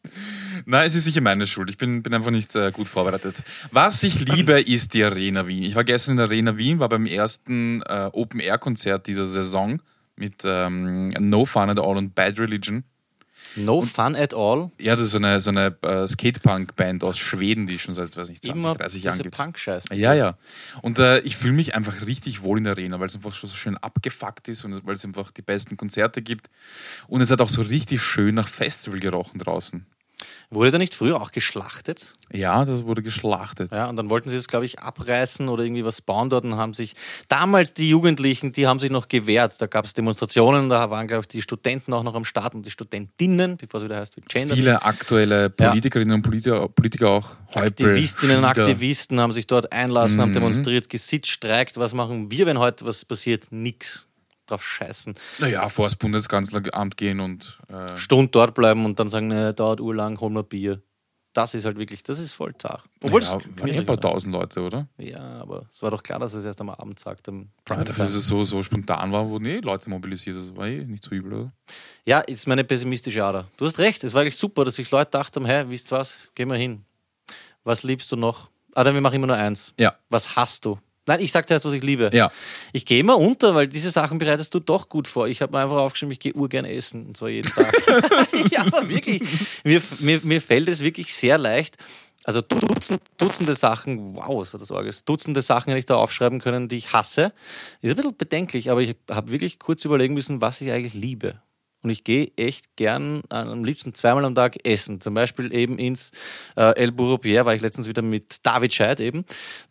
Nein, 0.65 0.85
es 0.85 0.93
ist 0.93 1.05
sicher 1.05 1.21
meine 1.21 1.47
Schuld. 1.47 1.69
Ich 1.69 1.79
bin, 1.79 2.03
bin 2.03 2.13
einfach 2.13 2.29
nicht 2.29 2.55
äh, 2.55 2.71
gut 2.71 2.87
vorbereitet. 2.87 3.43
Was 3.71 4.03
ich 4.03 4.19
liebe, 4.27 4.61
ist 4.61 4.93
die 4.93 5.03
Arena 5.03 5.47
Wien. 5.47 5.63
Ich 5.63 5.73
war 5.73 5.83
gestern 5.83 6.11
in 6.11 6.17
der 6.17 6.27
Arena 6.27 6.57
Wien, 6.57 6.77
war 6.77 6.89
beim 6.89 7.07
ersten 7.07 7.81
äh, 7.87 8.09
Open-Air-Konzert 8.11 9.07
dieser 9.07 9.25
Saison 9.25 9.81
mit 10.15 10.43
ähm, 10.45 11.07
No 11.07 11.45
Fun 11.45 11.71
at 11.71 11.79
All 11.79 11.97
und 11.97 12.13
Bad 12.13 12.37
Religion. 12.39 12.83
No 13.55 13.79
und, 13.79 13.87
Fun 13.87 14.15
at 14.15 14.33
All? 14.33 14.71
Ja, 14.79 14.95
das 14.95 15.05
ist 15.05 15.11
so 15.11 15.17
eine, 15.17 15.41
so 15.41 15.49
eine 15.49 15.75
uh, 15.85 16.05
Skatepunk-Band 16.05 17.03
aus 17.03 17.17
Schweden, 17.17 17.67
die 17.67 17.79
schon 17.79 17.95
seit, 17.95 18.15
weiß 18.15 18.29
nicht, 18.29 18.43
20, 18.43 18.63
Immer 18.63 18.75
30 18.75 19.03
Jahren 19.03 19.19
gibt. 19.19 19.35
Punk-Scheiß. 19.35 19.85
Ja, 19.93 20.13
ja. 20.13 20.37
Und 20.81 20.99
uh, 20.99 21.17
ich 21.23 21.37
fühle 21.37 21.53
mich 21.53 21.75
einfach 21.75 22.05
richtig 22.05 22.41
wohl 22.43 22.57
in 22.57 22.65
der 22.65 22.73
Arena, 22.73 22.99
weil 22.99 23.07
es 23.07 23.15
einfach 23.15 23.33
schon 23.33 23.49
so 23.49 23.55
schön 23.55 23.77
abgefuckt 23.77 24.47
ist 24.47 24.63
und 24.65 24.85
weil 24.85 24.95
es 24.95 25.05
einfach 25.05 25.31
die 25.31 25.41
besten 25.41 25.77
Konzerte 25.77 26.21
gibt. 26.21 26.49
Und 27.07 27.21
es 27.21 27.31
hat 27.31 27.41
auch 27.41 27.49
so 27.49 27.61
richtig 27.61 28.01
schön 28.01 28.35
nach 28.35 28.47
Festival 28.47 28.99
gerochen 28.99 29.39
draußen. 29.39 29.85
Wurde 30.49 30.71
da 30.71 30.77
nicht 30.77 30.95
früher 30.95 31.21
auch 31.21 31.31
geschlachtet? 31.31 32.13
Ja, 32.31 32.65
das 32.65 32.83
wurde 32.83 33.01
geschlachtet. 33.01 33.73
Ja, 33.73 33.87
und 33.87 33.95
dann 33.95 34.09
wollten 34.09 34.29
sie 34.29 34.35
es, 34.35 34.47
glaube 34.47 34.65
ich, 34.65 34.79
abreißen 34.79 35.47
oder 35.49 35.63
irgendwie 35.63 35.85
was 35.85 36.01
bauen 36.01 36.29
dort 36.29 36.43
und 36.43 36.55
haben 36.55 36.73
sich, 36.73 36.95
damals 37.27 37.73
die 37.73 37.89
Jugendlichen, 37.89 38.51
die 38.51 38.67
haben 38.67 38.79
sich 38.79 38.91
noch 38.91 39.07
gewehrt. 39.07 39.55
Da 39.59 39.67
gab 39.67 39.85
es 39.85 39.93
Demonstrationen, 39.93 40.69
da 40.69 40.89
waren, 40.89 41.07
glaube 41.07 41.21
ich, 41.21 41.27
die 41.27 41.41
Studenten 41.41 41.93
auch 41.93 42.03
noch 42.03 42.15
am 42.15 42.25
Start 42.25 42.55
und 42.55 42.65
die 42.65 42.71
Studentinnen, 42.71 43.57
bevor 43.57 43.79
es 43.79 43.83
wieder 43.85 43.97
heißt, 43.97 44.17
wie 44.17 44.21
Gender. 44.21 44.55
Viele 44.55 44.81
aktuelle 44.81 45.49
Politikerinnen 45.49 46.09
ja. 46.09 46.15
und 46.15 46.21
Politiker, 46.23 46.67
Politiker 46.67 47.09
auch. 47.09 47.29
Aktivistinnen 47.53 48.37
und 48.37 48.45
Aktivisten 48.45 49.19
haben 49.19 49.31
sich 49.31 49.47
dort 49.47 49.71
einlassen, 49.71 50.17
mhm. 50.17 50.21
haben 50.21 50.33
demonstriert, 50.33 50.89
gesitzt, 50.89 51.31
streikt. 51.31 51.77
Was 51.77 51.93
machen 51.93 52.29
wir, 52.29 52.45
wenn 52.45 52.59
heute 52.59 52.85
was 52.85 53.05
passiert? 53.05 53.51
Nix 53.51 54.08
drauf 54.49 54.65
scheißen. 54.65 55.15
Naja, 55.39 55.67
vor 55.69 55.85
das 55.85 55.95
Bundeskanzleramt 55.95 56.97
gehen 56.97 57.19
und. 57.19 57.59
Äh 57.67 57.97
Stund 57.97 58.35
dort 58.35 58.55
bleiben 58.55 58.85
und 58.85 58.99
dann 58.99 59.09
sagen, 59.09 59.27
ne, 59.27 59.53
dauert 59.53 59.81
urlang, 59.81 60.19
holen 60.19 60.33
wir 60.33 60.43
Bier. 60.43 60.81
Das 61.33 61.53
ist 61.53 61.65
halt 61.65 61.77
wirklich, 61.77 62.01
das 62.03 62.17
ist 62.17 62.31
voll 62.31 62.55
zart. 62.57 62.83
Obwohl 63.03 63.21
naja, 63.21 63.37
es 63.37 63.61
waren 63.61 63.71
ein 63.71 63.85
paar 63.85 64.01
tausend 64.01 64.33
Leute, 64.33 64.61
oder? 64.61 64.87
Ja, 64.97 65.19
aber 65.39 65.67
es 65.71 65.81
war 65.83 65.91
doch 65.91 66.01
klar, 66.01 66.17
dass 66.17 66.33
es 66.33 66.43
erst 66.43 66.59
am 66.59 66.71
Abend 66.71 66.99
sagt. 66.99 67.29
Am 67.29 67.49
ja, 67.69 67.83
dafür, 67.83 68.05
dass 68.05 68.15
es 68.15 68.27
so, 68.27 68.43
so 68.43 68.63
spontan 68.63 69.11
war, 69.11 69.29
wurden 69.29 69.45
eh 69.45 69.59
Leute 69.59 69.89
mobilisiert. 69.91 70.37
Das 70.37 70.55
war 70.55 70.67
eh 70.67 70.83
nicht 70.83 71.03
so 71.03 71.11
übel, 71.11 71.33
oder? 71.33 71.53
Ja, 72.03 72.19
ist 72.19 72.47
meine 72.47 72.63
pessimistische 72.63 73.23
Ader. 73.23 73.47
Du 73.57 73.65
hast 73.65 73.77
recht, 73.77 74.03
es 74.03 74.15
war 74.15 74.21
eigentlich 74.21 74.37
super, 74.37 74.65
dass 74.65 74.75
sich 74.75 74.89
Leute 74.89 75.11
dachten, 75.11 75.45
hä, 75.45 75.65
wisst 75.67 75.91
was, 75.91 76.29
geh 76.33 76.45
mal 76.45 76.57
hin. 76.57 76.83
Was 77.63 77.83
liebst 77.83 78.11
du 78.11 78.15
noch? 78.15 78.49
Ah, 78.73 78.83
dann 78.83 78.95
wir 78.95 79.01
machen 79.01 79.15
immer 79.15 79.27
nur 79.27 79.35
eins. 79.35 79.73
Ja. 79.77 79.95
Was 80.09 80.35
hast 80.35 80.65
du? 80.65 80.79
Nein, 81.09 81.21
ich 81.21 81.31
sage 81.31 81.47
zuerst, 81.47 81.65
was 81.65 81.73
ich 81.73 81.81
liebe. 81.81 82.11
Ja. 82.13 82.31
Ich 82.71 82.85
gehe 82.85 82.99
immer 82.99 83.17
unter, 83.17 83.55
weil 83.55 83.67
diese 83.67 83.89
Sachen 83.89 84.19
bereitest 84.19 84.53
du 84.53 84.59
doch 84.59 84.89
gut 84.89 85.07
vor. 85.07 85.27
Ich 85.27 85.41
habe 85.41 85.53
mir 85.53 85.63
einfach 85.63 85.77
aufgeschrieben, 85.77 86.11
ich 86.11 86.19
gehe 86.19 86.33
urgern 86.33 86.65
essen. 86.65 87.07
Und 87.07 87.17
zwar 87.17 87.29
jeden 87.29 87.49
Tag. 87.49 87.73
ja, 88.51 88.61
aber 88.61 88.87
wirklich. 88.87 89.23
Mir, 89.63 89.81
mir, 90.01 90.21
mir 90.21 90.39
fällt 90.39 90.69
es 90.69 90.81
wirklich 90.81 91.15
sehr 91.15 91.39
leicht. 91.39 91.77
Also 92.25 92.41
Dutzend, 92.41 93.01
Dutzende 93.17 93.55
Sachen, 93.55 94.15
wow, 94.15 94.47
so 94.47 94.59
das 94.59 94.69
Orgel, 94.69 94.93
Dutzende 95.03 95.41
Sachen 95.41 95.69
hätte 95.69 95.79
ich 95.79 95.87
da 95.87 95.95
aufschreiben 95.95 96.39
können, 96.39 96.67
die 96.67 96.75
ich 96.75 96.93
hasse. 96.93 97.33
Ist 97.81 97.89
ein 97.89 97.95
bisschen 97.95 98.15
bedenklich, 98.15 98.69
aber 98.69 98.81
ich 98.81 98.95
habe 99.09 99.31
wirklich 99.31 99.57
kurz 99.57 99.83
überlegen 99.85 100.13
müssen, 100.13 100.41
was 100.41 100.61
ich 100.61 100.71
eigentlich 100.71 100.93
liebe. 100.93 101.41
Und 101.81 101.91
ich 101.91 102.03
gehe 102.03 102.31
echt 102.35 102.75
gern 102.75 103.21
äh, 103.29 103.35
am 103.35 103.63
liebsten 103.63 103.93
zweimal 103.93 104.25
am 104.25 104.35
Tag 104.35 104.65
essen. 104.67 104.99
Zum 104.99 105.13
Beispiel 105.13 105.53
eben 105.53 105.79
ins 105.79 106.11
äh, 106.57 106.75
El 106.75 106.91
Bourroupier 106.91 107.45
war 107.45 107.55
ich 107.55 107.61
letztens 107.61 107.87
wieder 107.87 108.01
mit 108.01 108.45
David 108.45 108.73
Scheid 108.73 108.99
eben, 108.99 109.23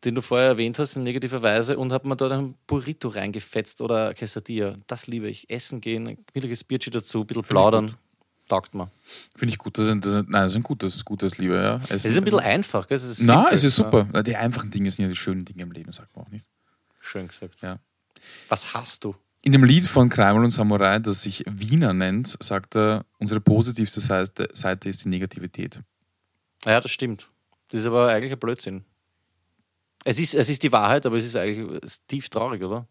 den 0.05 0.14
du 0.14 0.23
vorher 0.23 0.49
erwähnt 0.49 0.79
hast 0.79 0.97
in 0.97 1.03
negativer 1.03 1.42
Weise 1.42 1.77
und 1.77 1.92
habe 1.92 2.09
mir 2.09 2.16
dort 2.16 2.33
ein 2.33 2.55
Burrito 2.66 3.09
reingefetzt 3.09 3.83
oder 3.83 4.14
Quesadilla. 4.14 4.77
Das 4.87 5.07
liebe 5.07 5.29
ich. 5.29 5.51
Essen 5.51 5.81
gehen, 5.81 6.09
ein 6.09 6.25
billiges 6.33 6.64
Bierchen 6.64 6.92
dazu, 6.92 7.21
ein 7.21 7.27
bisschen 7.27 7.42
plaudern. 7.42 7.97
Taugt 8.49 8.75
mir. 8.75 8.90
Finde 9.37 9.53
ich 9.53 9.59
gut. 9.59 9.77
Das 9.77 9.87
ist, 9.87 10.05
das 10.07 10.14
ist, 10.14 10.29
nein, 10.29 10.42
das 10.42 10.53
ist 10.53 10.57
ein 10.57 10.62
gutes, 10.62 11.05
gutes 11.05 11.37
Liebe. 11.37 11.57
Ja. 11.57 11.77
Essen, 11.77 11.94
es 11.94 12.05
ist 12.07 12.16
ein 12.16 12.25
bisschen 12.25 12.40
einfach. 12.40 12.88
Gell? 12.88 12.97
Es 12.97 13.05
ist 13.05 13.21
nein, 13.21 13.49
es 13.51 13.62
ist 13.62 13.77
super. 13.77 14.09
Ja. 14.14 14.23
Die 14.23 14.37
einfachen 14.37 14.71
Dinge 14.71 14.90
sind 14.90 15.03
ja 15.03 15.09
die 15.11 15.16
schönen 15.16 15.44
Dinge 15.44 15.62
im 15.62 15.73
Leben, 15.73 15.92
sagt 15.92 16.16
man 16.16 16.25
auch 16.25 16.31
nicht. 16.31 16.49
Schön 17.03 17.29
gesagt. 17.29 17.61
Ja. 17.61 17.79
Was 18.49 18.73
hast 18.73 19.05
du? 19.05 19.14
In 19.42 19.53
dem 19.53 19.64
Lied 19.64 19.87
von 19.87 20.09
Kreimal 20.09 20.42
und 20.42 20.51
Samurai, 20.51 20.98
das 20.98 21.22
sich 21.22 21.44
Wiener 21.46 21.92
nennt, 21.92 22.37
sagt 22.42 22.77
er, 22.77 23.05
unsere 23.18 23.40
positivste 23.40 24.01
Seite, 24.01 24.48
Seite 24.53 24.88
ist 24.88 25.05
die 25.05 25.09
Negativität. 25.09 25.81
Ja, 26.64 26.81
das 26.81 26.90
stimmt. 26.90 27.31
Das 27.70 27.81
ist 27.81 27.87
aber 27.87 28.09
eigentlich 28.09 28.33
ein 28.33 28.38
Blödsinn. 28.38 28.85
Es 30.05 30.18
ist, 30.18 30.35
es 30.35 30.48
ist 30.48 30.62
die 30.62 30.72
Wahrheit, 30.72 31.07
aber 31.07 31.16
es 31.16 31.24
ist 31.24 31.37
eigentlich 31.37 31.81
tief 32.09 32.29
traurig, 32.29 32.62
oder? 32.62 32.88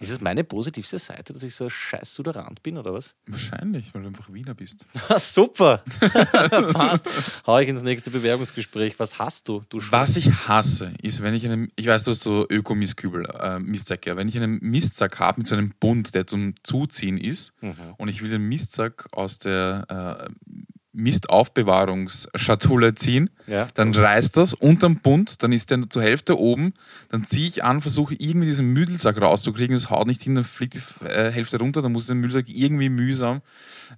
Ist 0.00 0.10
es 0.10 0.20
meine 0.20 0.44
positivste 0.44 0.98
Seite, 0.98 1.32
dass 1.32 1.42
ich 1.42 1.54
so 1.54 1.68
scheiß 1.68 2.14
Suderant 2.14 2.62
bin 2.62 2.78
oder 2.78 2.92
was? 2.92 3.14
Wahrscheinlich, 3.26 3.94
weil 3.94 4.02
du 4.02 4.08
einfach 4.08 4.32
Wiener 4.32 4.54
bist. 4.54 4.86
Super! 5.18 5.82
Passt. 6.72 7.08
Hau 7.46 7.58
ich 7.58 7.68
ins 7.68 7.82
nächste 7.82 8.10
Bewerbungsgespräch. 8.10 8.98
Was 8.98 9.18
hast 9.18 9.48
du? 9.48 9.62
du 9.68 9.78
was 9.90 10.16
ich 10.16 10.30
hasse, 10.48 10.92
ist, 11.02 11.22
wenn 11.22 11.34
ich 11.34 11.44
einen, 11.46 11.68
ich 11.76 11.86
weiß, 11.86 12.04
du 12.04 12.10
hast 12.10 12.22
so 12.22 12.46
Öko-Mistkübel, 12.48 13.26
äh, 13.38 13.58
Mistsack, 13.58 14.06
ja. 14.06 14.16
Wenn 14.16 14.28
ich 14.28 14.36
einen 14.36 14.58
Mistsack 14.60 15.18
habe 15.18 15.40
mit 15.40 15.46
so 15.46 15.54
einem 15.54 15.72
Bund, 15.80 16.14
der 16.14 16.26
zum 16.26 16.54
Zuziehen 16.62 17.18
ist, 17.18 17.52
mhm. 17.60 17.74
und 17.96 18.08
ich 18.08 18.22
will 18.22 18.30
den 18.30 18.48
Mistsack 18.48 19.06
aus 19.12 19.38
der 19.38 20.28
äh, 20.28 20.56
Mistaufbewahrungsschatulle 20.96 22.94
ziehen, 22.94 23.30
Ja. 23.46 23.68
dann 23.74 23.94
reißt 23.94 24.36
das 24.36 24.54
unterm 24.54 24.96
Bund, 24.98 25.42
dann 25.42 25.52
ist 25.52 25.70
der 25.70 25.88
zur 25.88 26.02
Hälfte 26.02 26.38
oben, 26.38 26.72
dann 27.10 27.24
ziehe 27.24 27.46
ich 27.48 27.62
an, 27.64 27.82
versuche 27.82 28.14
irgendwie 28.18 28.46
diesen 28.46 28.72
Müdelsack 28.72 29.20
rauszukriegen, 29.20 29.74
das 29.76 29.90
haut 29.90 30.06
nicht 30.06 30.22
hin, 30.22 30.34
dann 30.34 30.44
fliegt 30.44 30.74
die 30.74 31.04
äh, 31.06 31.30
Hälfte 31.30 31.58
runter, 31.58 31.82
dann 31.82 31.92
muss 31.92 32.02
ich 32.04 32.08
den 32.08 32.18
Müdelsack 32.18 32.46
irgendwie 32.48 32.88
mühsam 32.88 33.42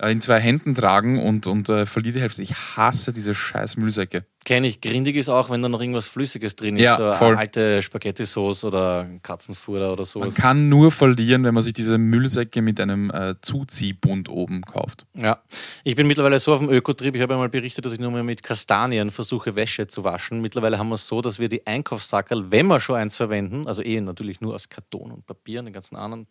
äh, 0.03 0.11
in 0.13 0.21
zwei 0.21 0.41
Händen 0.41 0.75
tragen 0.75 1.21
und, 1.23 1.47
und 1.47 1.69
äh, 1.69 1.87
verliere 1.87 2.15
die 2.17 2.21
Hälfte. 2.21 2.43
Ich 2.43 2.55
hasse 2.55 3.13
diese 3.13 3.35
scheiß 3.35 3.77
Müllsäcke. 3.77 4.25
Kenne 4.45 4.67
ich. 4.67 4.81
Grindig 4.81 5.17
ist 5.17 5.29
auch, 5.29 5.51
wenn 5.51 5.61
da 5.61 5.69
noch 5.69 5.81
irgendwas 5.81 6.09
Flüssiges 6.09 6.57
drin 6.57 6.77
ist. 6.77 6.83
Ja, 6.85 6.97
so 6.97 7.13
voll. 7.19 7.37
alte 7.37 7.83
Spaghetti-Sauce 7.83 8.65
oder 8.65 9.07
Katzenfutter 9.23 9.89
oder 9.93 9.99
Man 10.03 10.07
sowas. 10.07 10.35
kann 10.35 10.69
nur 10.71 10.91
verlieren, 10.91 11.45
wenn 11.45 11.53
man 11.53 11.63
sich 11.63 11.75
diese 11.75 11.99
Müllsäcke 11.99 12.63
mit 12.63 12.81
einem 12.81 13.11
äh, 13.11 13.35
Zuziehbund 13.43 14.29
oben 14.31 14.63
kauft. 14.63 15.05
Ja, 15.15 15.43
ich 15.85 15.97
bin 15.97 16.07
mittlerweile 16.07 16.39
so 16.39 16.55
auf 16.55 16.61
dem 16.61 16.71
Ökotrip. 16.89 17.15
Ich 17.15 17.21
habe 17.21 17.35
einmal 17.35 17.51
berichtet, 17.51 17.85
dass 17.85 17.93
ich 17.93 18.01
nur 18.01 18.11
mehr 18.11 18.23
mit 18.23 18.43
Kastanien 18.43 19.11
versuche, 19.11 19.55
Wäsche 19.57 19.87
zu 19.87 20.05
waschen. 20.05 20.41
Mittlerweile 20.41 20.79
haben 20.79 20.89
wir 20.89 20.95
es 20.95 21.07
so, 21.07 21.21
dass 21.21 21.39
wir 21.39 21.51
die 21.51 21.67
Einkaufssackerl, 21.67 22.51
wenn 22.51 22.67
wir 22.67 22.81
schon 22.81 22.97
eins 22.97 23.15
verwenden, 23.15 23.67
also 23.67 23.83
eh 23.83 24.01
natürlich 24.01 24.41
nur 24.41 24.55
aus 24.55 24.71
Karton 24.71 25.13
und 25.13 25.27
Papier 25.27 25.59
und 25.59 25.67
den 25.67 25.75
ganzen 25.75 25.97
anderen 25.97 26.27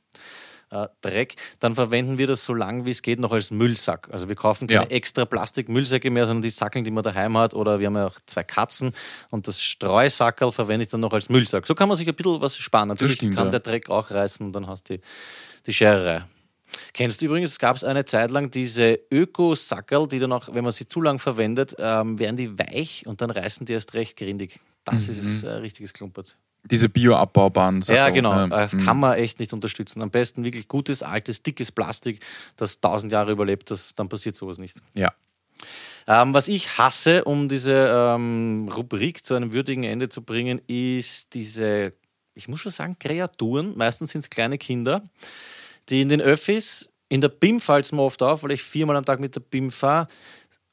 äh, 0.72 0.88
Dreck, 1.02 1.36
dann 1.60 1.76
verwenden 1.76 2.18
wir 2.18 2.26
das 2.26 2.44
so 2.44 2.56
lang 2.56 2.88
wie 2.88 2.90
es 2.90 3.04
geht 3.04 3.20
noch 3.20 3.32
als 3.32 3.52
Müllsack. 3.52 4.10
Also 4.12 4.30
wir 4.30 4.36
kaufen 4.36 4.68
keine 4.68 4.86
Ja. 4.86 4.90
extra 4.90 5.26
Plastikmüllsäcke 5.26 6.10
mehr, 6.10 6.26
sondern 6.26 6.42
die 6.42 6.50
Sackeln, 6.50 6.84
die 6.84 6.90
man 6.92 7.04
daheim 7.04 7.38
hat. 7.38 7.54
Oder 7.54 7.80
wir 7.80 7.86
haben 7.86 7.96
ja 7.96 8.08
auch 8.08 8.20
zwei 8.26 8.44
Katzen 8.44 8.94
und 9.30 9.48
das 9.48 9.62
Streusackerl 9.62 10.52
verwende 10.52 10.86
ich 10.86 10.90
dann 10.90 11.02
noch 11.02 11.14
als 11.14 11.30
Müllsack. 11.30 11.68
So 11.68 11.76
kann 11.76 11.88
man 11.88 11.98
sich 11.98 12.08
ein 12.08 12.16
bisschen 12.16 12.42
was 12.42 12.58
sparen. 12.58 12.88
Natürlich 12.88 13.18
stimmt, 13.18 13.36
kann 13.36 13.46
ja. 13.48 13.52
der 13.52 13.60
Dreck 13.60 13.92
auch 13.92 14.10
reißen 14.10 14.44
und 14.44 14.54
dann 14.54 14.66
hast 14.66 14.90
du 14.90 14.98
die, 14.98 15.04
die 15.68 15.74
Schererei. 15.74 16.26
Kennst 16.98 17.22
du 17.22 17.28
übrigens, 17.28 17.52
es 17.52 17.60
gab 17.60 17.82
eine 17.84 18.06
Zeit 18.06 18.32
lang 18.32 18.50
diese 18.50 19.00
Öko-Sackerl, 19.12 20.08
die 20.08 20.18
dann 20.18 20.32
auch, 20.32 20.52
wenn 20.52 20.64
man 20.64 20.74
sie 20.74 20.88
zu 20.88 21.00
lang 21.00 21.20
verwendet, 21.20 21.76
ähm, 21.78 22.18
werden 22.18 22.38
die 22.38 22.58
weich 22.58 23.06
und 23.06 23.22
dann 23.22 23.30
reißen 23.30 23.68
die 23.68 23.74
erst 23.74 23.94
recht 23.94 24.18
grindig. 24.18 24.60
Das 24.84 25.08
ist 25.08 25.20
es, 25.20 25.44
äh, 25.44 25.52
richtiges 25.52 25.94
Klumpert. 25.94 26.36
Diese 26.64 26.90
Bioabbaubaren. 26.90 27.84
sagt 27.84 27.96
Ja, 27.96 28.10
genau. 28.10 28.48
Äh, 28.48 28.66
mm. 28.66 28.84
kann 28.84 29.00
man 29.00 29.14
echt 29.14 29.40
nicht 29.40 29.54
unterstützen. 29.54 30.02
Am 30.02 30.10
besten 30.10 30.44
wirklich 30.44 30.68
gutes, 30.68 31.04
altes, 31.04 31.44
dickes 31.44 31.72
Plastik, 31.72 32.20
das 32.56 32.82
tausend 32.82 33.12
Jahre 33.12 33.32
überlebt, 33.32 33.70
das, 33.70 33.94
dann 33.94 34.10
passiert 34.10 34.36
sowas 34.36 34.58
nicht. 34.58 34.82
Ja. 34.96 35.14
Ähm, 36.08 36.34
was 36.34 36.48
ich 36.48 36.80
hasse, 36.80 37.26
um 37.26 37.48
diese 37.48 37.94
ähm, 37.94 38.70
Rubrik 38.76 39.24
zu 39.24 39.36
einem 39.36 39.54
würdigen 39.54 39.84
Ende 39.84 40.10
zu 40.10 40.24
bringen, 40.24 40.60
ist 40.66 41.36
diese, 41.36 41.94
ich 42.34 42.48
muss 42.48 42.60
schon 42.60 42.72
sagen, 42.72 42.98
Kreaturen. 42.98 43.78
Meistens 43.78 44.14
sind 44.14 44.22
es 44.22 44.32
kleine 44.32 44.58
Kinder, 44.58 45.04
die 45.90 46.02
in 46.02 46.10
den 46.10 46.22
Öffis, 46.22 46.90
in 47.10 47.22
der 47.22 47.30
BIM 47.30 47.60
fällt 47.60 47.86
es 47.86 47.92
mir 47.92 48.02
oft 48.02 48.22
auf, 48.22 48.44
weil 48.44 48.52
ich 48.52 48.64
viermal 48.64 48.96
am 48.96 49.06
Tag 49.06 49.20
mit 49.20 49.36
der 49.36 49.42
BIM 49.42 49.70
fahre, 49.70 50.08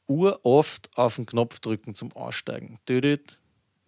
uroft 0.06 0.90
auf 0.96 1.16
den 1.16 1.26
Knopf 1.26 1.60
drücken 1.60 1.94
zum 1.94 2.12
Aussteigen. 2.12 2.78
Düdüt, 2.88 3.40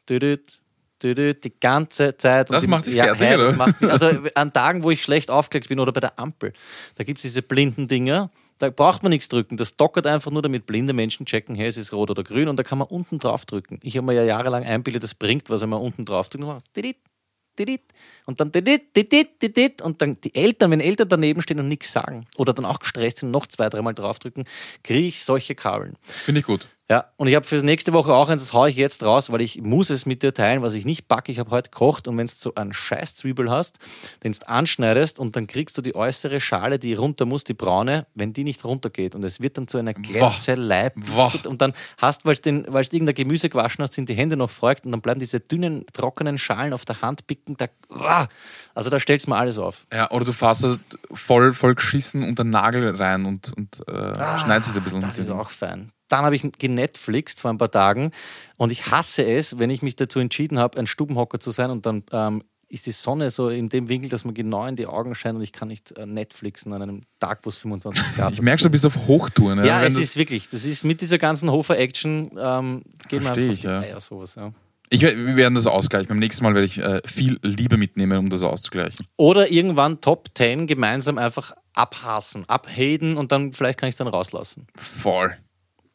düdüt, 0.09 0.63
düdüt, 1.03 1.45
die 1.45 1.59
ganze 1.59 2.17
Zeit. 2.17 2.51
Das 2.51 2.67
macht 2.67 2.87
dich 2.87 2.95
ja, 2.95 3.15
fertig, 3.15 3.39
das 3.39 3.49
oder? 3.49 3.57
macht 3.57 3.83
Also 3.83 4.11
an 4.35 4.53
Tagen, 4.53 4.83
wo 4.83 4.91
ich 4.91 5.03
schlecht 5.03 5.31
aufgelegt 5.31 5.69
bin 5.69 5.81
oder 5.81 5.93
bei 5.93 6.01
der 6.01 6.19
Ampel, 6.19 6.53
da 6.95 7.05
gibt 7.05 7.19
es 7.19 7.23
diese 7.23 7.43
blinden 7.43 7.89
Dinger. 7.89 8.31
Da 8.59 8.71
braucht 8.71 9.03
man 9.03 9.11
nichts 9.11 9.29
drücken. 9.29 9.59
Das 9.59 9.77
dockert 9.77 10.07
einfach 10.07 10.31
nur, 10.31 10.41
damit 10.41 10.65
blinde 10.65 10.95
Menschen 10.95 11.27
checken, 11.27 11.55
hey, 11.57 11.67
es 11.67 11.77
ist 11.77 11.93
rot 11.93 12.11
oder 12.11 12.23
grün 12.23 12.49
und 12.49 12.59
da 12.59 12.63
kann 12.63 12.79
man 12.79 12.89
unten 12.89 13.19
drauf 13.19 13.45
drücken. 13.45 13.79
Ich 13.83 13.99
habe 13.99 14.07
mir 14.07 14.15
ja 14.15 14.25
jahrelang 14.25 14.65
einbildet, 14.65 15.03
das 15.03 15.15
bringt 15.15 15.51
was, 15.51 15.61
wenn 15.61 15.69
man 15.69 15.81
unten 15.81 16.07
drauf 16.07 16.31
drückt. 16.31 16.97
Und 18.27 18.41
dann 18.41 18.53
und 19.83 20.03
dann 20.03 20.21
die 20.21 20.35
Eltern, 20.35 20.71
wenn 20.71 20.81
Eltern 20.81 21.09
daneben 21.09 21.43
stehen 21.43 21.61
und 21.61 21.69
nichts 21.69 21.93
sagen 21.93 22.27
oder 22.37 22.53
dann 22.53 22.65
auch 22.65 22.79
gestresst 22.79 23.19
sind, 23.19 23.31
noch 23.31 23.47
zwei, 23.47 23.69
dreimal 23.69 23.95
draufdrücken, 23.95 24.45
kriege 24.83 25.09
ich 25.09 25.25
solche 25.25 25.55
Kabeln. 25.55 25.97
Finde 26.03 26.41
ich 26.41 26.47
gut. 26.47 26.69
Ja, 26.89 27.07
und 27.17 27.27
ich 27.27 27.35
habe 27.35 27.45
für 27.45 27.57
nächste 27.57 27.93
Woche 27.93 28.15
auch 28.15 28.29
eins, 28.29 28.43
das 28.43 28.53
haue 28.53 28.71
ich 28.71 28.77
jetzt 28.77 29.03
raus, 29.03 29.33
weil 29.33 29.41
ich 29.41 29.61
muss 29.61 29.91
es 29.91 30.07
mit 30.07 30.23
dir 30.23 30.33
teilen, 30.33 30.63
was 30.63 30.75
ich 30.75 30.85
nicht 30.85 31.09
backe. 31.09 31.33
Ich 31.33 31.41
habe 31.41 31.51
heute 31.51 31.69
gekocht 31.71 32.07
und 32.07 32.17
wenn 32.17 32.27
du 32.27 32.33
so 32.33 32.55
einen 32.55 32.73
scheiß 32.73 33.17
Zwiebel 33.17 33.51
hast, 33.51 33.81
den 34.23 34.31
du 34.31 34.49
anschneidest 34.49 35.19
und 35.19 35.35
dann 35.35 35.49
kriegst 35.49 35.77
du 35.77 35.83
die 35.83 35.97
äußere 35.97 36.39
Schale, 36.39 36.79
die 36.79 36.95
runter 36.95 37.27
muss, 37.27 37.43
die 37.43 37.55
braune, 37.55 38.07
wenn 38.15 38.33
die 38.33 38.45
nicht 38.45 38.65
runtergeht 38.65 39.17
und 39.17 39.25
es 39.25 39.41
wird 39.41 39.59
dann 39.59 39.67
zu 39.67 39.79
einer 39.79 39.95
Glänzelei 39.95 40.93
und 41.47 41.61
dann 41.61 41.73
hast, 41.99 42.25
weil 42.25 42.37
du 42.37 42.51
irgendein 42.51 43.15
Gemüse 43.17 43.49
gewaschen 43.49 43.83
hast, 43.83 43.95
sind 43.95 44.09
die 44.09 44.15
Hände 44.15 44.37
noch 44.37 44.51
feucht 44.51 44.85
und 44.87 44.93
dann 44.93 45.01
bleiben 45.01 45.19
diese 45.19 45.41
dünnen, 45.41 45.87
trockenen 45.93 46.39
Schalen 46.39 46.73
auf 46.73 46.85
der 46.85 47.03
Hand 47.03 47.27
picken. 47.27 47.57
Da, 47.57 47.67
Uah. 47.91 48.29
also 48.77 48.91
da 48.91 49.01
stellst 49.01 49.27
du 49.27 49.31
mir 49.31 49.39
alles 49.39 49.59
auf. 49.59 49.89
Ja, 49.93 50.09
oder 50.13 50.25
du 50.25 50.33
fasst 50.33 50.63
da 50.63 50.77
voll, 51.13 51.53
voll 51.53 51.75
geschissen 51.75 52.23
unter 52.23 52.45
den 52.45 52.51
Nagel 52.51 52.95
rein 52.95 53.25
und, 53.25 53.53
und 53.57 53.89
äh, 53.89 54.15
schneidest 54.15 54.71
dich 54.71 54.77
ein 54.77 54.85
bisschen. 54.85 55.03
Ah, 55.03 55.09
Das 55.09 55.19
ist 55.19 55.31
auch 55.31 55.51
fein. 55.51 55.91
Dann 56.09 56.25
habe 56.25 56.37
ich 56.37 56.47
genetflixt 56.59 57.41
vor 57.41 57.51
ein 57.51 57.59
paar 57.59 57.71
Tagen 57.71 58.13
und 58.57 58.73
ich 58.73 58.91
hasse 58.91 59.25
es, 59.25 59.59
wenn 59.59 59.71
ich 59.71 59.83
mich 59.83 59.97
dazu 59.97 60.21
entschieden 60.21 60.59
habe, 60.59 60.79
ein 60.79 60.87
Stubenhocker 60.87 61.41
zu 61.41 61.51
sein 61.51 61.71
und 61.71 61.87
dann 61.87 62.05
ähm, 62.13 62.43
ist 62.69 62.87
die 62.87 62.93
Sonne 62.93 63.31
so 63.31 63.49
in 63.49 63.69
dem 63.69 63.89
Winkel, 63.89 64.11
dass 64.11 64.25
man 64.25 64.35
genau 64.35 64.67
in 64.67 64.77
die 64.77 64.87
Augen 64.87 65.15
scheint 65.15 65.37
und 65.37 65.43
ich 65.43 65.53
kann 65.53 65.69
nicht 65.69 65.93
äh, 65.93 66.07
Netflixen 66.07 66.73
an 66.73 66.83
einem 66.83 67.01
Tag, 67.21 67.41
wo 67.45 67.51
es 67.51 67.57
25 67.59 68.03
Grad 68.17 68.33
Ich 68.33 68.43
merke 68.43 68.61
schon, 68.61 68.69
du 68.69 68.73
bist 68.73 68.87
auf 68.87 69.07
Hochtouren. 69.07 69.65
Ja, 69.65 69.83
Wenn 69.83 69.89
es 69.89 69.99
ist 69.99 70.17
wirklich, 70.17 70.49
das 70.49 70.65
ist 70.65 70.85
mit 70.85 71.01
dieser 71.01 71.19
ganzen 71.19 71.51
Hofer-Action, 71.51 72.33
ähm, 72.39 72.83
geht 73.09 73.23
Versteh 73.23 73.43
einfach 73.43 73.55
ich, 73.55 73.63
ja. 73.63 73.81
Eier, 73.81 74.01
sowas, 74.01 74.35
ja. 74.35 74.53
ich, 74.91 75.03
wir 75.03 75.37
werden 75.37 75.55
das 75.55 75.67
ausgleichen. 75.67 76.09
Beim 76.09 76.19
nächsten 76.19 76.43
Mal 76.43 76.55
werde 76.55 76.67
ich 76.67 76.79
äh, 76.79 77.01
viel 77.05 77.39
Liebe 77.43 77.77
mitnehmen, 77.77 78.19
um 78.19 78.31
das 78.31 78.43
auszugleichen. 78.43 79.07
Oder 79.17 79.51
irgendwann 79.51 80.01
Top 80.01 80.29
10 80.35 80.67
gemeinsam 80.67 81.19
einfach 81.19 81.53
abhassen, 81.73 82.49
abhaten 82.49 83.17
und 83.17 83.31
dann 83.31 83.53
vielleicht 83.53 83.79
kann 83.79 83.89
ich 83.89 83.93
es 83.95 83.99
dann 83.99 84.09
rauslassen. 84.09 84.67
Voll. 84.77 85.37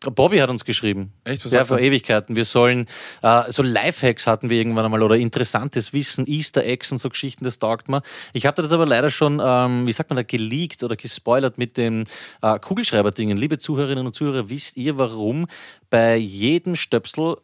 Bobby 0.09 0.39
hat 0.39 0.49
uns 0.49 0.65
geschrieben. 0.65 1.13
Echt? 1.25 1.45
Was 1.45 1.51
ja, 1.51 1.63
vor? 1.63 1.79
Ewigkeiten. 1.79 2.35
Wir 2.35 2.45
sollen, 2.45 2.87
äh, 3.21 3.51
so 3.51 3.61
Lifehacks 3.61 4.25
hatten 4.25 4.49
wir 4.49 4.57
irgendwann 4.57 4.85
einmal 4.85 5.03
oder 5.03 5.15
interessantes 5.15 5.93
Wissen, 5.93 6.25
Easter 6.25 6.65
Eggs 6.65 6.91
und 6.91 6.97
so 6.97 7.09
Geschichten, 7.09 7.43
das 7.43 7.59
taugt 7.59 7.87
mir. 7.87 8.01
Ich 8.33 8.47
habe 8.47 8.59
das 8.59 8.71
aber 8.71 8.87
leider 8.87 9.11
schon, 9.11 9.39
ähm, 9.43 9.85
wie 9.85 9.91
sagt 9.91 10.09
man 10.09 10.17
da, 10.17 10.23
geleakt 10.23 10.83
oder 10.83 10.95
gespoilert 10.95 11.59
mit 11.59 11.77
den 11.77 12.07
äh, 12.41 12.57
Kugelschreiber-Dingen. 12.57 13.37
Liebe 13.37 13.59
Zuhörerinnen 13.59 14.07
und 14.07 14.15
Zuhörer, 14.15 14.49
wisst 14.49 14.75
ihr, 14.75 14.97
warum 14.97 15.45
bei 15.91 16.15
jedem 16.15 16.75
Stöpsel 16.75 17.37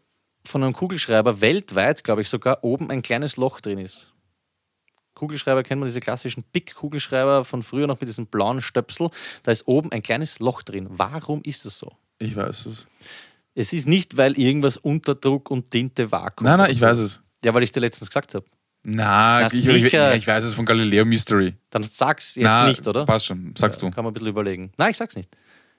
von 0.44 0.64
einem 0.64 0.74
Kugelschreiber 0.74 1.42
weltweit, 1.42 2.04
glaube 2.04 2.22
ich 2.22 2.30
sogar, 2.30 2.64
oben 2.64 2.90
ein 2.90 3.04
kleines 3.04 3.38
Loch 3.38 3.62
drin 3.62 3.78
ist? 3.78 4.12
Kugelschreiber 5.14 5.62
kennt 5.62 5.80
man, 5.80 5.88
diese 5.88 6.00
klassischen 6.00 6.44
Big-Kugelschreiber 6.44 7.44
von 7.44 7.62
früher 7.62 7.86
noch 7.86 8.00
mit 8.00 8.08
diesem 8.08 8.28
blauen 8.28 8.62
Stöpsel. 8.62 9.10
Da 9.44 9.52
ist 9.52 9.68
oben 9.68 9.92
ein 9.92 10.02
kleines 10.02 10.40
Loch 10.40 10.64
drin. 10.64 10.88
Warum 10.90 11.42
ist 11.44 11.66
das 11.66 11.78
so? 11.78 11.92
Ich 12.20 12.36
weiß 12.36 12.66
es. 12.66 12.88
Es 13.54 13.74
ist 13.74 13.88
nicht, 13.88 14.18
weil 14.18 14.38
irgendwas 14.38 14.78
unter 14.78 15.16
Druck 15.16 15.50
und 15.50 15.72
Tinte 15.72 16.12
vakuum. 16.12 16.46
Nein, 16.46 16.60
nein, 16.60 16.72
ich 16.72 16.82
weiß 16.82 16.98
es. 17.00 17.22
Ja, 17.44 17.54
weil 17.54 17.64
ich 17.64 17.72
dir 17.72 17.80
letztens 17.80 18.10
gesagt 18.10 18.34
habe. 18.36 18.46
Na, 18.84 19.48
ich, 19.48 19.68
ich, 19.68 19.84
ich, 19.94 20.28
weiß 20.28 20.44
es 20.44 20.54
von 20.54 20.66
Galileo 20.66 21.04
Mystery. 21.04 21.56
Dann 21.72 21.84
sag's 21.84 22.36
jetzt 22.36 22.44
Na, 22.44 22.68
nicht, 22.68 22.88
oder? 22.88 23.06
Passt 23.06 23.26
schon, 23.26 23.54
sagst 23.58 23.82
Ja, 23.82 23.90
du. 23.90 23.94
Kann 23.94 24.04
man 24.04 24.12
ein 24.12 24.14
bisschen 24.14 24.30
überlegen. 24.30 24.72
Nein, 24.78 24.92
ich 24.92 24.98
sag's 24.98 25.16
nicht. 25.16 25.30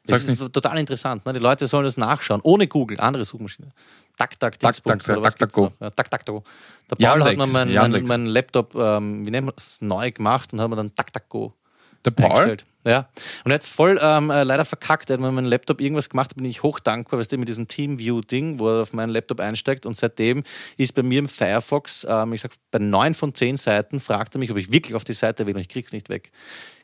Sag's 0.07 0.24
Es 0.24 0.40
ist 0.40 0.53
total 0.53 0.79
interessant. 0.79 1.24
Ne? 1.24 1.33
Die 1.33 1.38
Leute 1.38 1.66
sollen 1.66 1.85
das 1.85 1.96
nachschauen. 1.96 2.40
Ohne 2.42 2.66
Google, 2.66 3.01
andere 3.01 3.24
Suchmaschine. 3.24 3.68
Tak, 4.16 4.38
tak, 4.38 4.59
Tak, 4.59 4.83
tak, 4.83 5.03
tak, 5.05 5.38
tak, 5.38 5.57
noch? 5.57 5.72
Ja, 5.81 5.90
tak, 5.90 6.11
tak, 6.11 6.27
go. 6.27 6.42
Der 6.90 6.96
Paul 6.96 7.24
hat 7.24 7.29
Yandex, 7.29 7.53
mir 7.53 7.64
meinen 7.64 7.92
mein, 7.92 8.05
mein 8.05 8.27
Laptop, 8.27 8.74
ähm, 8.74 9.24
wie 9.24 9.31
nennt 9.31 9.46
man 9.46 9.55
das, 9.55 9.81
neu 9.81 10.11
gemacht 10.11 10.53
und 10.53 10.61
hat 10.61 10.68
mir 10.68 10.77
dann 10.77 10.94
tak, 10.94 11.12
tak, 11.12 11.29
go 11.29 11.55
Der 12.04 12.11
Paul? 12.11 12.56
Ja. 12.84 13.08
Und 13.44 13.50
jetzt 13.50 13.68
voll 13.68 13.98
ähm, 14.00 14.30
äh, 14.30 14.44
leider 14.44 14.64
verkackt. 14.64 15.11
Er 15.11 15.14
hat 15.14 15.20
mir 15.20 15.30
meinen 15.30 15.46
Laptop 15.46 15.80
irgendwas 15.80 16.08
gemacht, 16.08 16.34
bin 16.37 16.46
ich 16.46 16.62
hoch 16.62 16.78
dankbar, 16.78 17.18
weißt 17.18 17.30
du, 17.30 17.37
mit 17.37 17.48
diesem 17.48 17.68
Teamview-Ding, 17.68 18.58
wo 18.58 18.68
er 18.68 18.82
auf 18.82 18.92
meinen 18.94 19.11
Laptop 19.11 19.40
einsteigt. 19.40 19.84
Und 19.84 19.96
seitdem 19.96 20.42
ist 20.78 20.94
bei 20.94 21.02
mir 21.02 21.18
im 21.18 21.28
Firefox, 21.28 22.06
ähm, 22.08 22.32
ich 22.32 22.40
sag, 22.40 22.52
bei 22.70 22.78
neun 22.78 23.12
von 23.12 23.34
zehn 23.34 23.56
Seiten 23.56 24.00
fragt 24.00 24.37
er 24.37 24.38
mich, 24.38 24.50
ob 24.50 24.56
ich 24.56 24.72
wirklich 24.72 24.94
auf 24.94 25.04
die 25.04 25.12
Seite 25.12 25.46
will 25.46 25.54
und 25.54 25.61
ich 25.61 25.68
krieg's 25.68 25.92
nicht 25.92 26.08
weg. 26.08 26.30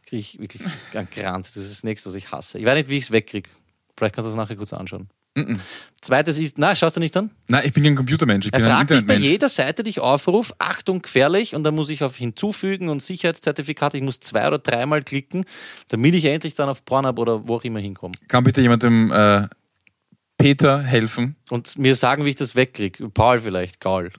Kriege 0.05 0.21
ich 0.21 0.39
wirklich 0.39 0.63
einen 0.95 1.09
Kranz. 1.09 1.55
Das 1.55 1.63
ist 1.63 1.73
das 1.73 1.85
nächste, 1.85 2.11
was 2.11 2.17
ich 2.17 2.31
hasse. 2.31 2.59
Ich 2.59 2.67
weiß 2.67 2.75
nicht, 2.75 2.91
wie 2.91 2.99
ich 2.99 3.05
es 3.05 3.11
wegkriege. 3.11 3.49
Vielleicht 3.97 4.15
kannst 4.15 4.27
du 4.27 4.31
das 4.31 4.37
nachher 4.37 4.57
kurz 4.57 4.73
anschauen. 4.75 5.09
Zweites 6.01 6.39
ist, 6.39 6.59
na, 6.59 6.77
schaust 6.77 6.97
du 6.97 7.01
nicht 7.01 7.17
an? 7.17 7.31
Nein, 7.49 7.63
ich 7.65 7.73
bin 7.73 7.83
kein 7.83 7.97
Computermensch, 7.97 8.47
ich 8.47 8.53
Er 8.53 8.59
bin 8.59 8.69
ein 8.69 8.77
fragt 8.77 8.91
mich 8.91 8.99
bei 8.99 9.15
Internetmensch. 9.15 9.31
jeder 9.31 9.49
Seite, 9.49 9.83
die 9.83 9.91
ich 9.91 10.01
aufrufe, 10.01 10.55
Achtung, 10.59 11.01
gefährlich, 11.03 11.55
und 11.55 11.65
dann 11.65 11.75
muss 11.75 11.89
ich 11.89 12.05
auf 12.05 12.17
Hinzufügen 12.17 12.89
und 12.89 13.03
Sicherheitszertifikat, 13.03 13.95
ich 13.95 14.03
muss 14.03 14.21
zwei 14.21 14.47
oder 14.47 14.59
dreimal 14.59 15.03
klicken, 15.03 15.45
damit 15.89 16.15
ich 16.15 16.27
endlich 16.27 16.55
dann 16.55 16.69
auf 16.69 16.85
Pornhub 16.85 17.19
oder 17.19 17.49
wo 17.49 17.57
auch 17.57 17.65
immer 17.65 17.81
hinkomme. 17.81 18.15
Kann 18.29 18.45
bitte 18.45 18.61
jemandem 18.61 19.11
äh, 19.13 19.49
Peter 20.37 20.83
helfen? 20.83 21.37
Und 21.51 21.79
mir 21.79 21.97
sagen, 21.97 22.25
wie 22.27 22.31
ich 22.31 22.37
das 22.37 22.55
wegkriege. 22.55 23.09
Paul 23.09 23.41
vielleicht, 23.41 23.81
Gaul. 23.81 24.13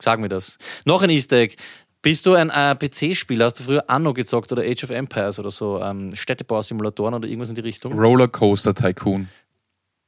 Sag 0.00 0.20
mir 0.20 0.28
das. 0.28 0.58
Noch 0.84 1.02
ein 1.02 1.10
Easter 1.10 1.36
Egg. 1.38 1.56
Bist 2.02 2.26
du 2.26 2.34
ein 2.34 2.50
äh, 2.50 2.74
PC-Spieler? 2.74 3.44
Hast 3.46 3.60
du 3.60 3.64
früher 3.64 3.84
Anno 3.88 4.12
gezockt 4.12 4.50
oder 4.50 4.62
Age 4.62 4.84
of 4.84 4.90
Empires 4.90 5.38
oder 5.38 5.52
so? 5.52 5.80
Ähm, 5.80 6.16
Städtebausimulatoren 6.16 7.14
oder 7.14 7.28
irgendwas 7.28 7.48
in 7.50 7.54
die 7.54 7.60
Richtung? 7.60 7.92
Rollercoaster 7.92 8.74
Tycoon. 8.74 9.28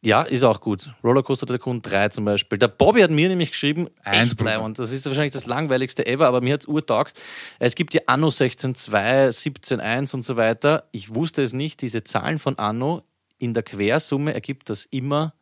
Ja, 0.05 0.23
ist 0.23 0.43
auch 0.43 0.61
gut. 0.61 0.91
Rollercoaster 1.03 1.47
Tycoon 1.47 1.81
3 1.81 2.11
zum 2.11 2.27
Beispiel. 2.27 2.59
Der 2.59 2.69
Bobby 2.69 3.01
hat 3.01 3.11
mir 3.11 3.29
nämlich 3.29 3.51
geschrieben, 3.53 3.89
Eins, 4.03 4.35
und 4.35 4.79
das 4.79 4.93
ist 4.93 5.07
wahrscheinlich 5.07 5.33
das 5.33 5.47
langweiligste 5.47 6.07
ever, 6.07 6.27
aber 6.27 6.43
mir 6.43 6.53
hat 6.55 6.61
es 6.61 6.67
urtaugt. 6.67 7.19
Es 7.59 7.75
gibt 7.75 7.95
ja 7.95 8.03
Anno 8.07 8.29
16.2, 8.29 9.29
17.1 9.29 10.15
und 10.15 10.23
so 10.23 10.37
weiter. 10.37 10.85
Ich 10.93 11.15
wusste 11.15 11.43
es 11.43 11.55
nicht, 11.55 11.81
diese 11.81 12.05
Zahlen 12.05 12.39
von 12.39 12.59
Anno 12.59 13.03
in 13.39 13.55
der 13.55 13.63
Quersumme 13.63 14.35
ergibt 14.35 14.69
das 14.69 14.85
immer 14.91 15.33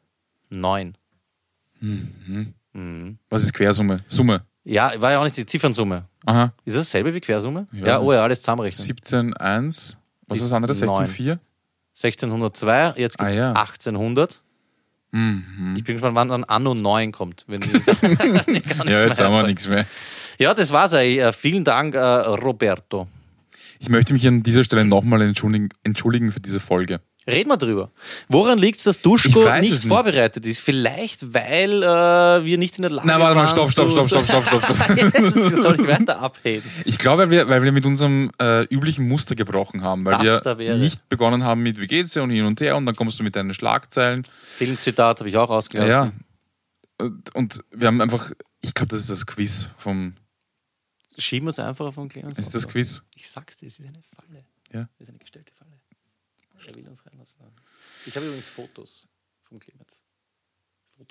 9. 0.50 0.96
Was 3.28 3.42
ist 3.42 3.52
Quersumme? 3.52 4.04
Summe. 4.06 4.44
Ja, 4.64 4.92
war 5.00 5.10
ja 5.10 5.18
auch 5.18 5.24
nicht 5.24 5.36
die 5.36 5.44
Ziffernsumme. 5.46 6.06
Aha. 6.24 6.52
Ist 6.64 6.76
das 6.76 6.86
dasselbe 6.86 7.12
wie 7.12 7.20
Quersumme? 7.20 7.66
Ja, 7.72 7.98
oh 8.00 8.12
ja, 8.12 8.22
alles 8.22 8.40
zusammenrechnen. 8.40 8.96
17,1. 8.96 9.96
Was 10.28 10.38
ist 10.38 10.44
das 10.44 10.52
andere? 10.52 10.72
neun. 10.86 11.06
16,4? 11.08 11.38
1602, 11.94 12.94
jetzt 12.96 13.18
gibt 13.18 13.30
es 13.30 13.36
Ah, 13.36 13.38
ja. 13.38 13.52
1800. 13.52 14.40
Mhm. 15.12 15.74
Ich 15.76 15.84
bin 15.84 15.94
gespannt, 15.94 16.16
wann 16.16 16.28
dann 16.28 16.44
Anno 16.44 16.74
9 16.74 17.12
kommt. 17.12 17.44
Wenn 17.46 17.60
Ja, 18.86 19.04
jetzt 19.06 19.20
haben 19.20 19.32
wir 19.32 19.46
nichts 19.46 19.68
mehr. 19.68 19.86
Ja, 20.38 20.54
das 20.54 20.72
war's 20.72 20.94
eigentlich. 20.94 21.20
Äh, 21.20 21.32
Vielen 21.32 21.64
Dank, 21.64 21.94
äh, 21.94 21.98
Roberto. 21.98 23.06
Ich 23.78 23.88
möchte 23.88 24.12
mich 24.12 24.26
an 24.26 24.42
dieser 24.42 24.64
Stelle 24.64 24.84
nochmal 24.84 25.22
entschuldigen, 25.22 25.68
entschuldigen 25.82 26.32
für 26.32 26.40
diese 26.40 26.60
Folge. 26.60 27.00
Reden 27.26 27.50
wir 27.50 27.56
drüber. 27.56 27.92
Woran 28.28 28.58
liegt 28.58 28.78
es, 28.78 28.84
dass 28.84 29.00
Duschko 29.00 29.48
nicht 29.60 29.84
vorbereitet 29.84 30.44
ist? 30.46 30.58
Vielleicht, 30.58 31.32
weil 31.32 31.82
äh, 31.82 32.44
wir 32.44 32.58
nicht 32.58 32.76
in 32.78 32.82
der 32.82 32.90
Lage 32.90 33.06
Na, 33.06 33.20
warte 33.20 33.36
mal, 33.36 33.46
stopp, 33.46 33.70
stopp, 33.70 33.90
stopp, 33.90 34.08
stopp, 34.08 34.26
stopp, 34.26 34.44
stopp, 34.46 34.64
stopp. 34.64 34.78
das 35.34 35.62
soll 35.62 35.80
ich 35.80 35.86
weiter 35.86 36.18
abheben. 36.18 36.68
Ich 36.84 36.98
glaube, 36.98 37.22
weil 37.22 37.30
wir, 37.30 37.48
weil 37.48 37.62
wir 37.62 37.70
mit 37.70 37.86
unserem 37.86 38.32
äh, 38.40 38.64
üblichen 38.64 39.06
Muster 39.06 39.36
gebrochen 39.36 39.82
haben, 39.82 40.04
weil 40.04 40.18
Das 40.18 40.42
da 40.42 40.58
wir 40.58 40.74
nicht 40.76 41.08
begonnen 41.08 41.44
haben 41.44 41.62
mit 41.62 41.80
wie 41.80 41.86
geht's 41.86 42.12
dir 42.12 42.22
und 42.24 42.30
hin 42.30 42.44
und 42.44 42.60
her 42.60 42.76
und 42.76 42.86
dann 42.86 42.96
kommst 42.96 43.20
du 43.20 43.22
mit 43.24 43.36
deinen 43.36 43.54
Schlagzeilen. 43.54 44.26
Filmzitat 44.56 45.20
habe 45.20 45.28
ich 45.28 45.36
auch 45.36 45.50
ausgelassen. 45.50 45.90
ja. 45.90 46.12
Und, 46.98 47.34
und 47.34 47.64
wir 47.70 47.86
haben 47.88 48.00
einfach, 48.00 48.30
ich 48.60 48.74
glaube, 48.74 48.90
das 48.90 49.00
ist 49.00 49.10
das 49.10 49.26
Quiz 49.26 49.70
vom, 49.76 50.14
Schieben 51.18 51.46
wir 51.46 51.50
es 51.50 51.58
einfach 51.58 51.86
auf 51.86 51.94
den 51.96 52.08
kleinen 52.08 52.30
ist 52.30 52.54
das. 52.54 52.66
Quiz? 52.66 53.02
Ich 53.14 53.28
sag's 53.30 53.58
dir, 53.58 53.66
es 53.66 53.78
ist 53.78 53.86
eine 53.86 54.02
Falle. 54.16 54.44
Ja. 54.72 54.88
Es 54.98 55.02
ist 55.02 55.08
eine 55.10 55.18
gestellte 55.18 55.52
Falle. 55.54 55.78
Er 56.66 56.74
will 56.74 56.88
uns. 56.88 57.01
Ich 58.04 58.16
habe 58.16 58.26
übrigens 58.26 58.48
Fotos 58.48 59.06
vom 59.44 59.60
Clemens. 59.60 60.02
Fotos 60.96 61.08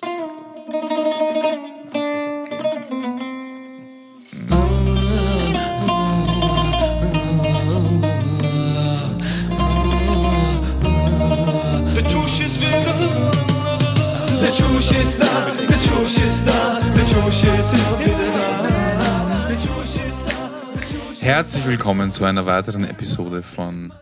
the 11.94 12.02
truth 12.02 12.52
Herzlich 21.22 21.66
willkommen 21.66 22.12
zu 22.12 22.24
einer 22.24 22.44
weiteren 22.44 22.84
Episode 22.84 23.42
von 23.42 23.92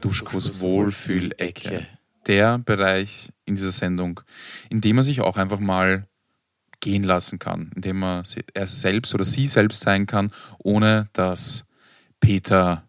Duschkos 0.00 0.60
Wohlfühlecke. 0.60 1.97
Der 2.28 2.58
Bereich 2.58 3.30
in 3.46 3.56
dieser 3.56 3.72
Sendung, 3.72 4.20
in 4.70 4.80
dem 4.80 4.96
man 4.96 5.02
sich 5.02 5.20
auch 5.20 5.36
einfach 5.36 5.58
mal 5.58 6.06
gehen 6.80 7.02
lassen 7.02 7.38
kann, 7.38 7.72
in 7.74 7.82
dem 7.82 7.98
man 7.98 8.24
er 8.54 8.66
selbst 8.66 9.14
oder 9.14 9.24
sie 9.24 9.46
selbst 9.46 9.80
sein 9.80 10.06
kann, 10.06 10.30
ohne 10.58 11.08
dass 11.12 11.64
Peter 12.20 12.84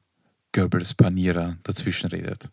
Goebbels 0.51 0.93
Panierer 0.93 1.57
dazwischen 1.63 2.07
redet. 2.07 2.49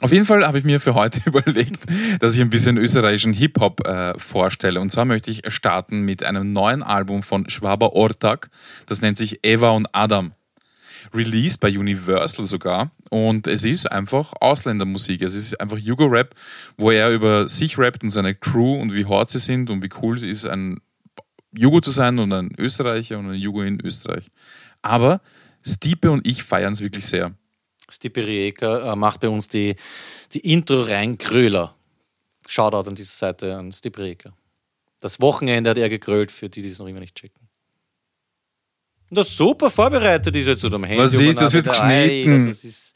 Auf 0.00 0.12
jeden 0.12 0.26
Fall 0.26 0.46
habe 0.46 0.58
ich 0.58 0.64
mir 0.64 0.78
für 0.78 0.94
heute 0.94 1.22
überlegt, 1.26 1.80
dass 2.20 2.34
ich 2.34 2.40
ein 2.40 2.50
bisschen 2.50 2.76
österreichischen 2.76 3.32
Hip-Hop 3.32 3.86
äh, 3.86 4.18
vorstelle. 4.18 4.80
Und 4.80 4.92
zwar 4.92 5.06
möchte 5.06 5.30
ich 5.30 5.42
starten 5.48 6.02
mit 6.02 6.22
einem 6.22 6.52
neuen 6.52 6.82
Album 6.82 7.22
von 7.22 7.48
Schwaber 7.48 7.94
Ortak. 7.94 8.50
Das 8.84 9.00
nennt 9.00 9.16
sich 9.16 9.40
Eva 9.42 9.70
und 9.70 9.88
Adam. 9.92 10.32
Released 11.14 11.60
bei 11.60 11.68
Universal 11.68 12.44
sogar. 12.44 12.90
Und 13.10 13.46
es 13.46 13.64
ist 13.64 13.90
einfach 13.90 14.32
Ausländermusik. 14.40 15.22
Es 15.22 15.34
ist 15.34 15.60
einfach 15.60 15.78
Jugo-Rap, 15.78 16.34
wo 16.76 16.90
er 16.90 17.10
über 17.10 17.48
sich 17.48 17.78
rappt 17.78 18.02
und 18.02 18.10
seine 18.10 18.34
Crew 18.34 18.74
und 18.74 18.92
wie 18.94 19.06
hart 19.06 19.30
sie 19.30 19.38
sind 19.38 19.70
und 19.70 19.82
wie 19.82 19.90
cool 20.02 20.16
es 20.16 20.22
ist, 20.24 20.44
ein 20.44 20.80
Jugo 21.56 21.80
zu 21.80 21.90
sein 21.92 22.18
und 22.18 22.32
ein 22.32 22.52
Österreicher 22.58 23.18
und 23.18 23.30
ein 23.30 23.36
Jugo 23.36 23.62
in 23.62 23.80
Österreich. 23.84 24.28
Aber 24.82 25.20
Stipe 25.64 26.10
und 26.10 26.26
ich 26.26 26.42
feiern 26.42 26.72
es 26.72 26.80
wirklich 26.80 27.06
sehr. 27.06 27.32
Stipe 27.88 28.26
Rijeka 28.26 28.92
äh, 28.92 28.96
macht 28.96 29.20
bei 29.20 29.28
uns 29.28 29.46
die, 29.48 29.76
die 30.32 30.40
Intro 30.52 30.82
rein 30.82 31.16
Kröler. 31.18 31.74
Shoutout 32.48 32.88
an 32.88 32.94
diese 32.96 33.16
Seite 33.16 33.56
an 33.56 33.72
Stipe 33.72 34.02
Rijeka. 34.02 34.30
Das 35.00 35.20
Wochenende 35.20 35.70
hat 35.70 35.78
er 35.78 35.88
gegrölt, 35.88 36.32
für 36.32 36.48
die, 36.48 36.62
die 36.62 36.68
es 36.70 36.78
noch 36.78 36.88
immer 36.88 37.00
nicht 37.00 37.14
checken. 37.14 37.46
Na 39.10 39.22
super 39.22 39.70
vorbereitet 39.70 40.34
ist 40.34 40.48
er 40.48 40.58
zu 40.58 40.68
dem 40.68 40.82
Handy. 40.82 41.00
Was 41.02 41.14
ist, 41.14 41.40
das 41.40 41.52
wird 41.52 41.68
er- 41.68 41.84
Ei, 41.84 42.06
geschnitten. 42.08 42.48
Das 42.48 42.64
ist, 42.64 42.94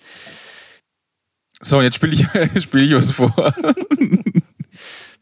So, 1.63 1.83
jetzt 1.83 1.97
spiele 1.97 2.15
ich, 2.15 2.23
spiel 2.63 2.85
ich 2.85 2.95
was 2.95 3.11
vor. 3.11 3.35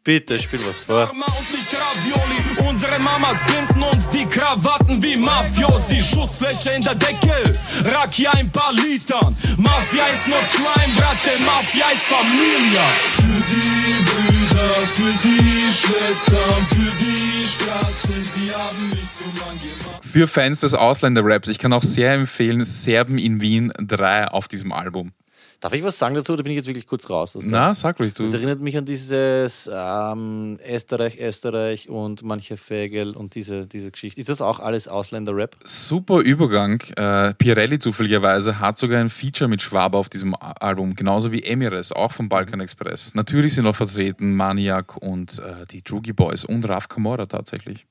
bitte, 0.04 0.38
spiel 0.38 0.60
was 0.66 0.78
vor. 0.78 1.08
Pharma 1.08 1.26
und 1.26 1.52
nicht 1.52 1.68
Ravioli. 1.74 2.68
Unsere 2.68 2.98
Mamas 3.00 3.38
binden 3.44 3.82
uns 3.82 4.08
die 4.10 4.24
Krawatten 4.24 5.02
wie 5.02 5.16
Mafiosi. 5.16 6.00
Schusslöcher 6.00 6.76
in 6.76 6.84
der 6.84 6.94
Decke, 6.94 7.58
Rakia 7.84 8.30
ein 8.32 8.48
paar 8.50 8.72
Litern. 8.72 9.34
Mafia 9.56 10.06
ist 10.06 10.28
not 10.28 10.44
crime, 10.52 10.94
Bratte, 10.96 11.30
Mafia 11.44 11.86
ist 11.92 12.04
Familie. 12.04 12.86
Für 13.16 13.42
die 13.50 14.04
Brüder, 14.04 14.70
für 14.86 15.28
die 15.28 15.72
Schwestern, 15.72 16.66
für 16.68 17.04
die 17.04 17.46
Straßen, 17.48 18.24
sie 18.24 18.54
haben 18.54 18.88
mich 18.90 19.12
zu 19.12 19.24
lang 19.40 19.58
gemacht. 19.58 20.04
Für 20.04 20.28
Fans 20.28 20.60
des 20.60 20.74
Ausländer-Raps, 20.74 21.48
ich 21.48 21.58
kann 21.58 21.72
auch 21.72 21.82
sehr 21.82 22.14
empfehlen, 22.14 22.64
Serben 22.64 23.18
in 23.18 23.40
Wien 23.40 23.72
3 23.78 24.28
auf 24.28 24.46
diesem 24.46 24.72
Album. 24.72 25.12
Darf 25.60 25.72
ich 25.72 25.82
was 25.82 25.98
sagen 25.98 26.14
dazu? 26.14 26.36
Da 26.36 26.42
bin 26.44 26.52
ich 26.52 26.56
jetzt 26.56 26.68
wirklich 26.68 26.86
kurz 26.86 27.10
raus. 27.10 27.36
Na, 27.42 27.74
sag 27.74 27.98
ruhig, 27.98 28.14
Das 28.14 28.30
du. 28.30 28.36
erinnert 28.36 28.60
mich 28.60 28.76
an 28.76 28.84
dieses 28.84 29.68
ähm, 29.72 30.60
Österreich, 30.64 31.18
Österreich 31.18 31.88
und 31.88 32.22
manche 32.22 32.56
Fägel 32.56 33.16
und 33.16 33.34
diese, 33.34 33.66
diese 33.66 33.90
Geschichte. 33.90 34.20
Ist 34.20 34.28
das 34.28 34.40
auch 34.40 34.60
alles 34.60 34.86
Ausländer-Rap? 34.86 35.56
Super 35.64 36.20
Übergang. 36.20 36.80
Äh, 36.96 37.34
Pirelli 37.34 37.80
zufälligerweise 37.80 38.60
hat 38.60 38.78
sogar 38.78 39.00
ein 39.00 39.10
Feature 39.10 39.48
mit 39.48 39.60
Schwaber 39.60 39.98
auf 39.98 40.08
diesem 40.08 40.36
Album, 40.36 40.94
genauso 40.94 41.32
wie 41.32 41.42
Emires, 41.42 41.90
auch 41.90 42.12
vom 42.12 42.28
Balkan 42.28 42.60
Express. 42.60 43.16
Natürlich 43.16 43.54
sind 43.54 43.64
noch 43.64 43.74
vertreten 43.74 44.36
Maniac 44.36 44.96
und 44.96 45.40
äh, 45.40 45.66
die 45.72 45.82
Drugi 45.82 46.12
Boys 46.12 46.44
und 46.44 46.68
Raf 46.68 46.88
Kamora 46.88 47.26
tatsächlich. 47.26 47.84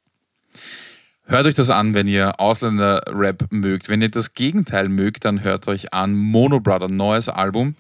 Hört 1.30 1.46
euch 1.46 1.56
das 1.56 1.70
an, 1.70 1.94
wenn 1.94 2.08
ihr 2.08 2.40
Ausländer-Rap 2.40 3.48
mögt. 3.52 3.90
Wenn 3.90 4.02
ihr 4.02 4.10
das 4.10 4.34
Gegenteil 4.34 4.88
mögt, 4.88 5.26
dann 5.26 5.44
hört 5.44 5.68
euch 5.68 5.94
an 5.94 6.16
Mono 6.16 6.62
Brother, 6.62 6.88
neues 6.88 7.28
Album. 7.28 7.76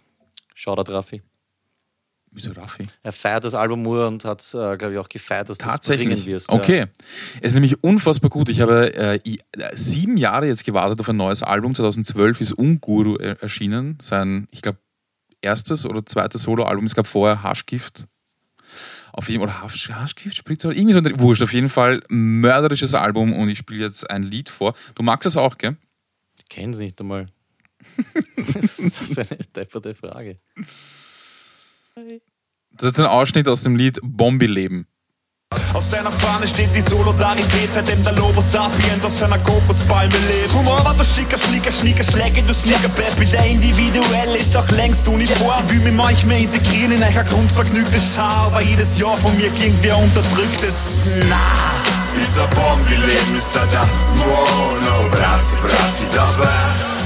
Shoutout 0.53 0.91
Raffi. 0.91 1.21
Wieso 2.31 2.51
Raffi? 2.51 2.85
Er 3.03 3.13
feiert 3.13 3.45
das 3.45 3.55
Album 3.55 3.83
nur 3.83 4.05
und 4.05 4.25
hat, 4.25 4.41
äh, 4.53 4.75
glaube 4.75 4.93
ich, 4.93 4.99
auch 4.99 5.07
gefeiert, 5.07 5.49
dass 5.49 5.57
du 5.57 5.63
es 5.63 5.65
bringen 5.65 5.75
Tatsächlich. 5.77 6.25
wirst. 6.25 6.49
okay. 6.49 6.87
Es 7.37 7.51
ist 7.51 7.53
nämlich 7.53 7.81
unfassbar 7.83 8.29
gut. 8.29 8.49
Ich 8.49 8.59
habe 8.59 8.93
äh, 8.95 9.15
äh, 9.25 9.37
sieben 9.73 10.17
Jahre 10.17 10.47
jetzt 10.47 10.65
gewartet 10.65 10.99
auf 10.99 11.07
ein 11.07 11.15
neues 11.15 11.41
Album. 11.41 11.73
2012 11.73 12.41
ist 12.41 12.51
Unguru 12.51 13.15
erschienen. 13.15 13.97
Sein, 14.01 14.49
ich 14.51 14.61
glaube, 14.61 14.79
erstes 15.41 15.85
oder 15.85 16.05
zweites 16.05 16.43
Soloalbum. 16.43 16.83
Es 16.83 16.95
gab 16.95 17.07
vorher 17.07 17.43
Haschgift. 17.43 18.07
Auf 19.17 19.29
jeden 19.29 19.41
oder 19.41 19.63
Hasch, 19.63 19.89
Haschgift, 19.89 20.37
Spritzer, 20.37 20.71
irgendwie 20.71 20.93
so 20.93 20.99
ein 20.99 21.19
Wurscht. 21.19 21.41
Auf 21.41 21.51
jeden 21.51 21.69
Fall 21.69 22.03
mörderisches 22.07 22.93
Album 22.93 23.33
und 23.33 23.49
ich 23.49 23.57
spiele 23.57 23.83
jetzt 23.83 24.07
ein 24.11 24.21
Lied 24.21 24.47
vor. 24.47 24.75
Du 24.93 25.01
magst 25.01 25.25
das 25.25 25.37
auch, 25.37 25.57
gell? 25.57 25.75
Ich 26.37 26.47
kenne 26.47 26.73
es 26.73 26.79
nicht 26.79 27.01
einmal. 27.01 27.25
Ist 28.35 28.79
das 28.79 28.99
für 28.99 29.21
eine 29.21 29.39
depperte 29.55 29.95
Frage? 29.95 30.39
Das 32.69 32.91
ist 32.91 32.99
ein 32.99 33.07
Ausschnitt 33.07 33.47
aus 33.47 33.63
dem 33.63 33.75
Lied 33.75 33.99
Bombi-Leben. 34.03 34.85
Auf 35.77 35.83
seiner 35.83 36.11
Fahne 36.11 36.47
steht 36.47 36.75
die 36.75 36.81
Solidarität, 36.81 37.71
seitdem 37.71 38.03
der 38.03 38.13
Lobo 38.13 38.41
Sapient 38.41 39.05
auf 39.05 39.13
seiner 39.13 39.37
Kokospalme 39.37 40.15
lebt. 40.27 40.51
Humor 40.55 40.83
war 40.83 40.95
das 40.95 41.15
schicker, 41.15 41.37
sneaker, 41.37 41.71
sneaker, 41.71 42.03
Schläge, 42.03 42.41
du 42.41 42.51
sneaker, 42.51 42.89
Baby, 42.89 43.27
der 43.27 43.45
individuell 43.45 44.35
ist 44.35 44.55
doch 44.55 44.67
längst 44.71 45.07
uniform. 45.07 45.69
Will 45.69 45.81
mich 45.81 45.93
manchmal 45.93 46.41
integrieren 46.41 46.93
in 46.93 47.03
euer 47.03 47.23
grundvergnügtes 47.23 48.15
Schau, 48.15 48.23
aber 48.23 48.63
jedes 48.63 48.97
Jahr 48.97 49.17
von 49.17 49.37
mir 49.37 49.51
klingt 49.51 49.83
wie 49.83 49.91
ein 49.91 50.03
unterdrücktes 50.03 50.95
Na. 51.29 52.19
Ist 52.19 52.39
ein 52.39 52.49
Bombenleben, 52.49 53.35
ist 53.37 53.55
er 53.55 53.67
da, 53.67 53.87
Mono, 54.15 55.09
Brazi, 55.11 55.55
Brazi, 55.61 56.05
dabei. 56.11 56.97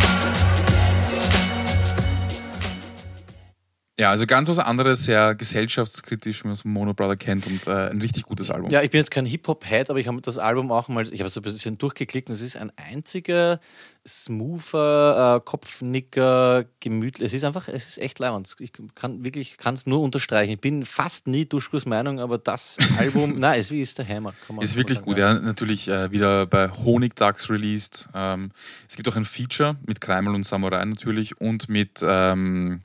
Ja, 4.02 4.10
also 4.10 4.26
ganz 4.26 4.50
was 4.50 4.58
anderes, 4.58 5.04
sehr 5.04 5.36
gesellschaftskritisch, 5.36 6.44
wie 6.44 6.48
man 6.48 6.54
es 6.54 6.66
Mono 6.66 6.96
Brother 6.96 7.18
kennt 7.18 7.46
und 7.46 7.68
äh, 7.68 7.92
ein 7.92 8.02
richtig 8.02 8.24
gutes 8.24 8.50
Album. 8.50 8.72
Ja, 8.72 8.82
ich 8.82 8.90
bin 8.90 8.98
jetzt 8.98 9.12
kein 9.12 9.28
Hip-Hop-Head, 9.28 9.92
aber 9.92 10.00
ich 10.00 10.08
habe 10.08 10.20
das 10.22 10.40
Album 10.40 10.72
auch 10.72 10.88
mal, 10.88 11.08
ich 11.14 11.20
habe 11.20 11.30
so 11.30 11.40
ein 11.40 11.44
bisschen 11.44 11.78
durchgeklickt 11.78 12.28
und 12.28 12.34
es 12.34 12.42
ist 12.42 12.58
ein 12.58 12.72
einziger 12.78 13.60
smoother, 14.08 15.36
äh, 15.36 15.40
Kopfnicker, 15.46 16.66
gemütlich. 16.80 17.28
Es 17.28 17.36
ist 17.36 17.44
einfach, 17.44 17.68
es 17.68 17.90
ist 17.90 18.00
echt 18.00 18.18
leibend. 18.18 18.56
Ich 18.58 18.72
kann 18.96 19.24
wirklich, 19.24 19.60
kann 19.60 19.76
es 19.76 19.86
nur 19.86 20.02
unterstreichen. 20.02 20.54
Ich 20.54 20.62
bin 20.62 20.84
fast 20.84 21.28
nie 21.28 21.46
Duschkos 21.46 21.86
Meinung, 21.86 22.20
aber 22.20 22.40
das 22.40 22.78
Album, 22.98 23.38
nein, 23.38 23.60
es 23.60 23.70
ist 23.70 24.00
der 24.00 24.08
Hammer. 24.08 24.34
Ist 24.62 24.78
wirklich 24.78 24.98
man 24.98 25.06
gut, 25.06 25.18
sagen. 25.18 25.42
ja. 25.42 25.46
Natürlich 25.46 25.88
äh, 25.88 26.12
wieder 26.12 26.48
bei 26.48 26.70
Honigdachs 26.70 27.52
released. 27.52 28.10
Ähm, 28.16 28.50
es 28.90 28.96
gibt 28.96 29.08
auch 29.08 29.16
ein 29.16 29.26
Feature 29.26 29.78
mit 29.86 30.02
Kreimel 30.02 30.34
und 30.34 30.44
Samurai 30.44 30.84
natürlich 30.86 31.40
und 31.40 31.70
mit 31.70 32.04
ähm, 32.04 32.82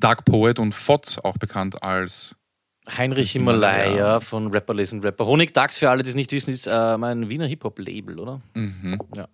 Dark 0.00 0.24
Poet 0.24 0.58
und 0.58 0.74
Fotz, 0.74 1.18
auch 1.18 1.36
bekannt 1.38 1.82
als 1.82 2.34
Heinrich 2.96 3.32
Himalaya 3.32 4.20
von 4.20 4.48
Rapper 4.48 4.74
Lesen 4.74 5.00
Rapper. 5.00 5.26
Honig 5.26 5.54
Dax, 5.54 5.78
für 5.78 5.88
alle, 5.90 6.02
die 6.02 6.10
es 6.10 6.14
nicht 6.14 6.32
wissen, 6.32 6.50
ist 6.50 6.66
äh, 6.66 6.98
mein 6.98 7.30
Wiener 7.30 7.46
Hip-Hop-Label, 7.46 8.18
oder? 8.18 8.40
Mhm. 8.54 8.98
Ja. 9.16 9.26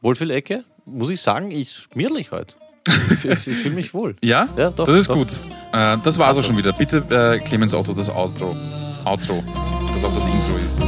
Wohlfühlecke, 0.00 0.64
muss 0.86 1.10
ich 1.10 1.20
sagen, 1.20 1.50
ist 1.50 1.90
gemütlich 1.90 2.30
heute. 2.32 2.54
ich 2.86 3.24
ich 3.46 3.56
fühle 3.58 3.74
mich 3.74 3.92
wohl. 3.94 4.16
Ja? 4.24 4.48
Ja, 4.56 4.70
doch, 4.70 4.86
Das 4.86 4.96
ist 4.96 5.10
doch. 5.10 5.14
gut. 5.16 5.38
Äh, 5.72 5.98
das 6.02 6.18
war's 6.18 6.38
auch 6.38 6.42
schon 6.44 6.56
wieder. 6.56 6.72
Bitte, 6.72 7.04
äh, 7.10 7.38
Clemens 7.44 7.74
Otto, 7.74 7.92
das 7.92 8.08
Outro. 8.08 8.56
Outro. 9.04 9.44
Das 9.92 10.04
auch 10.04 10.14
das 10.14 10.26
Intro 10.26 10.56
ist. 10.56 10.80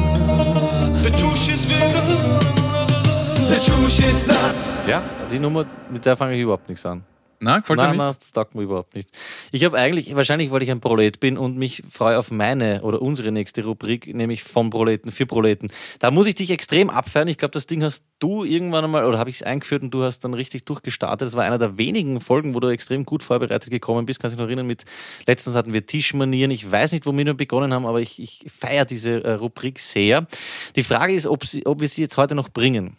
Ja, 4.88 5.02
die 5.30 5.38
Nummer, 5.38 5.66
mit 5.90 6.04
der 6.04 6.16
fange 6.16 6.34
ich 6.34 6.40
überhaupt 6.40 6.68
nichts 6.68 6.84
an. 6.86 7.04
Na, 7.44 7.58
gefällt 7.58 7.78
dir 7.78 7.82
Nein, 7.82 7.92
nicht? 7.92 8.04
nein, 8.04 8.14
das 8.18 8.32
taugt 8.32 8.54
mir 8.54 8.62
überhaupt 8.62 8.94
nicht. 8.94 9.10
Ich 9.52 9.64
habe 9.64 9.78
eigentlich, 9.78 10.16
wahrscheinlich, 10.16 10.50
weil 10.50 10.62
ich 10.62 10.70
ein 10.70 10.80
Prolet 10.80 11.20
bin 11.20 11.36
und 11.36 11.58
mich 11.58 11.82
freue 11.90 12.18
auf 12.18 12.30
meine 12.30 12.80
oder 12.82 13.02
unsere 13.02 13.32
nächste 13.32 13.64
Rubrik, 13.64 14.14
nämlich 14.14 14.42
vom 14.42 14.70
Proleten 14.70 15.12
für 15.12 15.26
Proleten. 15.26 15.70
Da 15.98 16.10
muss 16.10 16.26
ich 16.26 16.34
dich 16.34 16.50
extrem 16.50 16.88
abfeiern. 16.88 17.28
Ich 17.28 17.36
glaube, 17.36 17.52
das 17.52 17.66
Ding 17.66 17.82
hast 17.82 18.04
du 18.18 18.44
irgendwann 18.44 18.84
einmal, 18.84 19.04
oder 19.04 19.18
habe 19.18 19.28
ich 19.28 19.36
es 19.36 19.42
eingeführt 19.42 19.82
und 19.82 19.92
du 19.92 20.04
hast 20.04 20.20
dann 20.20 20.32
richtig 20.32 20.64
durchgestartet. 20.64 21.26
Das 21.26 21.36
war 21.36 21.44
einer 21.44 21.58
der 21.58 21.76
wenigen 21.76 22.20
Folgen, 22.20 22.54
wo 22.54 22.60
du 22.60 22.68
extrem 22.68 23.04
gut 23.04 23.22
vorbereitet 23.22 23.70
gekommen 23.70 24.06
bist. 24.06 24.20
Kannst 24.20 24.34
du 24.34 24.38
dich 24.38 24.42
noch 24.42 24.48
erinnern, 24.48 24.66
mit 24.66 24.84
letztens 25.26 25.54
hatten 25.54 25.74
wir 25.74 25.84
Tischmanieren. 25.84 26.50
Ich 26.50 26.70
weiß 26.70 26.92
nicht, 26.92 27.04
womit 27.04 27.26
wir 27.26 27.34
begonnen 27.34 27.74
haben, 27.74 27.84
aber 27.84 28.00
ich, 28.00 28.20
ich 28.20 28.46
feiere 28.50 28.86
diese 28.86 29.22
äh, 29.22 29.32
Rubrik 29.32 29.78
sehr. 29.78 30.26
Die 30.76 30.82
Frage 30.82 31.12
ist, 31.12 31.26
ob, 31.26 31.46
sie, 31.46 31.66
ob 31.66 31.80
wir 31.80 31.88
sie 31.88 32.00
jetzt 32.00 32.16
heute 32.16 32.34
noch 32.34 32.48
bringen. 32.48 32.96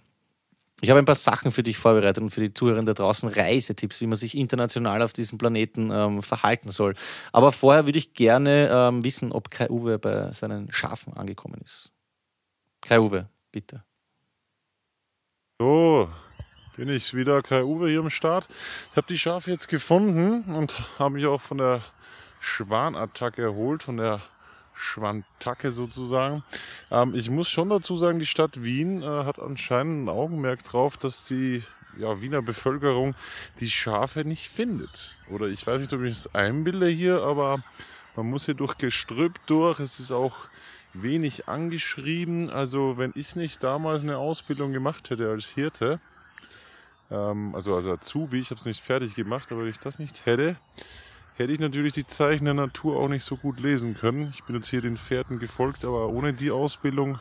Ich 0.81 0.89
habe 0.89 0.99
ein 0.99 1.05
paar 1.05 1.15
Sachen 1.15 1.51
für 1.51 1.63
dich 1.63 1.77
vorbereitet 1.77 2.21
und 2.21 2.31
für 2.31 2.41
die 2.41 2.53
Zuhörer 2.53 2.83
da 2.83 2.93
draußen, 2.93 3.29
Reisetipps, 3.29 4.01
wie 4.01 4.07
man 4.07 4.17
sich 4.17 4.37
international 4.37 5.01
auf 5.01 5.13
diesem 5.13 5.37
Planeten 5.37 5.89
ähm, 5.91 6.21
verhalten 6.21 6.69
soll. 6.69 6.95
Aber 7.31 7.51
vorher 7.51 7.85
würde 7.85 7.97
ich 7.97 8.13
gerne 8.13 8.69
ähm, 8.71 9.03
wissen, 9.03 9.31
ob 9.31 9.49
Kai 9.51 9.69
Uwe 9.69 9.97
bei 9.99 10.33
seinen 10.33 10.71
Schafen 10.71 11.13
angekommen 11.13 11.61
ist. 11.63 11.91
Kai 12.81 12.99
Uwe, 12.99 13.29
bitte. 13.51 13.83
So, 15.59 16.09
bin 16.75 16.89
ich 16.89 17.13
wieder, 17.13 17.41
Kai 17.41 17.63
Uwe 17.63 17.89
hier 17.89 18.01
am 18.01 18.09
Start. 18.09 18.47
Ich 18.91 18.97
habe 18.97 19.07
die 19.07 19.17
Schafe 19.17 19.51
jetzt 19.51 19.69
gefunden 19.69 20.53
und 20.53 20.77
habe 20.99 21.15
mich 21.15 21.25
auch 21.25 21.39
von 21.39 21.57
der 21.57 21.85
Schwanattacke 22.41 23.41
erholt, 23.41 23.81
von 23.81 23.95
der 23.95 24.21
Schwantacke 24.75 25.71
sozusagen. 25.71 26.43
Ähm, 26.91 27.15
ich 27.15 27.29
muss 27.29 27.49
schon 27.49 27.69
dazu 27.69 27.97
sagen, 27.97 28.19
die 28.19 28.25
Stadt 28.25 28.63
Wien 28.63 29.01
äh, 29.01 29.05
hat 29.05 29.39
anscheinend 29.39 30.05
ein 30.05 30.09
Augenmerk 30.09 30.63
drauf, 30.63 30.97
dass 30.97 31.25
die 31.25 31.63
ja, 31.97 32.21
Wiener 32.21 32.41
Bevölkerung 32.41 33.15
die 33.59 33.69
Schafe 33.69 34.25
nicht 34.25 34.49
findet. 34.49 35.17
Oder 35.29 35.47
ich 35.47 35.65
weiß 35.65 35.81
nicht, 35.81 35.93
ob 35.93 36.01
ich 36.01 36.11
es 36.11 36.35
einbilde 36.35 36.87
hier, 36.87 37.23
aber 37.23 37.63
man 38.15 38.29
muss 38.29 38.45
hier 38.45 38.53
durch 38.53 38.77
Gestrüpp 38.77 39.39
durch. 39.47 39.79
Es 39.79 39.99
ist 39.99 40.11
auch 40.11 40.35
wenig 40.93 41.47
angeschrieben. 41.47 42.49
Also 42.49 42.97
wenn 42.97 43.11
ich 43.15 43.35
nicht 43.35 43.63
damals 43.63 44.03
eine 44.03 44.17
Ausbildung 44.17 44.71
gemacht 44.71 45.09
hätte 45.09 45.29
als 45.29 45.45
Hirte, 45.45 45.99
ähm, 47.11 47.53
also 47.55 47.75
als 47.75 47.87
Azubi, 47.87 48.39
ich 48.39 48.51
habe 48.51 48.59
es 48.59 48.65
nicht 48.65 48.83
fertig 48.83 49.15
gemacht, 49.15 49.51
aber 49.51 49.61
wenn 49.61 49.69
ich 49.69 49.79
das 49.79 49.99
nicht 49.99 50.25
hätte, 50.25 50.55
hätte 51.35 51.51
ich 51.51 51.59
natürlich 51.59 51.93
die 51.93 52.07
Zeichen 52.07 52.45
der 52.45 52.53
Natur 52.53 52.97
auch 52.97 53.07
nicht 53.07 53.23
so 53.23 53.37
gut 53.37 53.59
lesen 53.59 53.95
können. 53.95 54.29
Ich 54.33 54.43
bin 54.43 54.55
jetzt 54.55 54.69
hier 54.69 54.81
den 54.81 54.97
Pferden 54.97 55.39
gefolgt, 55.39 55.85
aber 55.85 56.09
ohne 56.09 56.33
die 56.33 56.51
Ausbildung 56.51 57.19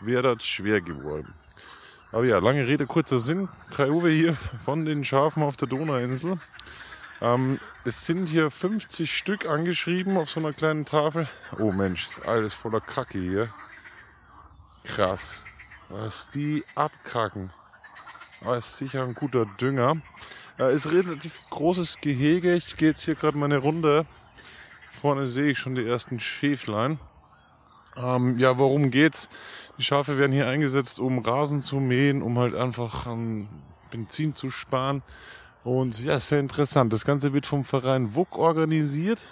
wäre 0.00 0.34
das 0.34 0.44
schwer 0.44 0.80
geworden. 0.80 1.32
Aber 2.12 2.24
ja, 2.24 2.38
lange 2.38 2.66
Rede, 2.66 2.86
kurzer 2.86 3.20
Sinn. 3.20 3.48
Kai 3.74 3.90
Uwe 3.90 4.10
hier 4.10 4.36
von 4.36 4.84
den 4.84 5.04
Schafen 5.04 5.42
auf 5.42 5.56
der 5.56 5.68
Donauinsel. 5.68 6.38
Ähm, 7.20 7.58
es 7.84 8.06
sind 8.06 8.28
hier 8.28 8.50
50 8.50 9.14
Stück 9.14 9.46
angeschrieben 9.46 10.16
auf 10.16 10.30
so 10.30 10.40
einer 10.40 10.52
kleinen 10.52 10.84
Tafel. 10.84 11.28
Oh 11.58 11.72
Mensch, 11.72 12.08
ist 12.08 12.24
alles 12.24 12.54
voller 12.54 12.80
Kacke 12.80 13.18
hier. 13.18 13.48
Krass. 14.84 15.42
Was 15.88 16.30
die 16.30 16.64
abkacken. 16.74 17.50
Aber 18.44 18.58
ist 18.58 18.76
sicher 18.76 19.02
ein 19.02 19.14
guter 19.14 19.46
Dünger. 19.46 19.96
Äh, 20.58 20.74
ist 20.74 20.90
relativ 20.92 21.40
großes 21.50 22.00
Gehege. 22.00 22.54
Ich 22.54 22.76
gehe 22.76 22.90
jetzt 22.90 23.02
hier 23.02 23.14
gerade 23.14 23.38
meine 23.38 23.58
Runde. 23.58 24.06
Vorne 24.90 25.26
sehe 25.26 25.50
ich 25.50 25.58
schon 25.58 25.74
die 25.74 25.86
ersten 25.86 26.20
Schäflein. 26.20 26.98
Ähm, 27.96 28.38
ja, 28.38 28.58
worum 28.58 28.90
geht's? 28.90 29.30
Die 29.78 29.82
Schafe 29.82 30.18
werden 30.18 30.32
hier 30.32 30.46
eingesetzt, 30.46 31.00
um 31.00 31.20
Rasen 31.20 31.62
zu 31.62 31.76
mähen, 31.76 32.22
um 32.22 32.38
halt 32.38 32.54
einfach 32.54 33.06
an 33.06 33.48
Benzin 33.90 34.34
zu 34.34 34.50
sparen. 34.50 35.02
Und 35.62 36.04
ja, 36.04 36.20
sehr 36.20 36.40
interessant. 36.40 36.92
Das 36.92 37.04
Ganze 37.04 37.32
wird 37.32 37.46
vom 37.46 37.64
Verein 37.64 38.14
WUK 38.14 38.36
organisiert. 38.36 39.26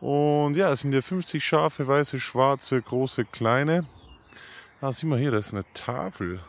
Und 0.00 0.56
ja, 0.56 0.70
es 0.70 0.80
sind 0.80 0.92
ja 0.92 1.02
50 1.02 1.44
Schafe, 1.44 1.86
weiße, 1.86 2.18
schwarze, 2.18 2.80
große, 2.80 3.26
kleine. 3.26 3.86
Ah, 4.80 4.92
sieh 4.92 5.06
mal 5.06 5.18
hier, 5.18 5.30
da 5.30 5.38
ist 5.38 5.52
eine 5.52 5.64
Tafel. 5.74 6.40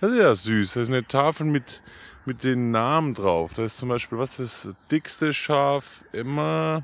Das 0.00 0.12
ist 0.12 0.18
ja 0.18 0.34
süß. 0.34 0.74
Da 0.74 0.80
ist 0.80 0.88
eine 0.88 1.06
Tafel 1.06 1.46
mit, 1.46 1.82
mit 2.24 2.44
den 2.44 2.70
Namen 2.70 3.14
drauf. 3.14 3.52
Da 3.54 3.64
ist 3.64 3.78
zum 3.78 3.88
Beispiel, 3.88 4.18
was 4.18 4.38
ist 4.38 4.66
das 4.66 4.74
dickste 4.90 5.32
Schaf 5.32 6.04
immer? 6.12 6.82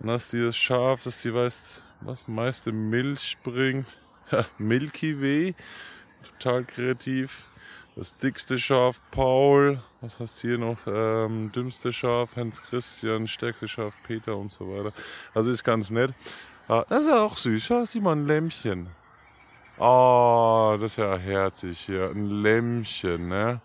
Dann 0.00 0.10
hast 0.10 0.32
du 0.32 0.44
das 0.44 0.56
Schaf, 0.56 1.02
das 1.02 1.22
die 1.22 1.34
weiß, 1.34 1.82
was 2.00 2.28
meiste 2.28 2.72
Milch 2.72 3.36
bringt. 3.42 3.86
Ja, 4.30 4.44
Milky 4.58 5.22
Way. 5.22 5.54
Total 6.22 6.62
kreativ. 6.62 7.46
Das 7.96 8.14
dickste 8.18 8.58
Schaf 8.58 9.00
Paul. 9.10 9.82
Was 10.02 10.20
hast 10.20 10.42
du 10.44 10.48
hier 10.48 10.58
noch? 10.58 10.78
Ähm, 10.86 11.50
dümmste 11.50 11.94
Schaf 11.94 12.36
Hans 12.36 12.62
Christian. 12.62 13.26
Stärkste 13.26 13.66
Schaf 13.68 13.96
Peter 14.02 14.36
und 14.36 14.52
so 14.52 14.68
weiter. 14.68 14.92
Also 15.32 15.50
ist 15.50 15.64
ganz 15.64 15.90
nett. 15.90 16.12
Ah, 16.68 16.84
das 16.90 17.04
ist 17.04 17.08
ja 17.08 17.22
auch 17.22 17.38
süß. 17.38 17.64
Schau, 17.64 17.86
sieh 17.86 18.00
mal 18.00 18.12
ein 18.12 18.26
Lämmchen. 18.26 18.90
Oh, 19.80 20.76
das 20.80 20.92
ist 20.92 20.96
ja 20.96 21.16
herzig 21.16 21.78
hier. 21.78 22.10
Ein 22.10 22.26
Lämmchen, 22.26 23.28
ne? 23.28 23.60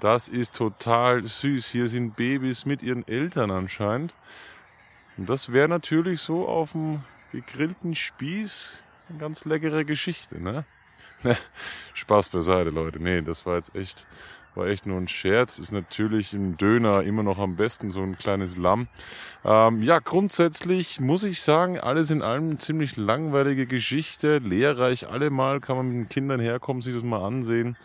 Das 0.00 0.28
ist 0.28 0.56
total 0.56 1.26
süß. 1.26 1.68
Hier 1.68 1.88
sind 1.88 2.16
Babys 2.16 2.64
mit 2.64 2.82
ihren 2.82 3.06
Eltern 3.06 3.50
anscheinend. 3.50 4.14
Und 5.18 5.28
das 5.28 5.52
wäre 5.52 5.68
natürlich 5.68 6.22
so 6.22 6.48
auf 6.48 6.72
dem 6.72 7.04
gegrillten 7.32 7.94
Spieß 7.94 8.82
eine 9.10 9.18
ganz 9.18 9.44
leckere 9.44 9.84
Geschichte, 9.84 10.40
ne? 10.40 10.64
Spaß 11.94 12.30
beiseite, 12.30 12.70
Leute. 12.70 12.98
Nee, 12.98 13.20
das 13.20 13.44
war 13.44 13.56
jetzt 13.56 13.76
echt, 13.76 14.06
war 14.54 14.66
echt 14.66 14.86
nur 14.86 14.98
ein 14.98 15.08
Scherz. 15.08 15.58
Ist 15.58 15.72
natürlich 15.72 16.34
im 16.34 16.56
Döner 16.56 17.02
immer 17.02 17.22
noch 17.22 17.38
am 17.38 17.56
besten, 17.56 17.90
so 17.90 18.02
ein 18.02 18.16
kleines 18.18 18.56
Lamm. 18.56 18.88
Ähm, 19.44 19.82
ja, 19.82 19.98
grundsätzlich 19.98 21.00
muss 21.00 21.24
ich 21.24 21.40
sagen, 21.40 21.78
alles 21.78 22.10
in 22.10 22.22
allem 22.22 22.58
ziemlich 22.58 22.96
langweilige 22.96 23.66
Geschichte, 23.66 24.38
lehrreich 24.38 25.08
allemal, 25.08 25.60
kann 25.60 25.76
man 25.76 25.88
mit 25.88 25.96
den 25.96 26.08
Kindern 26.08 26.40
herkommen, 26.40 26.82
sich 26.82 26.94
das 26.94 27.02
mal 27.02 27.24
ansehen. 27.24 27.76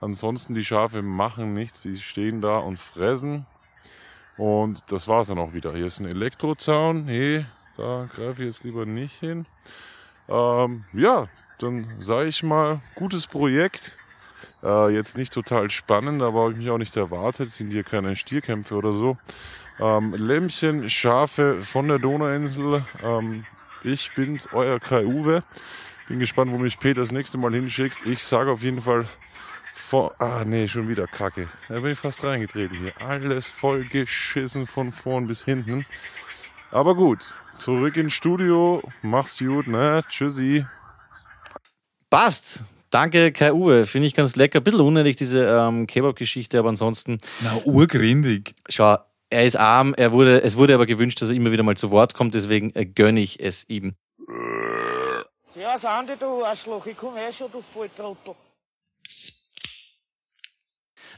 Ansonsten, 0.00 0.54
die 0.54 0.64
Schafe 0.64 1.02
machen 1.02 1.54
nichts, 1.54 1.82
die 1.82 1.98
stehen 1.98 2.40
da 2.40 2.58
und 2.58 2.78
fressen. 2.78 3.46
Und 4.36 4.92
das 4.92 5.08
war's 5.08 5.28
dann 5.28 5.38
auch 5.38 5.54
wieder. 5.54 5.74
Hier 5.74 5.86
ist 5.86 6.00
ein 6.00 6.06
Elektrozaun. 6.06 7.06
Hey, 7.06 7.46
da 7.76 8.08
greife 8.12 8.42
ich 8.42 8.48
jetzt 8.48 8.64
lieber 8.64 8.84
nicht 8.84 9.18
hin. 9.18 9.46
Ähm, 10.28 10.84
ja, 10.92 11.28
dann 11.58 11.86
sage 11.98 12.28
ich 12.28 12.42
mal, 12.42 12.80
gutes 12.94 13.26
Projekt. 13.26 13.94
Äh, 14.62 14.94
jetzt 14.94 15.16
nicht 15.16 15.32
total 15.32 15.70
spannend, 15.70 16.22
aber 16.22 16.42
habe 16.42 16.52
ich 16.52 16.58
mich 16.58 16.70
auch 16.70 16.78
nicht 16.78 16.96
erwartet. 16.96 17.50
Sind 17.50 17.70
hier 17.70 17.84
keine 17.84 18.16
Stierkämpfe 18.16 18.74
oder 18.74 18.92
so. 18.92 19.16
Ähm, 19.78 20.14
Lämmchen, 20.14 20.88
Schafe 20.88 21.62
von 21.62 21.88
der 21.88 21.98
Donauinsel. 21.98 22.84
Ähm, 23.02 23.44
ich 23.82 24.12
bin's, 24.14 24.48
euer 24.52 24.80
Kai 24.80 25.04
Uwe. 25.04 25.42
Bin 26.08 26.18
gespannt, 26.18 26.52
wo 26.52 26.58
mich 26.58 26.78
Peter 26.78 27.00
das 27.00 27.12
nächste 27.12 27.38
Mal 27.38 27.52
hinschickt. 27.52 27.98
Ich 28.06 28.22
sage 28.22 28.50
auf 28.50 28.62
jeden 28.62 28.80
Fall 28.80 29.08
vor. 29.74 30.14
Ah, 30.20 30.44
nee, 30.44 30.68
schon 30.68 30.88
wieder 30.88 31.06
Kacke. 31.06 31.48
Da 31.68 31.80
bin 31.80 31.92
ich 31.92 31.98
fast 31.98 32.24
reingetreten 32.24 32.78
hier. 32.78 33.00
Alles 33.00 33.48
voll 33.48 33.84
geschissen 33.84 34.66
von 34.66 34.92
vorn 34.92 35.26
bis 35.26 35.44
hinten. 35.44 35.84
Aber 36.70 36.94
gut, 36.94 37.26
zurück 37.58 37.96
ins 37.96 38.12
Studio. 38.12 38.82
Mach's 39.02 39.38
gut, 39.38 39.66
ne? 39.66 40.02
Tschüssi. 40.08 40.66
Passt. 42.10 42.64
Danke, 42.90 43.32
Kai 43.32 43.52
Uwe. 43.52 43.86
Finde 43.86 44.06
ich 44.06 44.14
ganz 44.14 44.36
lecker. 44.36 44.60
Ein 44.60 44.64
bisschen 44.64 44.80
unnötig, 44.80 45.16
diese 45.16 45.44
ähm, 45.46 45.86
Kebab-Geschichte, 45.86 46.58
aber 46.58 46.68
ansonsten. 46.68 47.18
Na, 47.42 47.56
urgrindig. 47.64 48.54
Schau, 48.68 48.98
er 49.30 49.44
ist 49.44 49.56
arm, 49.56 49.94
er 49.94 50.12
wurde, 50.12 50.42
es 50.42 50.56
wurde 50.56 50.74
aber 50.74 50.86
gewünscht, 50.86 51.20
dass 51.20 51.30
er 51.30 51.36
immer 51.36 51.52
wieder 51.52 51.62
mal 51.62 51.76
zu 51.76 51.90
Wort 51.90 52.14
kommt, 52.14 52.34
deswegen 52.34 52.74
äh, 52.74 52.86
gönne 52.86 53.20
ich 53.20 53.40
es 53.40 53.68
ihm. 53.68 53.94
Ja, 55.58 55.78
Sandy, 55.78 56.12
du 56.18 56.44
Arschloch, 56.44 56.86
ich 56.86 56.96
komme 56.96 57.26
eh 57.26 57.32
schon, 57.32 57.50
du 57.50 57.62
Volltrottel. 57.62 58.34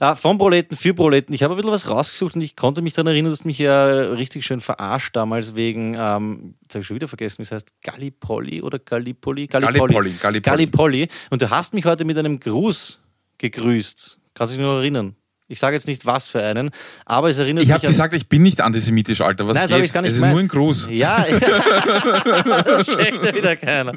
Ah, 0.01 0.14
vom 0.14 0.38
Proleten 0.38 0.76
für 0.76 0.94
Proleten. 0.94 1.34
Ich 1.34 1.42
habe 1.42 1.55
ein 1.55 1.57
bisschen 1.57 1.72
was 1.72 1.88
rausgesucht 1.88 2.36
und 2.36 2.40
ich 2.42 2.55
konnte 2.57 2.82
mich 2.82 2.92
daran 2.92 3.09
erinnern, 3.09 3.30
dass 3.30 3.44
mich 3.44 3.59
ja 3.59 3.86
richtig 3.86 4.44
schön 4.46 4.61
verarscht 4.61 5.16
damals 5.16 5.57
wegen, 5.57 5.94
ähm, 5.99 6.55
jetzt 6.62 6.74
habe 6.74 6.80
ich 6.82 6.86
schon 6.86 6.94
wieder 6.94 7.09
vergessen, 7.09 7.38
wie 7.38 7.42
es 7.42 7.53
heißt, 7.53 7.68
Gallipoli 7.82 8.62
oder 8.62 8.78
Gallipoli? 8.78 9.46
Gallipoli, 9.49 10.12
Gallipoli. 10.20 10.40
Gallipoli. 10.40 11.09
Und 11.30 11.42
du 11.42 11.51
hast 11.51 11.74
mich 11.74 11.84
heute 11.84 12.05
mit 12.05 12.16
einem 12.16 12.38
Gruß 12.38 13.01
gegrüßt. 13.38 14.18
Kannst 14.34 14.53
du 14.53 14.57
dich 14.57 14.64
noch 14.64 14.76
erinnern? 14.76 15.16
Ich 15.51 15.59
sage 15.61 15.74
jetzt 15.74 15.88
nicht, 15.88 16.05
was 16.05 16.28
für 16.28 16.42
einen, 16.42 16.70
aber 17.07 17.30
es 17.30 17.38
erinnert 17.38 17.62
Ich 17.62 17.68
mich 17.68 17.74
habe 17.74 17.86
gesagt, 17.86 18.12
ich 18.12 18.28
bin 18.28 18.42
nicht 18.42 18.61
antisemitisch, 18.61 19.22
Alter. 19.22 19.49
Was 19.49 19.57
Nein, 19.57 19.68
geht? 19.68 19.84
ich's 19.84 19.92
gar 19.94 20.03
nicht 20.03 20.11
es 20.11 20.16
ist 20.16 20.22
gemeint. 20.22 20.34
nur 20.36 20.42
ein 20.44 20.49
Gruß. 20.49 20.88
Ja, 20.90 21.24
das 22.64 22.86
checkt 22.86 23.24
ja 23.24 23.34
wieder 23.34 23.57
keiner. 23.57 23.92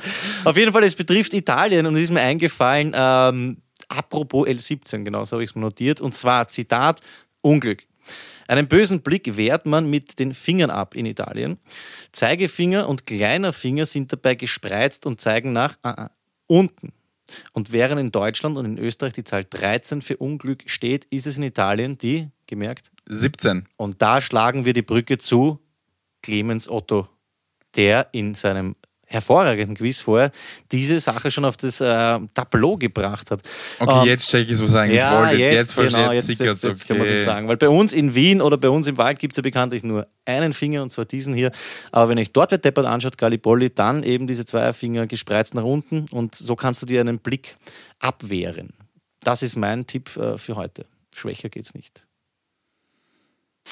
Auf 0.45 0.55
jeden 0.55 0.71
Fall, 0.71 0.83
es 0.85 0.95
betrifft 0.95 1.33
Italien 1.33 1.85
und 1.85 1.97
es 1.97 2.03
ist 2.03 2.11
mir 2.11 2.21
eingefallen, 2.21 2.93
ähm, 2.95 3.57
apropos 3.91 4.47
L17, 4.47 5.03
genau 5.03 5.25
so 5.25 5.33
habe 5.33 5.43
ich 5.43 5.51
es 5.51 5.55
notiert, 5.55 6.01
und 6.01 6.13
zwar, 6.13 6.47
Zitat, 6.49 7.01
Unglück. 7.41 7.83
Einen 8.47 8.67
bösen 8.67 9.01
Blick 9.01 9.37
wehrt 9.37 9.65
man 9.65 9.89
mit 9.89 10.19
den 10.19 10.33
Fingern 10.33 10.69
ab 10.69 10.95
in 10.95 11.05
Italien. 11.05 11.57
Zeigefinger 12.11 12.89
und 12.89 13.05
kleiner 13.05 13.53
Finger 13.53 13.85
sind 13.85 14.11
dabei 14.11 14.35
gespreizt 14.35 15.05
und 15.05 15.21
zeigen 15.21 15.53
nach 15.53 15.77
ah, 15.83 15.91
ah, 15.91 16.11
unten. 16.47 16.91
Und 17.53 17.71
während 17.71 18.01
in 18.01 18.11
Deutschland 18.11 18.57
und 18.57 18.65
in 18.65 18.77
Österreich 18.77 19.13
die 19.13 19.23
Zahl 19.23 19.45
13 19.49 20.01
für 20.01 20.17
Unglück 20.17 20.63
steht, 20.65 21.05
ist 21.05 21.27
es 21.27 21.37
in 21.37 21.43
Italien 21.43 21.97
die, 21.97 22.27
gemerkt, 22.45 22.91
17. 23.07 23.67
und 23.77 24.01
da 24.01 24.19
schlagen 24.19 24.65
wir 24.65 24.73
die 24.73 24.81
Brücke 24.81 25.17
zu 25.17 25.59
Clemens 26.21 26.67
Otto, 26.67 27.07
der 27.75 28.09
in 28.11 28.33
seinem 28.33 28.75
hervorragenden 29.11 29.75
Quiz 29.75 29.99
vorher 29.99 30.31
diese 30.71 30.99
Sache 30.99 31.29
schon 31.31 31.43
auf 31.45 31.57
das 31.57 31.81
äh, 31.81 32.19
Tableau 32.33 32.77
gebracht 32.77 33.29
hat. 33.29 33.41
Okay, 33.79 33.99
Ähm, 34.01 34.07
jetzt 34.07 34.29
check 34.29 34.49
ich 34.49 34.59
was 34.59 34.71
ihr 34.71 34.79
eigentlich 34.79 34.97
ja, 34.97 35.19
wolltet. 35.19 35.39
jetzt, 35.39 35.53
Jetzt, 35.53 35.73
verstehe 35.73 35.99
genau, 35.99 36.11
ich, 36.11 36.15
jetzt, 36.15 36.27
sickert 36.27 36.47
jetzt, 36.47 36.63
jetzt 36.63 36.87
kann 36.87 36.97
man 36.97 37.07
okay. 37.07 37.19
so 37.19 37.25
sagen. 37.25 37.47
Weil 37.47 37.57
bei 37.57 37.69
uns 37.69 37.93
in 37.93 38.15
Wien 38.15 38.41
oder 38.41 38.57
bei 38.57 38.69
uns 38.69 38.87
im 38.87 38.97
Wald 38.97 39.19
gibt 39.19 39.33
es 39.33 39.37
ja 39.37 39.43
bekanntlich 39.43 39.83
nur 39.83 40.07
einen 40.25 40.53
Finger 40.53 40.81
und 40.81 40.91
zwar 40.91 41.05
diesen 41.05 41.33
hier. 41.33 41.51
Aber 41.91 42.09
wenn 42.09 42.17
euch 42.17 42.31
dort 42.31 42.51
wer 42.51 42.57
deppert 42.57 42.85
anschaut, 42.85 43.17
Gallipoli, 43.17 43.69
dann 43.69 44.03
eben 44.03 44.27
diese 44.27 44.45
zwei 44.45 44.71
Finger 44.73 45.07
gespreizt 45.07 45.53
nach 45.55 45.63
unten 45.63 46.05
und 46.11 46.35
so 46.35 46.55
kannst 46.55 46.81
du 46.81 46.85
dir 46.85 47.01
einen 47.01 47.19
Blick 47.19 47.55
abwehren. 47.99 48.69
Das 49.23 49.43
ist 49.43 49.57
mein 49.57 49.85
Tipp 49.87 50.15
äh, 50.17 50.37
für 50.37 50.55
heute. 50.55 50.85
Schwächer 51.13 51.49
geht's 51.49 51.73
nicht. 51.73 52.07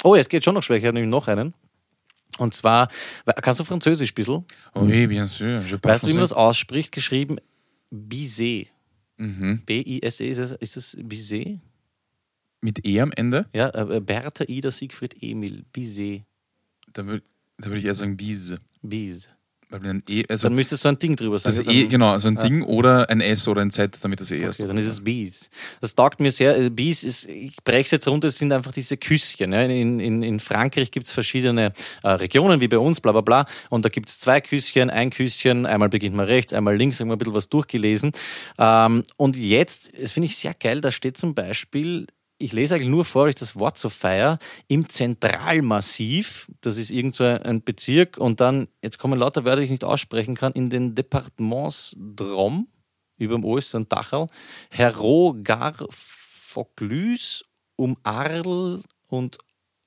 Oh, 0.04 0.16
es 0.16 0.30
geht 0.30 0.44
schon 0.44 0.56
noch 0.56 0.64
schwächer, 0.64 0.92
nämlich 0.92 1.10
noch 1.10 1.28
einen. 1.28 1.54
Und 2.40 2.54
zwar, 2.54 2.88
kannst 3.42 3.60
du 3.60 3.64
Französisch 3.64 4.12
ein 4.12 4.16
bisschen? 4.16 4.46
Oui, 4.76 5.08
bien 5.08 5.28
sûr. 5.28 5.62
Je 5.62 5.78
parle 5.78 5.94
Weißt 5.96 6.04
du, 6.04 6.08
wie 6.08 6.14
man 6.14 6.22
das 6.22 6.34
ausspricht? 6.34 6.92
Geschrieben 6.92 7.38
Bizet. 7.92 8.70
Mhm. 9.18 9.62
B-I-S-E, 9.66 10.28
ist 10.30 10.38
es, 10.38 10.52
ist 10.54 10.78
es 10.78 10.98
Bizet? 11.00 11.60
Mit 12.62 12.86
E 12.86 13.00
am 13.02 13.12
Ende? 13.12 13.48
Ja, 13.54 13.70
äh, 13.70 14.00
Bertha, 14.00 14.46
Ida, 14.48 14.72
Siegfried, 14.72 15.16
Emil, 15.22 15.64
Bizet, 15.72 16.24
Da 16.94 17.06
würde 17.06 17.24
da 17.58 17.68
würd 17.70 17.80
ich 17.80 17.86
eher 17.86 17.94
sagen 17.94 18.16
Biese. 18.16 18.60
Bis. 18.82 19.28
Weil 19.72 19.86
ein 19.86 20.04
E, 20.10 20.24
also 20.28 20.48
Dann 20.48 20.56
müsstest 20.56 20.84
du 20.84 20.90
ein 20.90 20.98
Ding 20.98 21.16
drüber 21.16 21.38
sagen. 21.38 21.56
das 21.56 21.68
also 21.68 21.72
E, 21.80 21.86
genau, 21.86 22.18
so 22.18 22.28
ein 22.28 22.36
Ja. 22.36 22.42
Ding 22.42 22.64
oder 22.64 23.08
ein 23.10 23.22
S 23.22 23.48
oder 23.48 23.62
ein 23.62 23.70
Z, 23.70 23.98
damit 24.02 24.20
das 24.20 24.32
E 24.32 24.38
ist. 24.38 24.60
Okay, 24.60 24.68
dann 24.68 24.78
ist 24.78 24.88
es 24.88 25.04
Bies. 25.04 25.50
Das 25.80 25.94
taugt 25.94 26.20
mir 26.20 26.32
sehr. 26.32 26.58
Äh, 26.58 26.70
Bies 26.72 27.04
ist, 27.04 27.28
ich 27.30 27.56
breche 27.64 27.82
es 27.84 27.92
jetzt 27.92 28.08
runter, 28.08 28.30
es 28.30 28.40
sind 28.40 28.52
einfach 28.52 28.72
diese 28.72 28.98
Küsschen. 28.98 29.52
Ja. 29.52 29.62
In, 29.62 30.00
in, 30.00 30.24
in 30.24 30.40
Frankreich 30.40 30.90
gibt 30.90 31.06
es 31.06 31.14
verschiedene 31.14 31.74
äh, 32.02 32.10
Regionen, 32.10 32.62
wie 32.62 32.68
bei 32.68 32.80
uns, 32.80 33.00
bla 33.00 33.12
bla 33.12 33.22
bla. 33.22 33.46
Und 33.70 33.86
da 33.86 33.90
gibt 33.90 34.10
es 34.10 34.20
zwei 34.20 34.42
Küsschen, 34.42 34.90
ein 34.90 35.12
Küsschen, 35.12 35.68
einmal 35.68 35.90
beginnt 35.90 36.16
man 36.16 36.26
rechts, 36.26 36.52
einmal 36.52 36.76
links, 36.76 37.00
haben 37.00 37.10
wir 37.10 37.14
ein 37.16 37.20
bisschen 37.20 37.36
was 37.36 37.50
durchgelesen. 37.50 38.12
Ähm, 38.58 39.04
und 39.18 39.36
jetzt, 39.38 39.92
das 40.02 40.12
finde 40.14 40.26
ich 40.28 40.38
sehr 40.38 40.56
geil, 40.56 40.82
da 40.82 40.92
steht 40.92 41.16
zum 41.18 41.36
Beispiel, 41.36 42.08
ich 42.40 42.54
lese 42.54 42.76
eigentlich 42.76 42.90
nur 42.90 43.06
vor, 43.06 43.28
ich 43.28 43.36
das 43.36 43.58
Wort 43.58 43.78
so 43.78 43.90
feier, 43.90 44.40
im 44.68 44.90
Zentralmassiv, 44.90 46.50
das 46.62 46.78
ist 46.78 46.90
irgend 46.90 47.14
so 47.14 47.26
ein 47.26 47.62
Bezirk, 47.62 48.18
und 48.18 48.40
dann, 48.40 48.68
jetzt 48.82 48.98
kommen 48.98 49.20
lauter 49.20 49.46
Wörter, 49.46 49.58
die 49.58 49.66
ich 49.66 49.72
nicht 49.72 49.84
aussprechen 49.84 50.36
kann, 50.36 50.54
in 50.54 50.70
den 50.70 50.96
Departements 50.96 51.96
Drôme, 52.00 52.66
über 53.18 53.36
dem 53.36 53.44
und 53.44 53.92
Dachau, 53.92 54.28
Herogar 54.70 55.76
Vaucluse, 55.90 57.44
um 57.76 57.98
Arles 58.04 58.82
und 59.08 59.38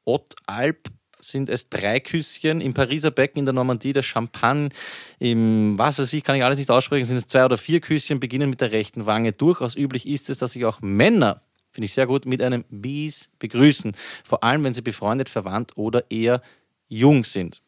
Haute-Alp 0.06 0.88
sind 1.18 1.48
es 1.48 1.68
drei 1.68 2.00
Küsschen. 2.00 2.60
Im 2.60 2.74
Pariser 2.74 3.10
Becken, 3.10 3.38
in 3.38 3.44
der 3.44 3.54
Normandie, 3.54 3.92
der 3.92 4.02
Champagne, 4.02 4.70
im 5.18 5.78
was 5.78 5.98
weiß 5.98 6.12
ich, 6.12 6.24
kann 6.24 6.36
ich 6.36 6.44
alles 6.44 6.58
nicht 6.58 6.70
aussprechen, 6.70 7.04
sind 7.04 7.16
es 7.16 7.26
zwei 7.26 7.44
oder 7.44 7.56
vier 7.56 7.80
Küsschen, 7.80 8.20
beginnen 8.20 8.50
mit 8.50 8.60
der 8.60 8.72
rechten 8.72 9.06
Wange. 9.06 9.32
Durchaus 9.32 9.76
üblich 9.76 10.06
ist 10.06 10.30
es, 10.30 10.38
dass 10.38 10.52
sich 10.52 10.64
auch 10.64 10.80
Männer, 10.80 11.42
finde 11.72 11.86
ich 11.86 11.94
sehr 11.94 12.06
gut, 12.06 12.26
mit 12.26 12.42
einem 12.42 12.64
Bis 12.70 13.28
begrüßen. 13.38 13.96
Vor 14.24 14.44
allem, 14.44 14.62
wenn 14.64 14.74
sie 14.74 14.82
befreundet, 14.82 15.28
verwandt 15.28 15.72
oder 15.76 16.10
eher 16.10 16.42
jung 16.88 17.24
sind. 17.24 17.62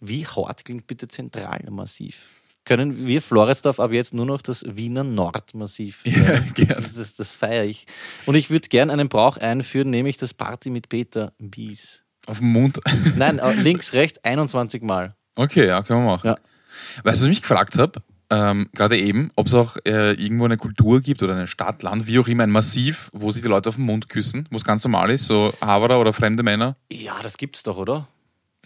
Wie 0.00 0.26
hart 0.26 0.64
klingt 0.64 0.86
bitte 0.86 1.08
Zentralmassiv? 1.08 2.28
Können 2.64 3.06
wir 3.06 3.22
Floridsdorf 3.22 3.80
ab 3.80 3.92
jetzt 3.92 4.12
nur 4.12 4.26
noch 4.26 4.42
das 4.42 4.62
Wiener 4.68 5.02
Nordmassiv? 5.02 6.04
Ja, 6.04 6.38
gern. 6.54 6.68
Das, 6.68 6.94
das, 6.94 7.14
das 7.14 7.30
feiere 7.30 7.64
ich. 7.64 7.86
Und 8.26 8.34
ich 8.34 8.50
würde 8.50 8.68
gerne 8.68 8.92
einen 8.92 9.08
Brauch 9.08 9.38
einführen, 9.38 9.88
nämlich 9.88 10.18
das 10.18 10.34
Party 10.34 10.68
mit 10.68 10.90
Peter 10.90 11.32
Bies. 11.38 12.02
Auf 12.26 12.40
dem 12.40 12.52
Mund. 12.52 12.78
Nein, 13.16 13.38
äh, 13.38 13.54
links, 13.54 13.94
rechts, 13.94 14.22
21 14.22 14.82
Mal. 14.82 15.16
Okay, 15.34 15.66
ja, 15.66 15.82
können 15.82 16.04
wir 16.04 16.10
machen. 16.12 16.26
Ja. 16.26 16.36
Weißt 17.04 17.04
du, 17.04 17.04
was 17.04 17.22
ich 17.22 17.28
mich 17.28 17.42
gefragt 17.42 17.78
habe? 17.78 18.02
Ähm, 18.30 18.68
gerade 18.74 18.98
eben, 18.98 19.30
ob 19.36 19.46
es 19.46 19.54
auch 19.54 19.76
äh, 19.86 20.12
irgendwo 20.12 20.44
eine 20.44 20.58
Kultur 20.58 21.00
gibt 21.00 21.22
oder 21.22 21.34
eine 21.34 21.46
Stadt, 21.46 21.82
Land, 21.82 22.06
wie 22.06 22.18
auch 22.18 22.28
immer, 22.28 22.42
ein 22.42 22.50
Massiv, 22.50 23.10
wo 23.14 23.30
sich 23.30 23.42
die 23.42 23.48
Leute 23.48 23.70
auf 23.70 23.76
den 23.76 23.86
Mund 23.86 24.08
küssen, 24.10 24.46
wo 24.50 24.56
es 24.56 24.64
ganz 24.64 24.84
normal 24.84 25.10
ist, 25.10 25.26
so 25.26 25.52
Haverer 25.62 25.98
oder 25.98 26.12
fremde 26.12 26.42
Männer. 26.42 26.76
Ja, 26.92 27.14
das 27.22 27.38
gibt's 27.38 27.62
doch, 27.62 27.78
oder? 27.78 28.06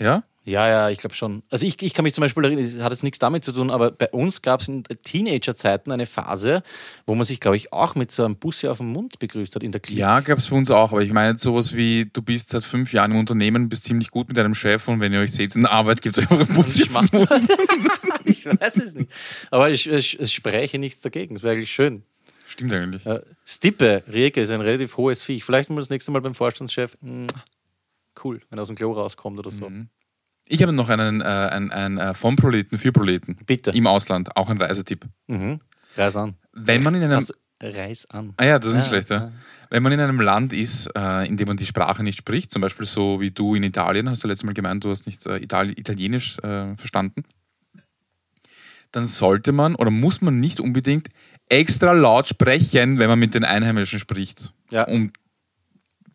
Ja? 0.01 0.25
Ja, 0.45 0.69
ja, 0.69 0.91
ich 0.91 0.99
glaube 0.99 1.15
schon. 1.15 1.45
Also 1.51 1.67
ich, 1.67 1.81
ich 1.83 1.95
kann 1.95 2.03
mich 2.03 2.15
zum 2.15 2.23
Beispiel 2.23 2.45
erinnern, 2.45 2.65
es 2.65 2.81
hat 2.81 2.91
jetzt 2.91 3.05
nichts 3.05 3.21
damit 3.21 3.45
zu 3.45 3.53
tun, 3.53 3.71
aber 3.71 3.93
bei 3.93 4.09
uns 4.11 4.43
gab 4.43 4.61
es 4.61 4.67
in 4.69 4.83
Teenagerzeiten 4.83 5.93
eine 5.93 6.05
Phase, 6.07 6.63
wo 7.07 7.15
man 7.15 7.25
sich, 7.25 7.39
glaube 7.39 7.57
ich, 7.57 7.73
auch 7.73 7.95
mit 7.95 8.11
so 8.11 8.25
einem 8.25 8.37
Bussi 8.37 8.67
auf 8.67 8.79
den 8.79 8.89
Mund 8.89 9.21
begrüßt 9.21 9.55
hat 9.55 9.63
in 9.63 9.71
der 9.71 9.81
Klinik. 9.81 10.01
Ja, 10.01 10.19
gab 10.19 10.39
es 10.39 10.49
bei 10.49 10.57
uns 10.57 10.71
auch, 10.73 10.91
aber 10.91 11.03
ich 11.03 11.13
meine 11.13 11.31
jetzt 11.31 11.43
sowas 11.43 11.77
wie, 11.77 12.11
du 12.13 12.23
bist 12.23 12.49
seit 12.51 12.65
fünf 12.65 12.93
Jahren 12.93 13.13
im 13.13 13.19
Unternehmen, 13.19 13.69
bist 13.69 13.85
ziemlich 13.85 14.11
gut 14.11 14.27
mit 14.29 14.37
deinem 14.37 14.57
Chef 14.57 14.89
und 14.89 14.99
wenn 14.99 15.13
ihr 15.13 15.21
euch 15.21 15.31
seht 15.33 15.55
in 15.55 15.63
der 15.63 15.71
Arbeit, 15.71 16.03
gibt 16.03 16.19
es 16.19 16.23
einfach 16.23 16.41
einen 16.41 16.57
Bus. 16.57 16.77
Ich 16.77 16.91
mach's. 16.91 17.11
ich 18.25 18.45
weiß 18.45 18.79
es 18.79 18.95
nicht. 18.95 19.13
Aber 19.53 19.71
ich, 19.71 19.89
ich, 19.89 20.19
ich 20.19 20.33
spreche 20.33 20.79
nichts 20.81 21.03
dagegen. 21.03 21.35
Das 21.35 21.45
wäre 21.45 21.55
eigentlich 21.55 21.71
schön. 21.71 22.03
Stimmt 22.47 22.73
eigentlich. 22.73 23.07
Äh, 23.07 23.21
Stippe, 23.45 24.03
Rieke 24.13 24.41
ist 24.41 24.51
ein 24.51 24.61
relativ 24.61 24.97
hohes 24.97 25.23
Viech. 25.23 25.45
Vielleicht 25.45 25.71
mal 25.71 25.77
das 25.77 25.89
nächste 25.91 26.11
Mal 26.11 26.21
beim 26.21 26.35
Vorstandschef. 26.35 26.99
mm, 27.01 27.27
Cool, 28.23 28.43
wenn 28.51 28.59
er 28.59 28.63
aus 28.63 28.69
dem 28.69 28.77
Klo 28.77 28.93
rauskommt 28.93 29.39
oder 29.39 29.51
so. 29.51 29.71
Mhm. 29.71 29.89
Ich 30.53 30.63
habe 30.63 30.73
noch 30.75 30.91
einen, 30.91 31.23
äh, 31.23 31.25
einen, 31.25 31.71
einen 31.71 31.97
äh, 31.97 32.13
vom 32.13 32.37
Proleten 32.37 32.77
für 32.77 32.93
Proleten. 32.93 33.37
Bitte. 33.47 33.71
Im 33.71 33.87
Ausland, 33.87 34.37
auch 34.37 34.51
ein 34.51 34.61
Reisetipp. 34.61 35.07
Mhm. 35.27 35.61
Reis 35.97 36.15
an. 36.15 36.35
Wenn 36.53 36.83
man 36.83 36.95
in 36.95 37.05
einem. 37.05 37.21
Also, 37.21 37.33
Reis 37.63 38.05
an. 38.11 38.35
Ah 38.37 38.45
ja, 38.45 38.59
das 38.59 38.69
ist 38.69 38.75
nicht 38.75 38.85
Ja, 38.85 38.89
schlecht, 38.91 39.09
ja. 39.09 39.33
Wenn 39.71 39.83
man 39.83 39.93
in 39.93 40.01
einem 40.01 40.21
Land 40.21 40.53
ist, 40.53 40.91
äh, 40.95 41.27
in 41.27 41.39
dem 41.39 41.49
man 41.49 41.57
die 41.57 41.65
Sprache 41.65 42.03
nicht 42.03 42.19
spricht, 42.19 42.51
zum 42.51 42.61
Beispiel 42.61 42.87
so 42.87 43.19
wie 43.19 43.31
du 43.31 43.55
in 43.55 43.63
Italien, 43.63 44.11
hast 44.11 44.25
du 44.25 44.29
letztes 44.29 44.45
Mal 44.45 44.53
gemeint, 44.53 44.85
du 44.85 44.91
hast 44.91 45.07
nicht 45.07 45.25
äh, 45.25 45.39
Itali 45.39 45.73
Italienisch 45.73 46.39
äh, 46.41 46.77
verstanden, 46.77 47.23
dann 48.91 49.07
sollte 49.07 49.53
man 49.53 49.75
oder 49.75 49.91
muss 49.91 50.21
man 50.21 50.39
nicht 50.39 50.61
unbedingt 50.61 51.09
extra 51.49 51.93
laut 51.93 52.27
sprechen, 52.27 52.99
wenn 52.99 53.09
man 53.09 53.19
mit 53.19 53.33
den 53.33 53.45
Einheimischen 53.45 53.99
spricht, 53.99 54.53
um 54.87 55.13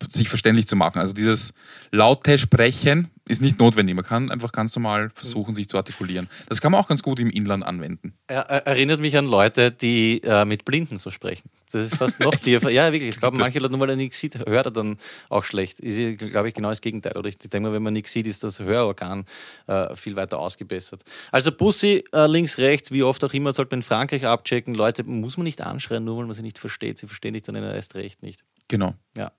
sich 0.08 0.28
verständlich 0.28 0.68
zu 0.68 0.76
machen. 0.76 1.00
Also 1.00 1.12
dieses 1.12 1.52
laute 1.90 2.38
Sprechen 2.38 3.10
ist 3.28 3.40
nicht 3.40 3.58
notwendig. 3.58 3.94
Man 3.94 4.04
kann 4.04 4.30
einfach 4.30 4.52
ganz 4.52 4.74
normal 4.74 5.10
versuchen, 5.14 5.54
sich 5.54 5.68
zu 5.68 5.76
artikulieren. 5.76 6.28
Das 6.48 6.60
kann 6.60 6.72
man 6.72 6.80
auch 6.80 6.88
ganz 6.88 7.02
gut 7.02 7.20
im 7.20 7.30
Inland 7.30 7.64
anwenden. 7.64 8.14
Er, 8.26 8.40
er 8.40 8.66
erinnert 8.66 9.00
mich 9.00 9.16
an 9.16 9.26
Leute, 9.26 9.70
die 9.70 10.22
äh, 10.24 10.44
mit 10.44 10.64
Blinden 10.64 10.96
so 10.96 11.10
sprechen. 11.10 11.50
Das 11.70 11.84
ist 11.84 11.96
fast 11.96 12.20
noch 12.20 12.34
tiefer. 12.36 12.70
Ja, 12.70 12.92
wirklich. 12.92 13.10
Ich 13.10 13.20
glaube, 13.20 13.36
manche 13.36 13.58
Leute, 13.58 13.72
nur 13.72 13.80
weil 13.80 13.90
er 13.90 13.96
nichts 13.96 14.18
sieht, 14.18 14.38
hört 14.38 14.66
er 14.66 14.70
dann 14.70 14.96
auch 15.28 15.44
schlecht. 15.44 15.80
Ist, 15.80 16.18
glaube 16.18 16.48
ich, 16.48 16.54
genau 16.54 16.70
das 16.70 16.80
Gegenteil. 16.80 17.16
Oder 17.16 17.28
ich 17.28 17.38
denke 17.38 17.60
mal, 17.60 17.72
wenn 17.72 17.82
man 17.82 17.92
nichts 17.92 18.12
sieht, 18.12 18.26
ist 18.26 18.44
das 18.44 18.60
Hörorgan 18.60 19.24
äh, 19.66 19.94
viel 19.94 20.16
weiter 20.16 20.38
ausgebessert. 20.38 21.02
Also 21.30 21.52
Bussi 21.52 22.04
äh, 22.12 22.26
links, 22.26 22.58
rechts, 22.58 22.90
wie 22.90 23.02
oft 23.02 23.22
auch 23.24 23.32
immer, 23.32 23.52
sollte 23.52 23.74
man 23.74 23.80
in 23.80 23.84
Frankreich 23.84 24.26
abchecken. 24.26 24.74
Leute 24.74 25.04
muss 25.04 25.36
man 25.36 25.44
nicht 25.44 25.60
anschreien, 25.60 26.04
nur 26.04 26.18
weil 26.18 26.26
man 26.26 26.34
sie 26.34 26.42
nicht 26.42 26.58
versteht. 26.58 26.98
Sie 26.98 27.06
verstehen 27.06 27.34
dich 27.34 27.42
dann 27.42 27.54
erst 27.56 27.94
recht 27.94 28.22
nicht. 28.22 28.44
Genau. 28.68 28.94
Ja. 29.16 29.32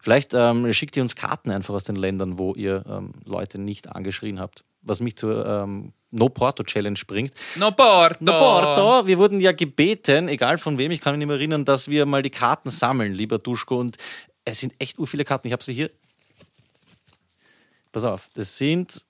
Vielleicht 0.00 0.34
ähm, 0.34 0.72
schickt 0.72 0.96
ihr 0.96 1.02
uns 1.02 1.14
Karten 1.14 1.50
einfach 1.50 1.74
aus 1.74 1.84
den 1.84 1.96
Ländern, 1.96 2.38
wo 2.38 2.54
ihr 2.54 2.84
ähm, 2.88 3.12
Leute 3.24 3.60
nicht 3.60 3.88
angeschrien 3.88 4.40
habt. 4.40 4.64
Was 4.82 5.00
mich 5.00 5.16
zur 5.16 5.46
ähm, 5.46 5.92
No 6.10 6.28
Porto 6.28 6.64
Challenge 6.64 6.98
bringt. 7.06 7.32
No 7.56 7.70
Porto! 7.70 8.16
No 8.20 8.32
Porto, 8.32 9.06
wir 9.06 9.18
wurden 9.18 9.40
ja 9.40 9.52
gebeten, 9.52 10.28
egal 10.28 10.58
von 10.58 10.76
wem, 10.76 10.90
ich 10.90 11.00
kann 11.00 11.14
mich 11.14 11.20
nicht 11.20 11.28
mehr 11.28 11.36
erinnern, 11.36 11.64
dass 11.64 11.88
wir 11.88 12.04
mal 12.04 12.22
die 12.22 12.30
Karten 12.30 12.70
sammeln, 12.70 13.14
lieber 13.14 13.38
Duschko. 13.38 13.78
Und 13.78 13.96
es 14.44 14.60
sind 14.60 14.74
echt 14.78 14.98
ur 14.98 15.06
viele 15.06 15.24
Karten. 15.24 15.46
Ich 15.46 15.52
habe 15.52 15.62
sie 15.62 15.72
hier. 15.72 15.90
Pass 17.92 18.04
auf, 18.04 18.28
das 18.34 18.58
sind 18.58 19.06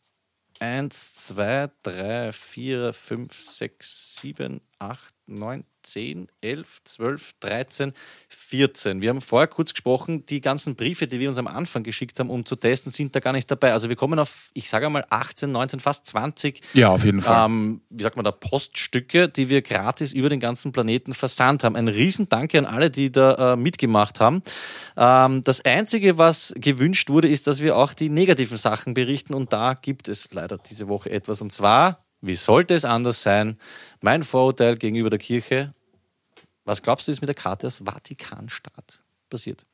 1, 0.61 1.15
2, 1.27 1.71
3, 1.83 2.33
4, 2.33 2.93
5, 2.93 3.41
6, 3.41 4.17
7, 4.21 4.61
8, 4.83 5.15
9, 5.29 5.65
10, 5.83 6.29
11, 6.41 6.79
12, 6.85 7.33
13, 7.41 7.93
14. 8.29 9.01
Wir 9.01 9.11
haben 9.11 9.21
vorher 9.21 9.47
kurz 9.47 9.73
gesprochen, 9.73 10.27
die 10.27 10.41
ganzen 10.41 10.75
Briefe, 10.75 11.07
die 11.07 11.21
wir 11.21 11.29
uns 11.29 11.39
am 11.39 11.47
Anfang 11.47 11.85
geschickt 11.85 12.19
haben, 12.19 12.31
um 12.31 12.45
zu 12.45 12.57
testen, 12.57 12.91
sind 12.91 13.15
da 13.15 13.21
gar 13.21 13.33
nicht 13.33 13.49
dabei. 13.49 13.73
Also 13.73 13.89
wir 13.89 13.97
kommen 13.97 14.19
auf, 14.19 14.51
ich 14.55 14.69
sage 14.69 14.91
mal, 14.91 15.05
18, 15.09 15.53
19, 15.53 15.79
fast 15.79 16.07
20. 16.07 16.61
Ja, 16.75 16.91
auf 16.91 17.05
jeden 17.05 17.23
Fall. 17.23 17.47
Ähm, 17.47 17.81
wie 17.91 18.03
sagt 18.03 18.17
man 18.17 18.25
da, 18.25 18.33
Poststücke, 18.33 19.29
die 19.29 19.49
wir 19.49 19.63
gratis 19.63 20.13
über 20.13 20.29
den 20.29 20.41
ganzen 20.41 20.73
Planeten 20.73 21.15
versandt 21.15 21.63
haben. 21.63 21.77
Ein 21.77 21.89
Riesendanke 21.89 22.59
an 22.59 22.67
alle, 22.67 22.91
die 22.91 23.13
da 23.13 23.53
äh, 23.53 23.57
mitgemacht 23.57 24.19
haben. 24.19 24.43
Ähm, 24.97 25.45
das 25.45 25.65
Einzige, 25.65 26.19
was 26.19 26.53
gewünscht 26.57 27.09
wurde, 27.09 27.29
ist, 27.29 27.47
dass 27.47 27.63
wir 27.63 27.77
auch 27.77 27.95
die 27.95 28.09
negativen 28.09 28.59
Sachen 28.59 28.95
berichten 28.95 29.35
und 29.35 29.53
da 29.53 29.75
gibt 29.75 30.09
es 30.09 30.29
leider 30.33 30.59
diese 30.59 30.89
Woche 30.89 31.11
etwas 31.11 31.41
und 31.41 31.53
zwar 31.53 32.05
wie 32.23 32.37
sollte 32.37 32.75
es 32.75 32.85
anders 32.85 33.23
sein? 33.23 33.59
Mein 34.01 34.23
Vorurteil 34.23 34.77
gegenüber 34.77 35.11
der 35.11 35.19
Kirche. 35.19 35.75
Was 36.65 36.81
glaubst 36.81 37.09
du, 37.09 37.13
ist 37.13 37.21
mit 37.21 37.29
der 37.29 37.35
Karte 37.35 37.67
aus 37.67 37.83
Vatikanstaat 37.85 39.03
passiert? 39.29 39.67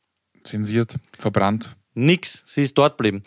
Zensiert, 0.43 0.97
verbrannt. 1.19 1.77
Nix, 1.95 2.43
sie 2.47 2.63
ist 2.63 2.77
dort 2.79 2.97
geblieben. 2.97 3.23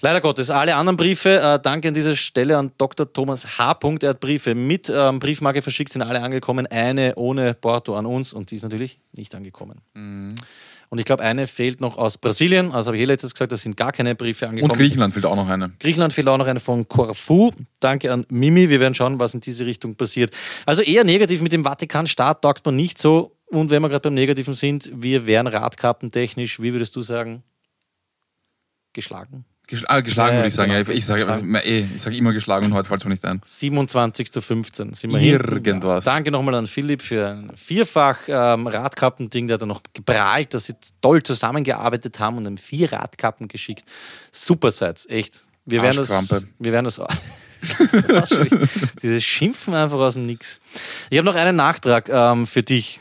Leider 0.00 0.20
Gottes, 0.20 0.50
alle 0.50 0.76
anderen 0.76 0.96
Briefe, 0.96 1.40
äh, 1.40 1.58
danke 1.60 1.88
an 1.88 1.94
dieser 1.94 2.14
Stelle 2.14 2.56
an 2.56 2.70
Dr. 2.78 3.12
Thomas 3.12 3.58
H. 3.58 3.78
Er 4.00 4.10
hat 4.10 4.20
Briefe 4.20 4.54
mit 4.54 4.92
ähm, 4.94 5.18
Briefmarke 5.18 5.60
verschickt, 5.60 5.90
sind 5.90 6.02
alle 6.02 6.22
angekommen. 6.22 6.68
Eine 6.68 7.16
ohne 7.16 7.54
Porto 7.54 7.96
an 7.96 8.06
uns 8.06 8.32
und 8.32 8.52
die 8.52 8.56
ist 8.56 8.62
natürlich 8.62 9.00
nicht 9.12 9.34
angekommen. 9.34 9.80
Mhm. 9.94 10.36
Und 10.90 10.98
ich 10.98 11.04
glaube, 11.04 11.22
eine 11.22 11.46
fehlt 11.46 11.80
noch 11.80 11.98
aus 11.98 12.16
Brasilien. 12.16 12.72
Also 12.72 12.88
habe 12.88 12.96
ich 12.96 13.02
eh 13.02 13.06
letztes 13.06 13.34
gesagt, 13.34 13.52
da 13.52 13.56
sind 13.56 13.76
gar 13.76 13.92
keine 13.92 14.14
Briefe 14.14 14.48
angekommen. 14.48 14.72
Und 14.72 14.78
Griechenland 14.78 15.12
fehlt 15.12 15.26
auch 15.26 15.36
noch 15.36 15.48
eine. 15.48 15.72
Griechenland 15.78 16.12
fehlt 16.12 16.28
auch 16.28 16.38
noch 16.38 16.46
eine 16.46 16.60
von 16.60 16.88
Corfu. 16.88 17.52
Danke 17.80 18.12
an 18.12 18.24
Mimi. 18.30 18.70
Wir 18.70 18.80
werden 18.80 18.94
schauen, 18.94 19.18
was 19.18 19.34
in 19.34 19.40
diese 19.40 19.66
Richtung 19.66 19.96
passiert. 19.96 20.34
Also 20.64 20.82
eher 20.82 21.04
negativ 21.04 21.42
mit 21.42 21.52
dem 21.52 21.64
Vatikanstaat 21.64 22.42
taugt 22.42 22.64
man 22.64 22.76
nicht 22.76 22.98
so. 22.98 23.36
Und 23.46 23.70
wenn 23.70 23.82
wir 23.82 23.88
gerade 23.88 24.02
beim 24.02 24.14
Negativen 24.14 24.54
sind, 24.54 24.90
wir 24.94 25.26
wären 25.26 25.46
radkappentechnisch, 25.46 26.60
wie 26.60 26.72
würdest 26.72 26.96
du 26.96 27.02
sagen, 27.02 27.42
geschlagen? 28.92 29.44
Ah, 29.86 30.00
geschlagen 30.00 30.34
ja, 30.34 30.38
würde 30.38 30.48
ich 30.48 30.54
sagen. 30.54 30.70
Genau. 30.70 30.90
ich 30.90 31.04
sage 31.04 31.22
eh, 31.64 31.86
ich 31.94 32.02
sage 32.02 32.16
immer 32.16 32.32
geschlagen 32.32 32.66
und 32.66 32.74
heute 32.74 32.88
fällt 32.88 33.00
es 33.00 33.04
mir 33.04 33.10
nicht 33.10 33.24
ein. 33.24 33.40
27 33.44 34.32
zu 34.32 34.40
15 34.40 34.94
sind 34.94 35.12
wir 35.12 35.20
Irgendwas. 35.20 36.04
Ja. 36.04 36.14
Danke 36.14 36.30
nochmal 36.30 36.54
an 36.54 36.66
Philipp 36.66 37.02
für 37.02 37.28
ein 37.28 37.50
vierfach 37.54 38.18
ähm, 38.28 38.66
Radkappending. 38.66 39.46
Der 39.46 39.54
hat 39.54 39.62
dann 39.62 39.68
noch 39.68 39.82
geprahlt, 39.92 40.54
dass 40.54 40.66
sie 40.66 40.74
toll 41.00 41.22
zusammengearbeitet 41.22 42.18
haben 42.18 42.38
und 42.38 42.46
einem 42.46 42.58
vier 42.58 42.92
Radkappen 42.92 43.48
geschickt. 43.48 43.84
Super 44.32 44.70
seid 44.70 45.04
echt. 45.08 45.44
Wir 45.66 45.82
werden 45.82 45.96
das. 45.96 46.44
Wir 46.58 46.72
werden 46.72 46.84
das 46.84 47.00
Dieses 49.02 49.24
Schimpfen 49.24 49.74
einfach 49.74 49.98
aus 49.98 50.14
dem 50.14 50.26
Nix. 50.26 50.60
Ich 51.10 51.18
habe 51.18 51.26
noch 51.26 51.34
einen 51.34 51.56
Nachtrag 51.56 52.08
ähm, 52.08 52.46
für 52.46 52.62
dich 52.62 53.00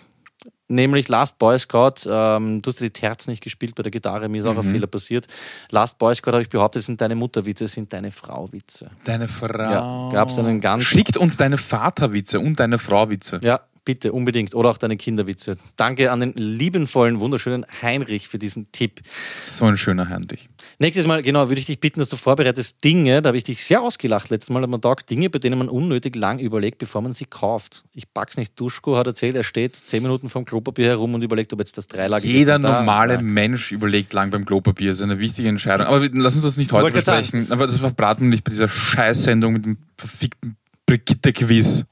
nämlich 0.67 1.07
Last 1.07 1.37
Boy 1.37 1.57
Scout. 1.59 2.07
Ähm, 2.07 2.61
du 2.61 2.69
hast 2.69 2.79
die 2.79 2.89
Terz 2.89 3.27
nicht 3.27 3.43
gespielt 3.43 3.75
bei 3.75 3.83
der 3.83 3.91
Gitarre, 3.91 4.29
mir 4.29 4.39
ist 4.39 4.45
auch 4.45 4.53
mhm. 4.53 4.59
ein 4.59 4.71
Fehler 4.71 4.87
passiert. 4.87 5.27
Last 5.69 5.97
Boy 5.97 6.15
Scout 6.15 6.31
habe 6.31 6.41
ich 6.41 6.49
behauptet, 6.49 6.83
sind 6.83 7.01
deine 7.01 7.15
Mutterwitze, 7.15 7.67
sind 7.67 7.91
deine 7.93 8.11
Frauwitze. 8.11 8.91
Deine 9.03 9.27
Frau. 9.27 9.47
Ja, 9.47 10.09
gab 10.11 10.29
es 10.29 10.39
einen 10.39 10.61
ganz. 10.61 10.83
Schickt 10.83 11.17
uns 11.17 11.37
deine 11.37 11.57
Vaterwitze 11.57 12.39
und 12.39 12.59
deine 12.59 12.79
Frauwitze. 12.79 13.39
Ja, 13.43 13.61
bitte, 13.87 14.11
unbedingt. 14.11 14.53
Oder 14.53 14.69
auch 14.69 14.77
deine 14.77 14.97
Kinderwitze. 14.97 15.55
Danke 15.77 16.11
an 16.11 16.19
den 16.19 16.33
liebenvollen, 16.35 17.21
wunderschönen 17.21 17.65
Heinrich 17.81 18.27
für 18.27 18.37
diesen 18.37 18.69
Tipp. 18.73 18.99
So 19.45 19.63
ein 19.63 19.77
schöner 19.77 20.09
Heinrich. 20.09 20.49
Nächstes 20.77 21.07
Mal, 21.07 21.23
genau, 21.23 21.47
würde 21.47 21.61
ich 21.61 21.67
dich 21.67 21.79
bitten, 21.79 22.01
dass 22.01 22.09
du 22.09 22.17
vorbereitest 22.17 22.83
Dinge, 22.83 23.21
da 23.21 23.29
habe 23.29 23.37
ich 23.37 23.45
dich 23.45 23.63
sehr 23.63 23.81
ausgelacht 23.81 24.29
letztes 24.29 24.49
Mal 24.49 24.61
am 24.61 24.81
Tag, 24.81 25.07
Dinge, 25.07 25.29
bei 25.29 25.39
denen 25.39 25.57
man 25.57 25.69
unnötig 25.69 26.17
lang 26.17 26.39
überlegt, 26.39 26.79
bevor 26.79 27.01
man 27.01 27.13
sie 27.13 27.23
kauft. 27.23 27.85
Ich 27.93 28.13
pack's 28.13 28.35
nicht. 28.35 28.59
Duschko 28.59 28.97
hat 28.97 29.07
erzählt, 29.07 29.37
er 29.37 29.43
steht 29.43 29.77
zehn 29.77 30.03
Minuten 30.03 30.27
vom 30.27 30.43
Klopapier 30.43 30.87
herum 30.87 31.13
und 31.13 31.21
überlegt, 31.21 31.53
ob 31.53 31.59
jetzt 31.59 31.77
das 31.77 31.87
dreilagige 31.87 32.33
Jeder 32.33 32.59
normale 32.59 33.15
da, 33.15 33.21
Mensch 33.21 33.71
überlegt 33.71 34.11
lang 34.11 34.31
beim 34.31 34.43
Klopapier. 34.43 34.89
Das 34.89 34.97
ist 34.97 35.03
eine 35.03 35.19
wichtige 35.19 35.47
Entscheidung. 35.47 35.87
Aber 35.87 36.05
lass 36.11 36.35
uns 36.35 36.43
das 36.43 36.57
nicht 36.57 36.73
heute 36.73 36.91
besprechen. 36.91 37.47
Aber 37.51 37.67
das 37.67 37.77
verbraten 37.77 38.23
wir 38.23 38.31
nicht 38.31 38.43
bei 38.43 38.49
dieser 38.49 38.67
Scheißsendung 38.67 39.53
mit 39.53 39.63
dem 39.63 39.77
verfickten 39.95 40.57
Brigitte-Quiz 40.85 41.85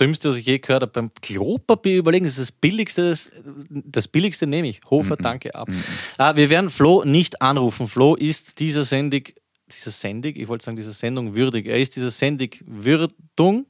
Dümmste, 0.00 0.30
was 0.30 0.36
ich 0.36 0.46
je 0.46 0.58
gehört 0.58 0.82
habe, 0.82 0.92
beim 0.92 1.10
Klopapier 1.20 1.98
überlegen, 1.98 2.24
das 2.24 2.38
ist 2.38 2.50
das 2.50 2.52
Billigste, 2.52 3.10
das, 3.10 3.30
das 3.68 4.08
Billigste 4.08 4.46
nehme 4.46 4.68
ich. 4.68 4.80
Hofer, 4.90 5.14
mm 5.14 5.18
-mm. 5.18 5.22
danke 5.22 5.54
ab. 5.54 5.68
Mm 5.68 5.74
ah, 6.18 6.36
wir 6.36 6.50
werden 6.50 6.70
Flo 6.70 7.04
nicht 7.04 7.42
anrufen. 7.42 7.88
Flo 7.88 8.14
ist 8.14 8.60
dieser 8.60 8.84
Sendig, 8.84 9.40
dieser 9.70 9.90
Sendig, 9.90 10.36
ich 10.36 10.48
wollte 10.48 10.64
sagen, 10.64 10.76
dieser 10.76 10.92
Sendung 10.92 11.34
würdig. 11.34 11.66
Er 11.66 11.78
ist 11.78 11.96
dieser 11.96 12.10
Sendig 12.10 12.64
Würdung. 12.66 13.66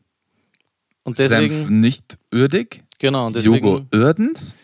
Und 1.04 1.18
deswegen. 1.18 1.54
Senf 1.54 1.70
nicht 1.70 2.18
würdig? 2.30 2.80
Genau. 2.98 3.28
Und 3.28 3.36
deswegen, 3.36 3.54
Jogo 3.54 3.86
Ördens? 3.92 4.56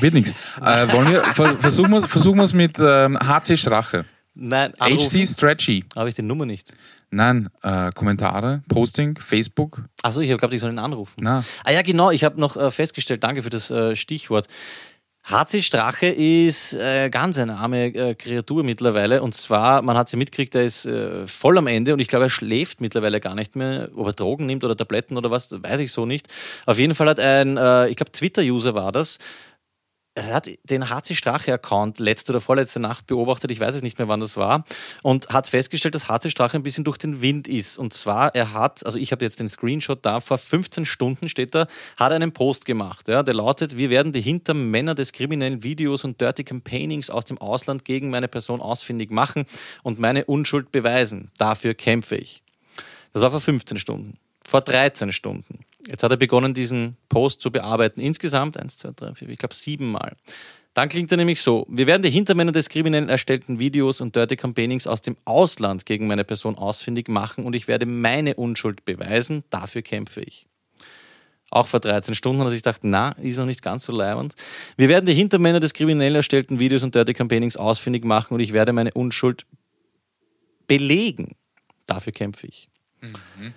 Wird 0.00 0.14
nichts. 0.14 0.32
Äh, 0.60 0.90
wollen 0.92 1.12
wir, 1.12 1.22
versuchen 1.22 2.36
wir 2.38 2.44
es 2.44 2.52
mit 2.52 2.78
ähm, 2.80 3.18
HC 3.18 3.56
Strache. 3.56 4.04
Nein, 4.40 4.72
anrufen. 4.78 5.20
HC 5.20 5.26
Stretchy. 5.26 5.84
Habe 5.96 6.08
ich 6.08 6.14
die 6.14 6.22
Nummer 6.22 6.46
nicht. 6.46 6.72
Nein, 7.10 7.48
äh, 7.62 7.90
Kommentare, 7.92 8.62
Posting, 8.68 9.18
Facebook. 9.18 9.82
Achso, 10.02 10.20
ich 10.20 10.36
glaube, 10.36 10.54
ich 10.54 10.60
soll 10.60 10.72
ihn 10.72 10.78
anrufen. 10.78 11.20
Na. 11.22 11.44
Ah 11.64 11.72
ja, 11.72 11.82
genau, 11.82 12.10
ich 12.10 12.22
habe 12.22 12.38
noch 12.40 12.56
äh, 12.56 12.70
festgestellt, 12.70 13.24
danke 13.24 13.42
für 13.42 13.50
das 13.50 13.70
äh, 13.70 13.96
Stichwort. 13.96 14.46
HC 15.24 15.60
Strache 15.62 16.06
ist 16.06 16.72
äh, 16.74 17.10
ganz 17.10 17.38
eine 17.38 17.56
arme 17.56 17.86
äh, 17.88 18.14
Kreatur 18.14 18.64
mittlerweile. 18.64 19.22
Und 19.22 19.34
zwar, 19.34 19.82
man 19.82 19.96
hat 19.96 20.08
sie 20.08 20.16
mitgekriegt, 20.16 20.54
er 20.54 20.64
ist 20.64 20.86
äh, 20.86 21.26
voll 21.26 21.58
am 21.58 21.66
Ende 21.66 21.92
und 21.92 21.98
ich 21.98 22.08
glaube, 22.08 22.26
er 22.26 22.30
schläft 22.30 22.80
mittlerweile 22.80 23.20
gar 23.20 23.34
nicht 23.34 23.54
mehr. 23.54 23.90
Ob 23.94 24.06
er 24.06 24.12
Drogen 24.14 24.46
nimmt 24.46 24.64
oder 24.64 24.74
Tabletten 24.74 25.18
oder 25.18 25.30
was, 25.30 25.50
weiß 25.50 25.80
ich 25.80 25.92
so 25.92 26.06
nicht. 26.06 26.28
Auf 26.64 26.78
jeden 26.78 26.94
Fall 26.94 27.08
hat 27.10 27.20
ein, 27.20 27.58
äh, 27.58 27.88
ich 27.88 27.96
glaube, 27.96 28.12
Twitter-User 28.12 28.74
war 28.74 28.90
das, 28.90 29.18
er 30.18 30.34
hat 30.34 30.50
den 30.64 30.90
HC 30.90 31.14
Strache-Account 31.14 31.98
letzte 31.98 32.32
oder 32.32 32.40
vorletzte 32.40 32.80
Nacht 32.80 33.06
beobachtet, 33.06 33.50
ich 33.50 33.60
weiß 33.60 33.76
es 33.76 33.82
nicht 33.82 33.98
mehr, 33.98 34.08
wann 34.08 34.20
das 34.20 34.36
war, 34.36 34.64
und 35.02 35.28
hat 35.28 35.46
festgestellt, 35.46 35.94
dass 35.94 36.08
HC 36.08 36.30
Strache 36.30 36.56
ein 36.56 36.62
bisschen 36.62 36.84
durch 36.84 36.98
den 36.98 37.22
Wind 37.22 37.46
ist. 37.46 37.78
Und 37.78 37.92
zwar, 37.92 38.34
er 38.34 38.52
hat, 38.52 38.84
also 38.84 38.98
ich 38.98 39.12
habe 39.12 39.24
jetzt 39.24 39.40
den 39.40 39.48
Screenshot 39.48 40.04
da, 40.04 40.20
vor 40.20 40.38
15 40.38 40.86
Stunden 40.86 41.28
steht 41.28 41.54
da, 41.54 41.66
hat 41.96 42.12
einen 42.12 42.32
Post 42.32 42.64
gemacht, 42.64 43.08
ja, 43.08 43.22
der 43.22 43.34
lautet, 43.34 43.76
wir 43.76 43.90
werden 43.90 44.12
die 44.12 44.20
Hintermänner 44.20 44.94
des 44.94 45.12
kriminellen 45.12 45.62
Videos 45.62 46.04
und 46.04 46.20
Dirty 46.20 46.44
Campaignings 46.44 47.10
aus 47.10 47.24
dem 47.24 47.38
Ausland 47.38 47.84
gegen 47.84 48.10
meine 48.10 48.28
Person 48.28 48.60
ausfindig 48.60 49.10
machen 49.10 49.46
und 49.82 49.98
meine 49.98 50.24
Unschuld 50.24 50.72
beweisen. 50.72 51.30
Dafür 51.38 51.74
kämpfe 51.74 52.16
ich. 52.16 52.42
Das 53.12 53.22
war 53.22 53.30
vor 53.30 53.40
15 53.40 53.78
Stunden. 53.78 54.18
Vor 54.44 54.62
13 54.62 55.12
Stunden. 55.12 55.60
Jetzt 55.88 56.02
hat 56.02 56.10
er 56.10 56.18
begonnen, 56.18 56.52
diesen 56.52 56.98
Post 57.08 57.40
zu 57.40 57.50
bearbeiten. 57.50 58.00
Insgesamt 58.00 58.58
eins, 58.58 58.76
zwei, 58.76 58.90
drei, 58.94 59.14
vier, 59.14 59.30
ich 59.30 59.38
glaube 59.38 59.54
siebenmal. 59.54 60.16
Dann 60.74 60.90
klingt 60.90 61.10
er 61.10 61.16
nämlich 61.16 61.40
so: 61.40 61.66
Wir 61.70 61.86
werden 61.86 62.02
die 62.02 62.10
Hintermänner 62.10 62.52
des 62.52 62.68
kriminellen 62.68 63.08
erstellten 63.08 63.58
Videos 63.58 64.02
und 64.02 64.14
Dirty 64.14 64.36
Campaignings 64.36 64.86
aus 64.86 65.00
dem 65.00 65.16
Ausland 65.24 65.86
gegen 65.86 66.06
meine 66.06 66.24
Person 66.24 66.58
ausfindig 66.58 67.08
machen 67.08 67.44
und 67.44 67.54
ich 67.54 67.68
werde 67.68 67.86
meine 67.86 68.34
Unschuld 68.34 68.84
beweisen. 68.84 69.44
Dafür 69.48 69.80
kämpfe 69.80 70.20
ich. 70.20 70.46
Auch 71.50 71.66
vor 71.66 71.80
13 71.80 72.14
Stunden 72.14 72.40
hat 72.40 72.48
er 72.48 72.50
sich 72.50 72.62
gedacht, 72.62 72.80
na, 72.82 73.12
ist 73.12 73.38
noch 73.38 73.46
nicht 73.46 73.62
ganz 73.62 73.86
so 73.86 73.92
leibend. 73.92 74.34
Wir 74.76 74.90
werden 74.90 75.06
die 75.06 75.14
Hintermänner 75.14 75.60
des 75.60 75.72
kriminell 75.72 76.14
erstellten 76.14 76.58
Videos 76.58 76.82
und 76.82 76.94
Dirty 76.94 77.14
Campaignings 77.14 77.56
ausfindig 77.56 78.04
machen 78.04 78.34
und 78.34 78.40
ich 78.40 78.52
werde 78.52 78.74
meine 78.74 78.92
Unschuld 78.92 79.46
belegen. 80.66 81.34
Dafür 81.86 82.12
kämpfe 82.12 82.46
ich. 82.46 82.68
Mhm. 83.00 83.54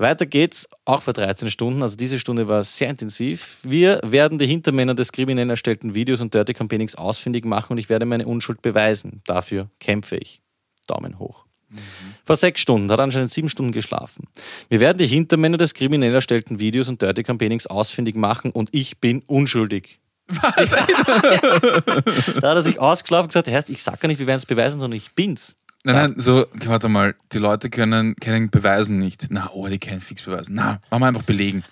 Weiter 0.00 0.26
geht's, 0.26 0.68
auch 0.84 1.02
vor 1.02 1.12
13 1.12 1.50
Stunden, 1.50 1.82
also 1.82 1.96
diese 1.96 2.18
Stunde 2.18 2.48
war 2.48 2.64
sehr 2.64 2.88
intensiv. 2.88 3.58
Wir 3.62 4.00
werden 4.02 4.38
die 4.38 4.46
Hintermänner 4.46 4.94
des 4.94 5.12
kriminell 5.12 5.50
erstellten 5.50 5.94
Videos 5.94 6.20
und 6.20 6.32
Dirty 6.34 6.54
Campaignings 6.54 6.94
ausfindig 6.94 7.44
machen 7.44 7.72
und 7.72 7.78
ich 7.78 7.88
werde 7.88 8.06
meine 8.06 8.26
Unschuld 8.26 8.62
beweisen. 8.62 9.22
Dafür 9.26 9.68
kämpfe 9.78 10.16
ich. 10.16 10.42
Daumen 10.86 11.18
hoch. 11.18 11.44
Mhm. 11.68 11.78
Vor 12.24 12.36
sechs 12.36 12.60
Stunden, 12.60 12.90
hat 12.90 13.00
anscheinend 13.00 13.30
sieben 13.30 13.48
Stunden 13.48 13.72
geschlafen. 13.72 14.24
Wir 14.68 14.80
werden 14.80 14.98
die 14.98 15.06
Hintermänner 15.06 15.56
des 15.56 15.74
kriminell 15.74 16.14
erstellten 16.14 16.58
Videos 16.58 16.88
und 16.88 17.00
Dirty 17.00 17.22
Campaignings 17.22 17.66
ausfindig 17.66 18.16
machen 18.16 18.50
und 18.50 18.70
ich 18.72 18.98
bin 18.98 19.22
unschuldig. 19.26 20.00
Was? 20.28 20.70
da 22.40 22.48
hat 22.48 22.56
er 22.56 22.62
sich 22.62 22.78
ausgeschlafen 22.78 23.24
und 23.24 23.44
gesagt, 23.44 23.70
ich 23.70 23.82
sag 23.82 24.00
gar 24.00 24.08
nicht, 24.08 24.20
wir 24.20 24.26
werden 24.26 24.38
es 24.38 24.46
beweisen, 24.46 24.78
sondern 24.78 24.96
ich 24.96 25.12
bin's. 25.12 25.56
Nein, 25.82 25.94
nein, 25.94 26.14
so, 26.18 26.46
warte 26.66 26.88
mal, 26.90 27.14
die 27.32 27.38
Leute 27.38 27.70
können, 27.70 28.14
können 28.16 28.50
beweisen 28.50 28.98
nicht. 28.98 29.28
Na, 29.30 29.50
oh, 29.52 29.66
die 29.66 29.78
können 29.78 30.02
fix 30.02 30.22
beweisen. 30.22 30.54
Na, 30.54 30.80
machen 30.90 31.02
wir 31.02 31.06
einfach 31.06 31.22
belegen. 31.22 31.64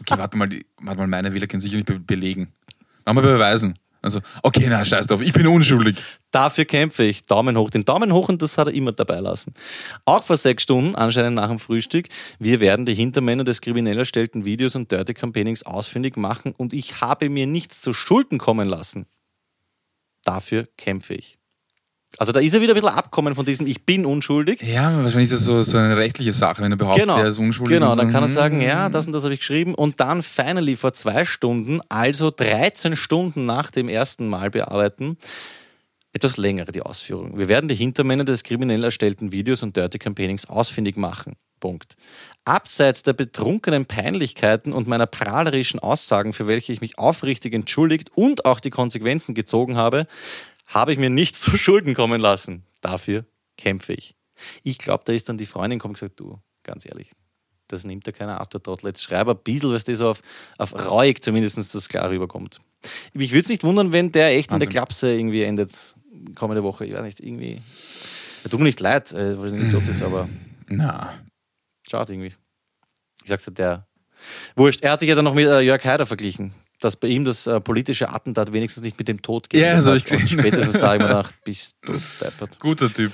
Okay, 0.00 0.18
warte 0.18 0.36
mal, 0.36 0.48
die, 0.48 0.66
warte 0.80 1.00
mal, 1.00 1.06
meine 1.06 1.32
Wähler 1.32 1.46
können 1.46 1.60
sicher 1.60 1.76
nicht 1.76 1.86
be 1.86 1.98
belegen. 1.98 2.52
Machen 3.06 3.16
wir 3.16 3.22
beweisen. 3.22 3.78
Also, 4.02 4.20
okay, 4.42 4.66
na, 4.68 4.84
scheiß 4.84 5.06
drauf, 5.06 5.22
ich 5.22 5.32
bin 5.32 5.46
unschuldig. 5.46 5.96
Dafür 6.30 6.66
kämpfe 6.66 7.04
ich. 7.04 7.24
Daumen 7.24 7.56
hoch. 7.56 7.70
Den 7.70 7.86
Daumen 7.86 8.12
hoch 8.12 8.28
und 8.28 8.42
das 8.42 8.58
hat 8.58 8.66
er 8.66 8.74
immer 8.74 8.92
dabei 8.92 9.20
lassen. 9.20 9.54
Auch 10.04 10.22
vor 10.22 10.36
sechs 10.36 10.62
Stunden, 10.62 10.94
anscheinend 10.94 11.36
nach 11.36 11.48
dem 11.48 11.58
Frühstück, 11.58 12.08
wir 12.38 12.60
werden 12.60 12.84
die 12.84 12.94
Hintermänner 12.94 13.44
des 13.44 13.62
kriminell 13.62 13.96
erstellten 13.96 14.44
Videos 14.44 14.76
und 14.76 14.92
Dirty 14.92 15.14
Campaignings 15.14 15.62
ausfindig 15.62 16.18
machen 16.18 16.52
und 16.54 16.74
ich 16.74 17.00
habe 17.00 17.30
mir 17.30 17.46
nichts 17.46 17.80
zu 17.80 17.94
Schulden 17.94 18.36
kommen 18.36 18.68
lassen. 18.68 19.06
Dafür 20.22 20.68
kämpfe 20.76 21.14
ich. 21.14 21.38
Also 22.18 22.32
da 22.32 22.40
ist 22.40 22.54
er 22.54 22.60
wieder 22.60 22.72
ein 22.74 22.80
bisschen 22.80 22.96
abkommen 22.96 23.34
von 23.34 23.44
diesem 23.44 23.66
Ich 23.66 23.84
bin 23.84 24.06
unschuldig. 24.06 24.62
Ja, 24.62 25.02
wahrscheinlich 25.02 25.32
ist 25.32 25.34
das 25.34 25.44
so, 25.44 25.62
so 25.62 25.78
eine 25.78 25.96
rechtliche 25.96 26.32
Sache, 26.32 26.62
wenn 26.62 26.72
er 26.72 26.76
behauptet, 26.76 27.02
Genau, 27.02 27.18
er 27.18 27.26
ist 27.26 27.38
unschuldig. 27.38 27.76
genau 27.76 27.96
dann 27.96 28.08
so, 28.08 28.12
kann 28.12 28.22
er 28.22 28.28
hm. 28.28 28.34
sagen, 28.34 28.60
ja, 28.60 28.88
das 28.88 29.06
und 29.06 29.12
das 29.12 29.24
habe 29.24 29.34
ich 29.34 29.40
geschrieben. 29.40 29.74
Und 29.74 30.00
dann 30.00 30.22
finally 30.22 30.76
vor 30.76 30.92
zwei 30.92 31.24
Stunden, 31.24 31.80
also 31.88 32.30
13 32.30 32.96
Stunden 32.96 33.46
nach 33.46 33.70
dem 33.70 33.88
ersten 33.88 34.28
Mal 34.28 34.50
bearbeiten, 34.50 35.16
etwas 36.12 36.36
längere 36.36 36.70
die 36.70 36.82
Ausführung. 36.82 37.36
Wir 37.36 37.48
werden 37.48 37.68
die 37.68 37.74
Hintermänner 37.74 38.24
des 38.24 38.44
kriminell 38.44 38.84
erstellten 38.84 39.32
Videos 39.32 39.62
und 39.64 39.76
Dirty 39.76 39.98
Campaignings 39.98 40.48
ausfindig 40.48 40.96
machen. 40.96 41.34
Punkt. 41.58 41.96
Abseits 42.44 43.02
der 43.02 43.14
betrunkenen 43.14 43.86
Peinlichkeiten 43.86 44.72
und 44.72 44.86
meiner 44.86 45.06
prahlerischen 45.06 45.80
Aussagen, 45.80 46.32
für 46.32 46.46
welche 46.46 46.72
ich 46.72 46.80
mich 46.80 46.98
aufrichtig 46.98 47.54
entschuldigt 47.54 48.10
und 48.14 48.44
auch 48.44 48.60
die 48.60 48.70
Konsequenzen 48.70 49.34
gezogen 49.34 49.76
habe, 49.76 50.06
habe 50.66 50.92
ich 50.92 50.98
mir 50.98 51.10
nichts 51.10 51.40
zu 51.42 51.56
Schulden 51.56 51.94
kommen 51.94 52.20
lassen. 52.20 52.64
Dafür 52.80 53.24
kämpfe 53.56 53.92
ich. 53.92 54.14
Ich 54.62 54.78
glaube, 54.78 55.04
da 55.06 55.12
ist 55.12 55.28
dann 55.28 55.38
die 55.38 55.46
Freundin 55.46 55.78
gekommen 55.78 55.92
und 55.92 56.00
gesagt, 56.00 56.18
du, 56.18 56.40
ganz 56.64 56.84
ehrlich, 56.86 57.12
das 57.68 57.84
nimmt 57.84 58.06
ja 58.06 58.12
keiner 58.12 58.40
ab, 58.40 58.50
der 58.50 58.62
Trottel. 58.62 58.88
Jetzt 58.88 59.02
schreib 59.02 59.28
ein 59.28 59.38
bisschen, 59.42 59.72
was 59.72 59.84
das 59.84 59.98
so 59.98 60.08
auf, 60.08 60.20
auf 60.58 60.74
rauig 60.74 61.22
zumindest 61.22 61.56
das 61.74 61.88
klar 61.88 62.10
rüberkommt. 62.10 62.60
Ich 63.14 63.30
würde 63.30 63.40
es 63.40 63.48
nicht 63.48 63.64
wundern, 63.64 63.92
wenn 63.92 64.12
der 64.12 64.28
echt 64.28 64.50
in 64.50 64.58
der 64.58 64.66
Wahnsinn. 64.66 64.70
Klapse 64.70 65.12
irgendwie 65.12 65.42
endet 65.42 65.94
kommende 66.34 66.62
Woche. 66.62 66.84
Ich 66.84 66.92
weiß 66.92 67.02
nicht, 67.02 67.20
irgendwie. 67.20 67.62
Ja, 68.42 68.50
tut 68.50 68.60
mir 68.60 68.66
nicht 68.66 68.80
leid, 68.80 69.12
äh, 69.12 69.38
weil 69.38 69.52
er 69.52 69.58
nicht 69.58 69.72
tot 69.72 69.86
ist, 69.88 70.02
aber 70.02 70.28
Na, 70.68 71.14
schade 71.88 72.12
irgendwie. 72.12 72.34
Ich 73.22 73.28
sag's 73.28 73.44
dir, 73.44 73.52
der. 73.52 73.86
Wurscht. 74.56 74.82
Er 74.82 74.92
hat 74.92 75.00
sich 75.00 75.08
ja 75.08 75.14
dann 75.14 75.24
noch 75.24 75.34
mit 75.34 75.46
äh, 75.46 75.60
Jörg 75.60 75.84
Haider 75.84 76.06
verglichen, 76.06 76.54
dass 76.84 76.96
bei 76.96 77.08
ihm 77.08 77.24
das 77.24 77.46
äh, 77.46 77.60
politische 77.60 78.10
Attentat 78.10 78.52
wenigstens 78.52 78.82
nicht 78.84 78.98
mit 78.98 79.08
dem 79.08 79.22
Tod 79.22 79.48
geht. 79.50 79.60
Ja, 79.62 79.74
das 79.76 79.86
hab 79.86 79.94
ich 79.96 80.04
Und 80.12 80.20
gesehen. 80.20 80.38
Spätestens 80.40 80.72
da 80.78 80.94
immer 80.94 81.06
gedacht, 81.08 81.34
bist 81.44 81.76
du 81.82 81.94
deppert. 82.20 82.58
guter 82.60 82.92
Typ. 82.92 83.12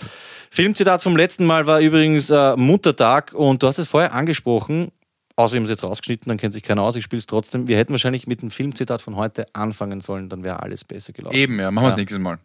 Filmzitat 0.51 1.03
vom 1.03 1.17
letzten 1.17 1.47
Mal 1.47 1.67
war 1.67 1.81
übrigens 1.81 2.29
äh, 2.31 2.57
Muttertag 2.57 3.33
und 3.33 3.63
du 3.63 3.67
hast 3.69 3.79
es 3.79 3.89
vorher 3.89 4.13
angesprochen. 4.15 4.91
Außer 5.37 5.55
wir 5.55 5.59
haben 5.61 5.65
es 5.65 5.71
jetzt 5.71 5.85
rausgeschnitten, 5.85 6.29
dann 6.29 6.37
kennt 6.39 6.53
sich 6.53 6.63
keiner 6.63 6.83
aus, 6.83 6.97
ich 6.97 7.05
spiele 7.05 7.19
es 7.21 7.27
trotzdem. 7.27 7.67
Wir 7.69 7.79
hätten 7.79 7.93
wahrscheinlich 7.93 8.27
mit 8.27 8.43
dem 8.43 8.51
Filmzitat 8.51 9.01
von 9.01 9.17
heute 9.17 9.47
anfangen 9.55 10.01
sollen, 10.01 10.29
dann 10.29 10.45
wäre 10.45 10.63
alles 10.63 10.85
besser 10.85 11.13
gelaufen. 11.15 11.35
Eben, 11.37 11.59
ja, 11.59 11.71
machen 11.71 11.85
wir 11.85 11.89
es 11.89 11.95
Ja. 11.95 11.99
nächstes 12.01 12.19
Mal. 12.19 12.39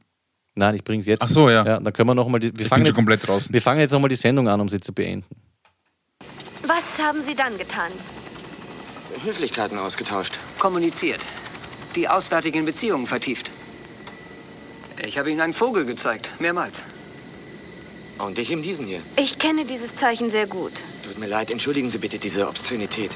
Nein, 0.58 0.76
ich 0.76 0.84
bringe 0.86 1.02
es 1.02 1.08
jetzt. 1.08 1.22
Ach 1.22 1.28
so, 1.28 1.50
ja. 1.50 1.66
ja. 1.66 1.80
Dann 1.82 1.92
können 1.92 2.08
wir 2.08 2.16
noch 2.16 2.30
mal 2.30 2.40
die. 2.40 2.54
Wir 2.58 2.62
Ich 2.62 2.68
fangen, 2.70 2.84
bin 2.84 2.88
schon 2.88 2.94
jetzt, 2.94 2.96
komplett 2.96 3.28
draußen. 3.28 3.52
wir 3.54 3.62
fangen 3.62 3.82
jetzt 3.82 3.92
nochmal 3.92 4.08
die 4.08 4.16
Sendung 4.16 4.48
an, 4.48 4.62
um 4.62 4.70
sie 4.70 4.80
zu 4.80 4.94
beenden. 4.94 5.26
Was 6.62 7.04
haben 7.06 7.22
Sie 7.22 7.36
dann 7.36 7.58
getan? 7.58 7.92
Höflichkeiten 9.26 9.78
ausgetauscht. 9.78 10.40
kommuniziert. 10.60 11.26
Die 11.96 12.08
auswärtigen 12.08 12.66
Beziehungen 12.66 13.08
vertieft. 13.08 13.52
Ich 15.04 15.18
habe 15.18 15.30
Ihnen 15.30 15.42
einen 15.42 15.54
Vogel 15.54 15.86
gezeigt, 15.86 16.32
mehrmals. 16.40 16.84
Und 18.18 18.40
ich 18.40 18.50
ihm 18.50 18.62
diesen 18.62 18.86
hier. 18.86 19.02
Ich 19.18 19.38
kenne 19.40 19.66
dieses 19.66 19.96
Zeichen 19.96 20.30
sehr 20.30 20.48
gut. 20.48 20.72
Tut 21.04 21.18
mir 21.18 21.28
leid, 21.28 21.52
entschuldigen 21.52 21.90
Sie 21.90 21.98
bitte 21.98 22.18
diese 22.18 22.48
Obszönität. 22.48 23.12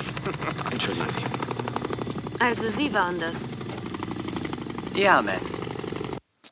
Entschuldigen 0.70 1.08
Sie. 1.10 1.20
Also 2.38 2.68
Sie 2.68 2.92
waren 2.92 3.18
das. 3.18 3.48
Ja, 4.94 5.20
Ma'am. 5.20 5.40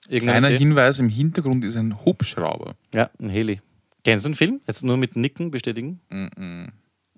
Kleiner 0.09 0.49
Idee? 0.49 0.59
Hinweis, 0.59 0.99
im 0.99 1.09
Hintergrund 1.09 1.65
ist 1.65 1.77
ein 1.77 2.05
Hubschrauber. 2.05 2.77
Ja, 2.95 3.11
ein 3.21 3.29
Heli. 3.29 3.61
Kennst 4.05 4.25
du 4.25 4.31
den 4.31 4.35
Film? 4.37 4.61
Jetzt 4.67 4.83
nur 4.85 4.97
mit 4.97 5.17
Nicken 5.17 5.51
bestätigen? 5.51 6.01
Mhm. 6.11 6.69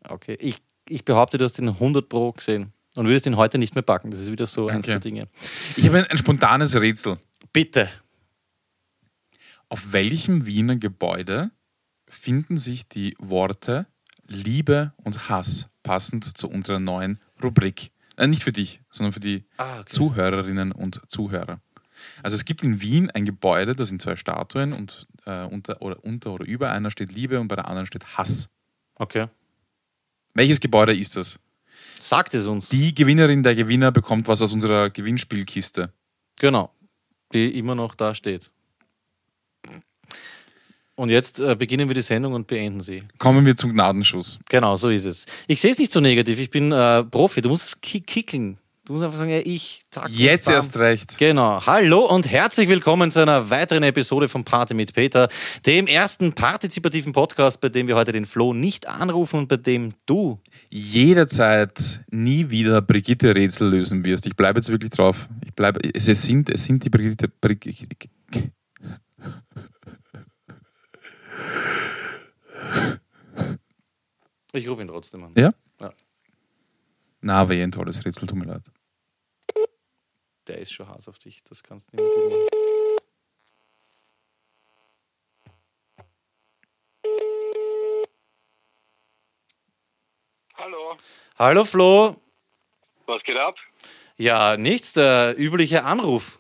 Okay. 0.09 0.37
Ich, 0.41 0.59
ich 0.89 1.05
behaupte, 1.05 1.39
du 1.39 1.45
hast 1.45 1.55
den 1.59 1.69
100 1.69 2.09
Pro 2.09 2.33
gesehen 2.33 2.73
und 2.95 3.07
würdest 3.07 3.27
ihn 3.27 3.37
heute 3.37 3.59
nicht 3.59 3.75
mehr 3.75 3.83
packen. 3.83 4.11
Das 4.11 4.21
ist 4.21 4.31
wieder 4.31 4.47
so 4.47 4.69
eins 4.69 4.87
der 4.87 5.01
Dinge. 5.01 5.27
Ich 5.77 5.87
habe 5.87 5.99
ein, 5.99 6.07
ein 6.07 6.19
spontanes 6.19 6.75
Rätsel. 6.81 7.19
Bitte. 7.53 7.89
Auf 9.69 9.93
welchem 9.93 10.47
Wiener 10.47 10.77
Gebäude 10.77 11.51
finden 12.09 12.57
sich 12.57 12.89
die 12.89 13.17
Worte 13.19 13.87
Liebe 14.27 14.93
und 15.03 15.29
Hass 15.29 15.69
passend 15.83 16.37
zu 16.37 16.49
unserer 16.49 16.79
neuen 16.79 17.21
Rubrik? 17.43 17.91
Äh, 18.17 18.29
nicht 18.29 18.45
für 18.45 18.53
dich, 18.53 18.81
sondern 18.91 19.13
für 19.13 19.21
die 19.21 19.45
Ah, 19.57 19.81
okay. 19.81 19.91
Zuhörerinnen 19.91 20.73
und 20.73 21.03
Zuhörer. 21.09 21.61
Also 22.23 22.35
es 22.35 22.45
gibt 22.45 22.63
in 22.63 22.81
Wien 22.81 23.11
ein 23.11 23.25
Gebäude, 23.25 23.75
da 23.75 23.85
sind 23.85 24.01
zwei 24.03 24.17
Statuen 24.17 24.73
und 24.73 25.07
äh, 25.25 25.45
unter, 25.45 25.83
oder 25.83 26.05
unter 26.05 26.33
oder 26.33 26.47
über 26.47 26.71
einer 26.71 26.91
steht 26.91 27.13
Liebe 27.13 27.41
und 27.41 27.49
bei 27.49 27.57
der 27.57 27.69
anderen 27.69 27.87
steht 27.87 28.17
Hass. 28.17 28.49
Okay. 28.95 29.27
Welches 30.37 30.61
Gebäude 30.61 30.95
ist 30.95 31.17
das? 31.17 31.39
Sagt 31.99 32.35
es 32.35 32.47
uns. 32.47 32.69
Die 32.69 32.95
Gewinnerin, 32.95 33.43
der 33.43 33.55
Gewinner 33.55 33.91
bekommt 33.91 34.29
was 34.29 34.43
aus 34.43 34.53
unserer 34.53 34.91
Gewinnspielkiste. 34.91 35.95
Genau. 36.39 36.71
Die 37.33 37.59
immer 37.59 37.75
noch 37.75 37.95
da 37.95 38.15
steht. 38.15 38.51
Und 40.95 41.09
jetzt 41.09 41.41
äh, 41.41 41.55
beginnen 41.55 41.89
wir 41.89 41.95
die 41.95 42.03
Sendung 42.03 42.35
und 42.35 42.47
beenden 42.47 42.83
sie. 42.83 43.03
Kommen 43.17 43.47
wir 43.47 43.57
zum 43.57 43.73
Gnadenschuss. 43.73 44.39
Genau, 44.51 44.77
so 44.77 44.91
ist 44.91 45.07
es. 45.07 45.25
Ich 45.47 45.59
sehe 45.59 45.71
es 45.71 45.79
nicht 45.79 45.91
so 45.91 46.01
negativ. 46.01 46.39
Ich 46.39 46.51
bin 46.51 46.71
äh, 46.71 47.03
Profi. 47.05 47.41
Du 47.41 47.49
musst 47.49 47.69
es 47.69 47.81
ki 47.81 48.03
kickeln. 48.03 48.59
Du 48.87 48.93
musst 48.93 49.05
einfach 49.05 49.19
sagen, 49.19 49.33
ja, 49.33 49.41
ich, 49.45 49.83
zack. 49.91 50.09
Jetzt 50.11 50.49
erst 50.49 50.79
recht. 50.79 51.19
Genau. 51.19 51.61
Hallo 51.67 52.07
und 52.07 52.31
herzlich 52.31 52.69
willkommen 52.69 53.11
zu 53.11 53.19
einer 53.19 53.51
weiteren 53.51 53.83
Episode 53.83 54.29
von 54.29 54.45
Party 54.45 54.75
mit 54.75 54.95
Peter, 54.95 55.29
dem 55.67 55.89
ersten 55.89 56.35
partizipativen 56.35 57.13
Podcast, 57.13 57.61
bei 57.61 57.69
dem 57.69 57.89
wir 57.89 57.97
heute 57.97 58.13
den 58.13 58.27
Flo 58.27 58.55
nicht 58.55 58.87
anrufen 58.87 59.41
und 59.41 59.49
bei 59.49 59.57
dem 59.57 59.95
du 60.07 60.39
jederzeit 60.71 62.05
nie 62.13 62.49
wieder 62.51 62.81
Brigitte-Rätsel 62.81 63.71
lösen 63.71 64.05
wirst. 64.05 64.25
Ich 64.25 64.37
bleibe 64.37 64.61
jetzt 64.61 64.71
wirklich 64.71 64.93
drauf. 64.93 65.29
Ich 65.45 65.53
bleibe, 65.53 65.81
es, 65.93 66.07
es, 66.07 66.23
sind, 66.23 66.49
es 66.49 66.65
sind 66.65 66.85
die 66.85 66.91
Brigitte. 66.91 67.27
Brigitte 67.29 67.89
Ich 74.53 74.69
rufe 74.69 74.81
ihn 74.81 74.89
trotzdem 74.89 75.25
an. 75.25 75.33
ja? 75.37 75.53
Ja. 75.81 75.93
Na, 77.21 77.41
aber 77.41 77.55
eh 77.55 77.65
ein 77.65 77.73
tolles 77.73 78.05
Rätsel, 78.05 78.29
tut 78.29 78.39
mir 78.39 78.45
leid. 78.45 78.63
Der 80.47 80.59
ist 80.59 80.73
schon 80.73 80.89
Hass 80.89 81.09
auf 81.09 81.19
dich. 81.19 81.43
Das 81.45 81.63
kannst 81.63 81.93
du 81.93 81.97
nicht 81.97 82.05
mehr 82.05 82.15
gut 82.15 82.31
machen. 82.31 82.49
Hallo, 90.55 90.97
Hallo 91.39 91.65
Flo. 91.65 92.17
was 93.07 93.23
geht 93.25 93.39
ab? 93.39 93.57
Ja, 94.17 94.57
nichts, 94.57 94.95
der 94.95 95.35
übliche 95.39 95.85
Anruf. 95.85 96.39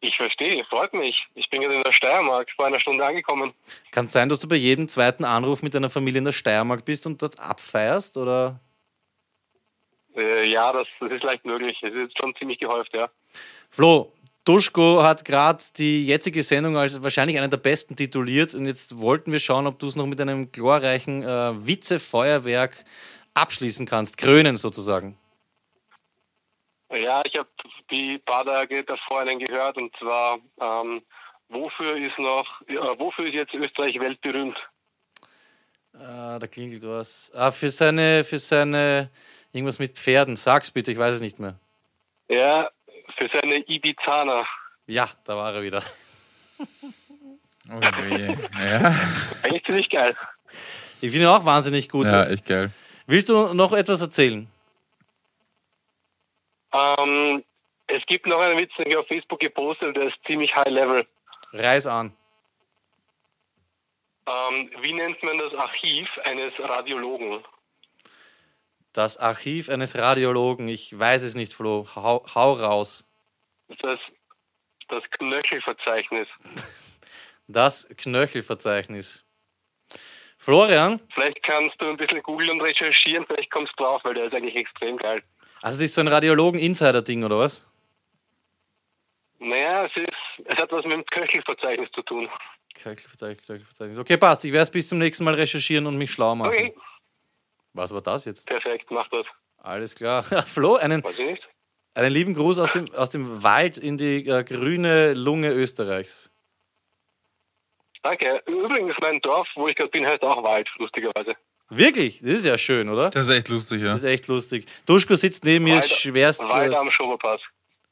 Ich 0.00 0.16
verstehe, 0.16 0.64
freut 0.64 0.92
mich. 0.94 1.26
Ich 1.34 1.48
bin 1.50 1.60
gerade 1.60 1.74
in 1.76 1.82
der 1.82 1.92
Steiermark, 1.92 2.50
vor 2.56 2.66
einer 2.66 2.80
Stunde 2.80 3.04
angekommen. 3.04 3.52
Kann 3.90 4.06
es 4.06 4.12
sein, 4.12 4.28
dass 4.28 4.40
du 4.40 4.48
bei 4.48 4.56
jedem 4.56 4.88
zweiten 4.88 5.24
Anruf 5.24 5.62
mit 5.62 5.74
deiner 5.74 5.90
Familie 5.90 6.18
in 6.18 6.24
der 6.24 6.32
Steiermark 6.32 6.84
bist 6.84 7.06
und 7.06 7.22
dort 7.22 7.38
abfeierst? 7.38 8.16
Oder? 8.16 8.60
Äh, 10.16 10.44
ja, 10.46 10.72
das, 10.72 10.86
das 11.00 11.12
ist 11.12 11.22
leicht 11.22 11.44
möglich. 11.44 11.78
Es 11.82 11.90
ist 11.90 12.18
schon 12.18 12.34
ziemlich 12.36 12.58
gehäuft, 12.58 12.94
ja. 12.94 13.08
Flo, 13.70 14.12
Duschko 14.44 15.02
hat 15.02 15.24
gerade 15.24 15.62
die 15.76 16.04
jetzige 16.06 16.42
Sendung 16.42 16.76
als 16.76 17.02
wahrscheinlich 17.02 17.38
eine 17.38 17.48
der 17.48 17.58
besten 17.58 17.94
tituliert 17.94 18.54
und 18.54 18.66
jetzt 18.66 18.98
wollten 18.98 19.30
wir 19.30 19.38
schauen, 19.38 19.66
ob 19.66 19.78
du 19.78 19.86
es 19.86 19.94
noch 19.94 20.06
mit 20.06 20.20
einem 20.20 20.50
glorreichen 20.50 21.22
äh, 21.22 21.66
Witzefeuerwerk 21.66 22.84
abschließen 23.34 23.86
kannst, 23.86 24.18
krönen 24.18 24.56
sozusagen. 24.56 25.16
Ja, 26.92 27.22
ich 27.24 27.38
habe 27.38 27.48
die 27.90 28.18
paar 28.18 28.44
Tage 28.44 28.82
davor 28.84 29.20
einen 29.20 29.38
gehört 29.38 29.76
und 29.76 29.94
zwar, 29.96 30.38
ähm, 30.60 31.02
wofür 31.48 31.96
ist 31.96 32.18
noch, 32.18 32.44
ja, 32.68 32.98
wofür 32.98 33.26
ist 33.26 33.34
jetzt 33.34 33.54
Österreich 33.54 33.98
weltberühmt? 33.98 34.58
Äh, 35.94 36.38
da 36.38 36.46
klingelt 36.50 36.82
was. 36.82 37.30
Ah, 37.34 37.50
für 37.52 37.70
seine, 37.70 38.24
für 38.24 38.38
seine, 38.38 39.10
irgendwas 39.52 39.78
mit 39.78 39.98
Pferden. 39.98 40.36
Sag's 40.36 40.70
bitte, 40.70 40.90
ich 40.90 40.98
weiß 40.98 41.14
es 41.14 41.20
nicht 41.20 41.38
mehr. 41.38 41.58
Ja, 42.28 42.70
für 43.18 43.28
seine 43.32 43.58
Ibizaner. 43.68 44.44
Ja, 44.86 45.08
da 45.24 45.36
war 45.36 45.54
er 45.54 45.62
wieder. 45.62 45.82
Oh 47.70 47.80
je. 48.08 48.36
Ja. 48.58 48.94
Eigentlich 49.42 49.64
ziemlich 49.64 49.88
geil. 49.90 50.16
Ich 51.00 51.10
finde 51.10 51.26
ihn 51.26 51.32
auch 51.32 51.44
wahnsinnig 51.44 51.88
gut. 51.88 52.06
ja, 52.06 52.24
echt 52.24 52.46
geil. 52.46 52.70
Willst 53.06 53.28
du 53.28 53.54
noch 53.54 53.72
etwas 53.72 54.00
erzählen? 54.00 54.48
Ähm, 56.72 57.44
es 57.86 58.04
gibt 58.06 58.26
noch 58.26 58.40
einen 58.40 58.58
Witz, 58.58 58.72
den 58.78 58.88
ich 58.88 58.96
auf 58.96 59.06
Facebook 59.06 59.40
gepostet, 59.40 59.96
der 59.96 60.08
ist 60.08 60.16
ziemlich 60.26 60.54
high 60.54 60.68
level. 60.68 61.06
Reiß 61.52 61.86
an. 61.86 62.16
Ähm, 64.26 64.70
wie 64.80 64.92
nennt 64.92 65.22
man 65.22 65.38
das 65.38 65.52
Archiv 65.54 66.08
eines 66.24 66.52
Radiologen? 66.58 67.42
Das 68.92 69.16
Archiv 69.16 69.68
eines 69.70 69.96
Radiologen. 69.96 70.68
Ich 70.68 70.96
weiß 70.98 71.22
es 71.22 71.34
nicht, 71.34 71.54
Flo. 71.54 71.86
Hau, 71.94 72.24
hau 72.34 72.52
raus. 72.52 73.06
Das, 73.80 73.98
das 74.88 75.02
Knöchelverzeichnis. 75.18 76.28
Das 77.48 77.88
Knöchelverzeichnis. 77.98 79.24
Florian, 80.38 81.00
Vielleicht 81.12 81.42
kannst 81.42 81.74
du 81.78 81.88
ein 81.88 81.96
bisschen 81.96 82.22
googeln 82.22 82.50
und 82.50 82.62
recherchieren, 82.62 83.26
vielleicht 83.26 83.50
kommst 83.50 83.72
du 83.76 83.82
drauf, 83.82 84.00
weil 84.04 84.14
der 84.14 84.24
ist 84.24 84.34
eigentlich 84.34 84.56
extrem 84.56 84.96
geil. 84.96 85.20
also 85.60 85.76
das 85.78 85.82
ist 85.82 85.94
so 85.94 86.00
ein 86.00 86.08
Radiologen-Insider-Ding, 86.08 87.24
oder 87.24 87.40
was? 87.40 87.66
Naja, 89.38 89.84
es 89.84 90.02
ist 90.02 90.12
es 90.44 90.56
hat 90.60 90.70
was 90.72 90.84
mit 90.84 90.94
dem 90.94 91.04
Köchelverzeichnis 91.06 91.90
zu 91.94 92.02
tun. 92.02 92.28
Köchelverzeichnis, 92.74 93.46
Köchelverzeichnis. 93.46 93.98
Okay, 93.98 94.16
passt. 94.16 94.44
Ich 94.44 94.52
werde 94.52 94.62
es 94.62 94.70
bis 94.70 94.88
zum 94.88 94.98
nächsten 94.98 95.24
Mal 95.24 95.34
recherchieren 95.34 95.86
und 95.86 95.96
mich 95.98 96.10
schlau 96.12 96.34
machen. 96.34 96.52
Okay. 96.52 96.74
Was 97.74 97.92
war 97.92 98.02
das 98.02 98.24
jetzt? 98.26 98.46
Perfekt, 98.46 98.90
mach 98.90 99.08
das. 99.08 99.24
Alles 99.58 99.94
klar. 99.94 100.22
Flo, 100.46 100.76
einen, 100.76 101.02
einen 101.94 102.12
lieben 102.12 102.34
Gruß 102.34 102.58
aus 102.58 102.72
dem, 102.72 102.92
aus 102.94 103.10
dem 103.10 103.42
Wald 103.42 103.78
in 103.78 103.96
die 103.96 104.26
äh, 104.28 104.44
grüne 104.44 105.14
Lunge 105.14 105.50
Österreichs. 105.52 106.30
Danke. 108.02 108.42
Übrigens, 108.46 108.94
mein 109.00 109.20
Dorf, 109.20 109.46
wo 109.54 109.68
ich 109.68 109.76
gerade 109.76 109.90
bin, 109.90 110.04
heißt 110.06 110.22
auch 110.22 110.42
Wald, 110.42 110.68
lustigerweise. 110.78 111.34
Wirklich? 111.70 112.20
Das 112.20 112.32
ist 112.32 112.44
ja 112.44 112.58
schön, 112.58 112.88
oder? 112.88 113.10
Das 113.10 113.28
ist 113.28 113.34
echt 113.34 113.48
lustig, 113.48 113.80
ja. 113.80 113.92
Das 113.92 114.02
ist 114.02 114.08
echt 114.08 114.26
lustig. 114.26 114.66
Duschko 114.84 115.16
sitzt 115.16 115.44
neben 115.44 115.64
mir, 115.64 115.76
Wald- 115.76 115.84
ist 115.84 115.92
schwerst. 115.92 116.40
Wald 116.40 116.74
am 116.74 116.90
Schoberpass. 116.90 117.40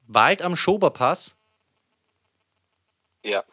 Wald 0.09 0.43
am 0.43 0.57
Schoberpass? 0.57 1.37
Ja. 3.23 3.45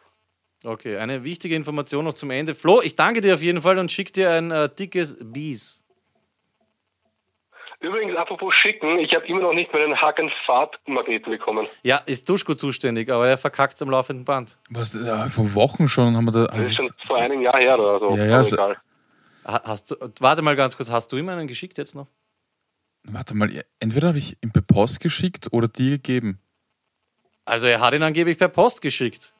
Okay, 0.64 0.96
eine 0.98 1.22
wichtige 1.22 1.54
Information 1.54 2.04
noch 2.04 2.14
zum 2.14 2.30
Ende. 2.30 2.54
Flo, 2.54 2.82
ich 2.82 2.96
danke 2.96 3.20
dir 3.20 3.34
auf 3.34 3.42
jeden 3.42 3.62
Fall 3.62 3.78
und 3.78 3.92
schicke 3.92 4.12
dir 4.12 4.32
ein 4.32 4.50
äh, 4.50 4.68
dickes 4.68 5.16
Bies. 5.20 5.84
Übrigens, 7.80 8.16
apropos 8.16 8.54
schicken, 8.56 8.98
ich 8.98 9.14
habe 9.14 9.24
immer 9.26 9.40
noch 9.40 9.54
nicht 9.54 9.72
meinen 9.72 9.94
Haken-Fahrtmagneten 10.00 11.30
bekommen. 11.30 11.66
Ja, 11.84 11.98
ist 11.98 12.28
Duschko 12.28 12.54
zuständig, 12.54 13.08
aber 13.08 13.28
er 13.28 13.38
verkackt 13.38 13.80
am 13.82 13.90
laufenden 13.90 14.24
Band. 14.24 14.58
Was, 14.68 14.94
ja, 14.94 15.28
vor 15.28 15.54
Wochen 15.54 15.88
schon 15.88 16.16
haben 16.16 16.24
wir 16.24 16.32
da 16.32 16.46
Das 16.46 16.66
ist 16.68 16.74
schon 16.76 16.90
vor 17.06 17.18
einem 17.18 17.40
Jahr 17.40 17.56
her 17.56 17.78
oder 17.78 18.00
so. 18.00 18.16
Ja, 18.16 18.24
ja, 18.24 18.34
Aber 18.34 18.44
so- 18.44 18.56
egal. 18.56 18.76
Ha- 19.46 19.62
Hast 19.64 19.90
du, 19.92 19.96
warte 20.18 20.42
mal 20.42 20.56
ganz 20.56 20.76
kurz, 20.76 20.90
hast 20.90 21.12
du 21.12 21.16
ihm 21.16 21.28
einen 21.28 21.46
geschickt 21.46 21.78
jetzt 21.78 21.94
noch? 21.94 22.08
Warte 23.04 23.34
mal, 23.36 23.48
entweder 23.78 24.08
habe 24.08 24.18
ich 24.18 24.36
ihn 24.42 24.50
per 24.52 24.60
Post 24.62 24.98
geschickt 25.00 25.46
oder 25.52 25.68
dir 25.68 25.92
gegeben. 25.92 26.40
Also 27.44 27.66
er 27.66 27.80
hat 27.80 27.94
ihn 27.94 28.02
angeblich 28.02 28.36
per 28.36 28.48
Post 28.48 28.82
geschickt. 28.82 29.32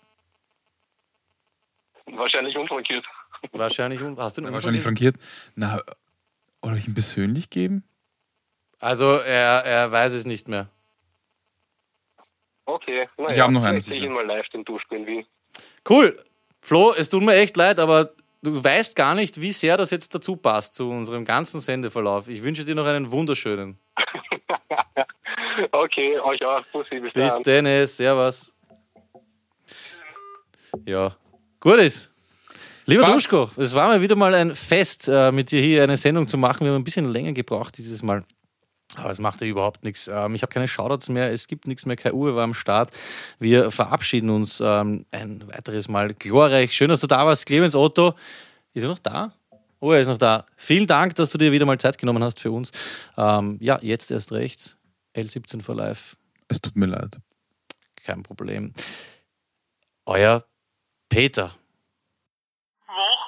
Wahrscheinlich 2.07 2.57
unfrankiert. 2.57 3.05
Wahrscheinlich. 3.53 4.01
Hast 4.17 4.39
du 4.39 4.43
ihn 4.43 4.53
Wahrscheinlich 4.53 4.85
unverliebt? 4.85 4.85
frankiert. 4.85 5.17
Na, 5.57 5.81
oder 6.63 6.77
ich 6.77 6.89
ihn 6.89 6.95
persönlich 6.95 7.51
geben? 7.51 7.85
Also 8.79 9.13
er, 9.13 9.65
er 9.65 9.91
weiß 9.91 10.13
es 10.13 10.25
nicht 10.25 10.49
mehr. 10.49 10.69
Okay, 12.65 13.09
naja. 13.17 13.35
Ich 13.35 13.41
hab 13.41 13.51
noch 13.51 13.63
einen, 13.63 13.79
Ich 13.79 13.87
sehe 13.87 14.05
ihn 14.05 14.13
mal 14.13 14.27
live, 14.27 14.49
den 14.51 14.65
Duschko 14.65 14.95
in 14.95 15.07
Wien. 15.07 15.27
Cool. 15.89 16.23
Flo, 16.61 16.93
es 16.93 17.09
tut 17.09 17.23
mir 17.23 17.35
echt 17.35 17.57
leid, 17.57 17.79
aber 17.79 18.13
du 18.43 18.63
weißt 18.63 18.95
gar 18.95 19.15
nicht, 19.15 19.41
wie 19.41 19.53
sehr 19.53 19.77
das 19.77 19.91
jetzt 19.91 20.15
dazu 20.15 20.37
passt 20.37 20.75
zu 20.75 20.91
unserem 20.91 21.25
ganzen 21.25 21.61
Sendeverlauf. 21.61 22.29
Ich 22.29 22.43
wünsche 22.43 22.65
dir 22.65 22.75
noch 22.75 22.87
einen 22.87 23.11
wunderschönen. 23.11 23.79
Okay, 25.73 26.19
euch 26.21 26.45
auch. 26.45 26.63
Bussi, 26.73 27.01
bis 27.01 27.13
Bis 27.13 27.33
dann. 27.33 27.65
dann, 27.65 27.87
servus. 27.87 28.55
Ja, 30.87 31.17
gut 31.61 31.79
ist. 31.79 32.13
Lieber 32.87 33.03
Passt. 33.03 33.31
Duschko, 33.31 33.51
es 33.61 33.75
war 33.75 33.89
mir 33.93 34.01
wieder 34.01 34.17
mal 34.17 34.35
ein 34.35 34.55
Fest, 34.55 35.09
äh, 35.09 35.33
mit 35.33 35.51
dir 35.51 35.61
hier 35.61 35.83
eine 35.83 35.97
Sendung 35.97 36.27
zu 36.27 36.39
machen. 36.39 36.65
Wir 36.65 36.73
haben 36.73 36.81
ein 36.81 36.85
bisschen 36.85 37.13
länger 37.13 37.33
gebraucht 37.33 37.77
dieses 37.77 38.03
Mal. 38.03 38.25
Aber 38.99 39.11
es 39.11 39.19
macht 39.19 39.41
ja 39.41 39.47
überhaupt 39.47 39.85
nichts. 39.85 40.09
Ähm, 40.09 40.35
ich 40.35 40.43
habe 40.43 40.53
keine 40.53 40.69
Shoutouts 40.69 41.09
mehr, 41.09 41.31
es 41.31 41.47
gibt 41.47 41.67
nichts 41.67 41.87
mehr. 41.87 41.97
Kai 41.97 42.13
Uwe 42.13 42.35
war 42.35 42.45
am 42.45 42.55
Start. 42.55 42.91
Wir 43.39 43.71
verabschieden 43.71 44.31
uns 44.31 44.61
ähm, 44.61 45.07
ein 45.11 45.47
weiteres 45.49 45.89
Mal 45.89 46.15
glorreich. 46.15 46.73
Schön, 46.73 46.89
dass 46.89 47.01
du 47.01 47.07
da 47.07 47.25
warst. 47.27 47.47
Clemens 47.47 47.75
Otto, 47.75 48.15
ist 48.75 48.83
er 48.83 48.89
noch 48.89 48.99
da? 48.99 49.33
Oh, 49.81 49.93
er 49.93 50.01
ist 50.01 50.09
noch 50.09 50.19
da. 50.19 50.45
Vielen 50.57 50.87
Dank, 50.87 51.15
dass 51.15 51.31
du 51.31 51.39
dir 51.39 51.53
wieder 51.53 51.65
mal 51.65 51.79
Zeit 51.79 51.99
genommen 51.99 52.23
hast 52.23 52.41
für 52.41 52.51
uns. 52.51 52.73
Ähm, 53.17 53.59
ja, 53.61 53.79
jetzt 53.81 54.11
erst 54.11 54.33
recht. 54.33 54.77
L17 55.15 55.63
for 55.63 55.75
Life. 55.75 56.17
Es 56.49 56.61
tut 56.61 56.77
mir 56.77 56.87
leid. 56.87 57.19
Kein 58.05 58.23
Problem. 58.23 58.73
Euer 60.07 60.45
Peter. 61.09 61.55
Woche 62.87 63.28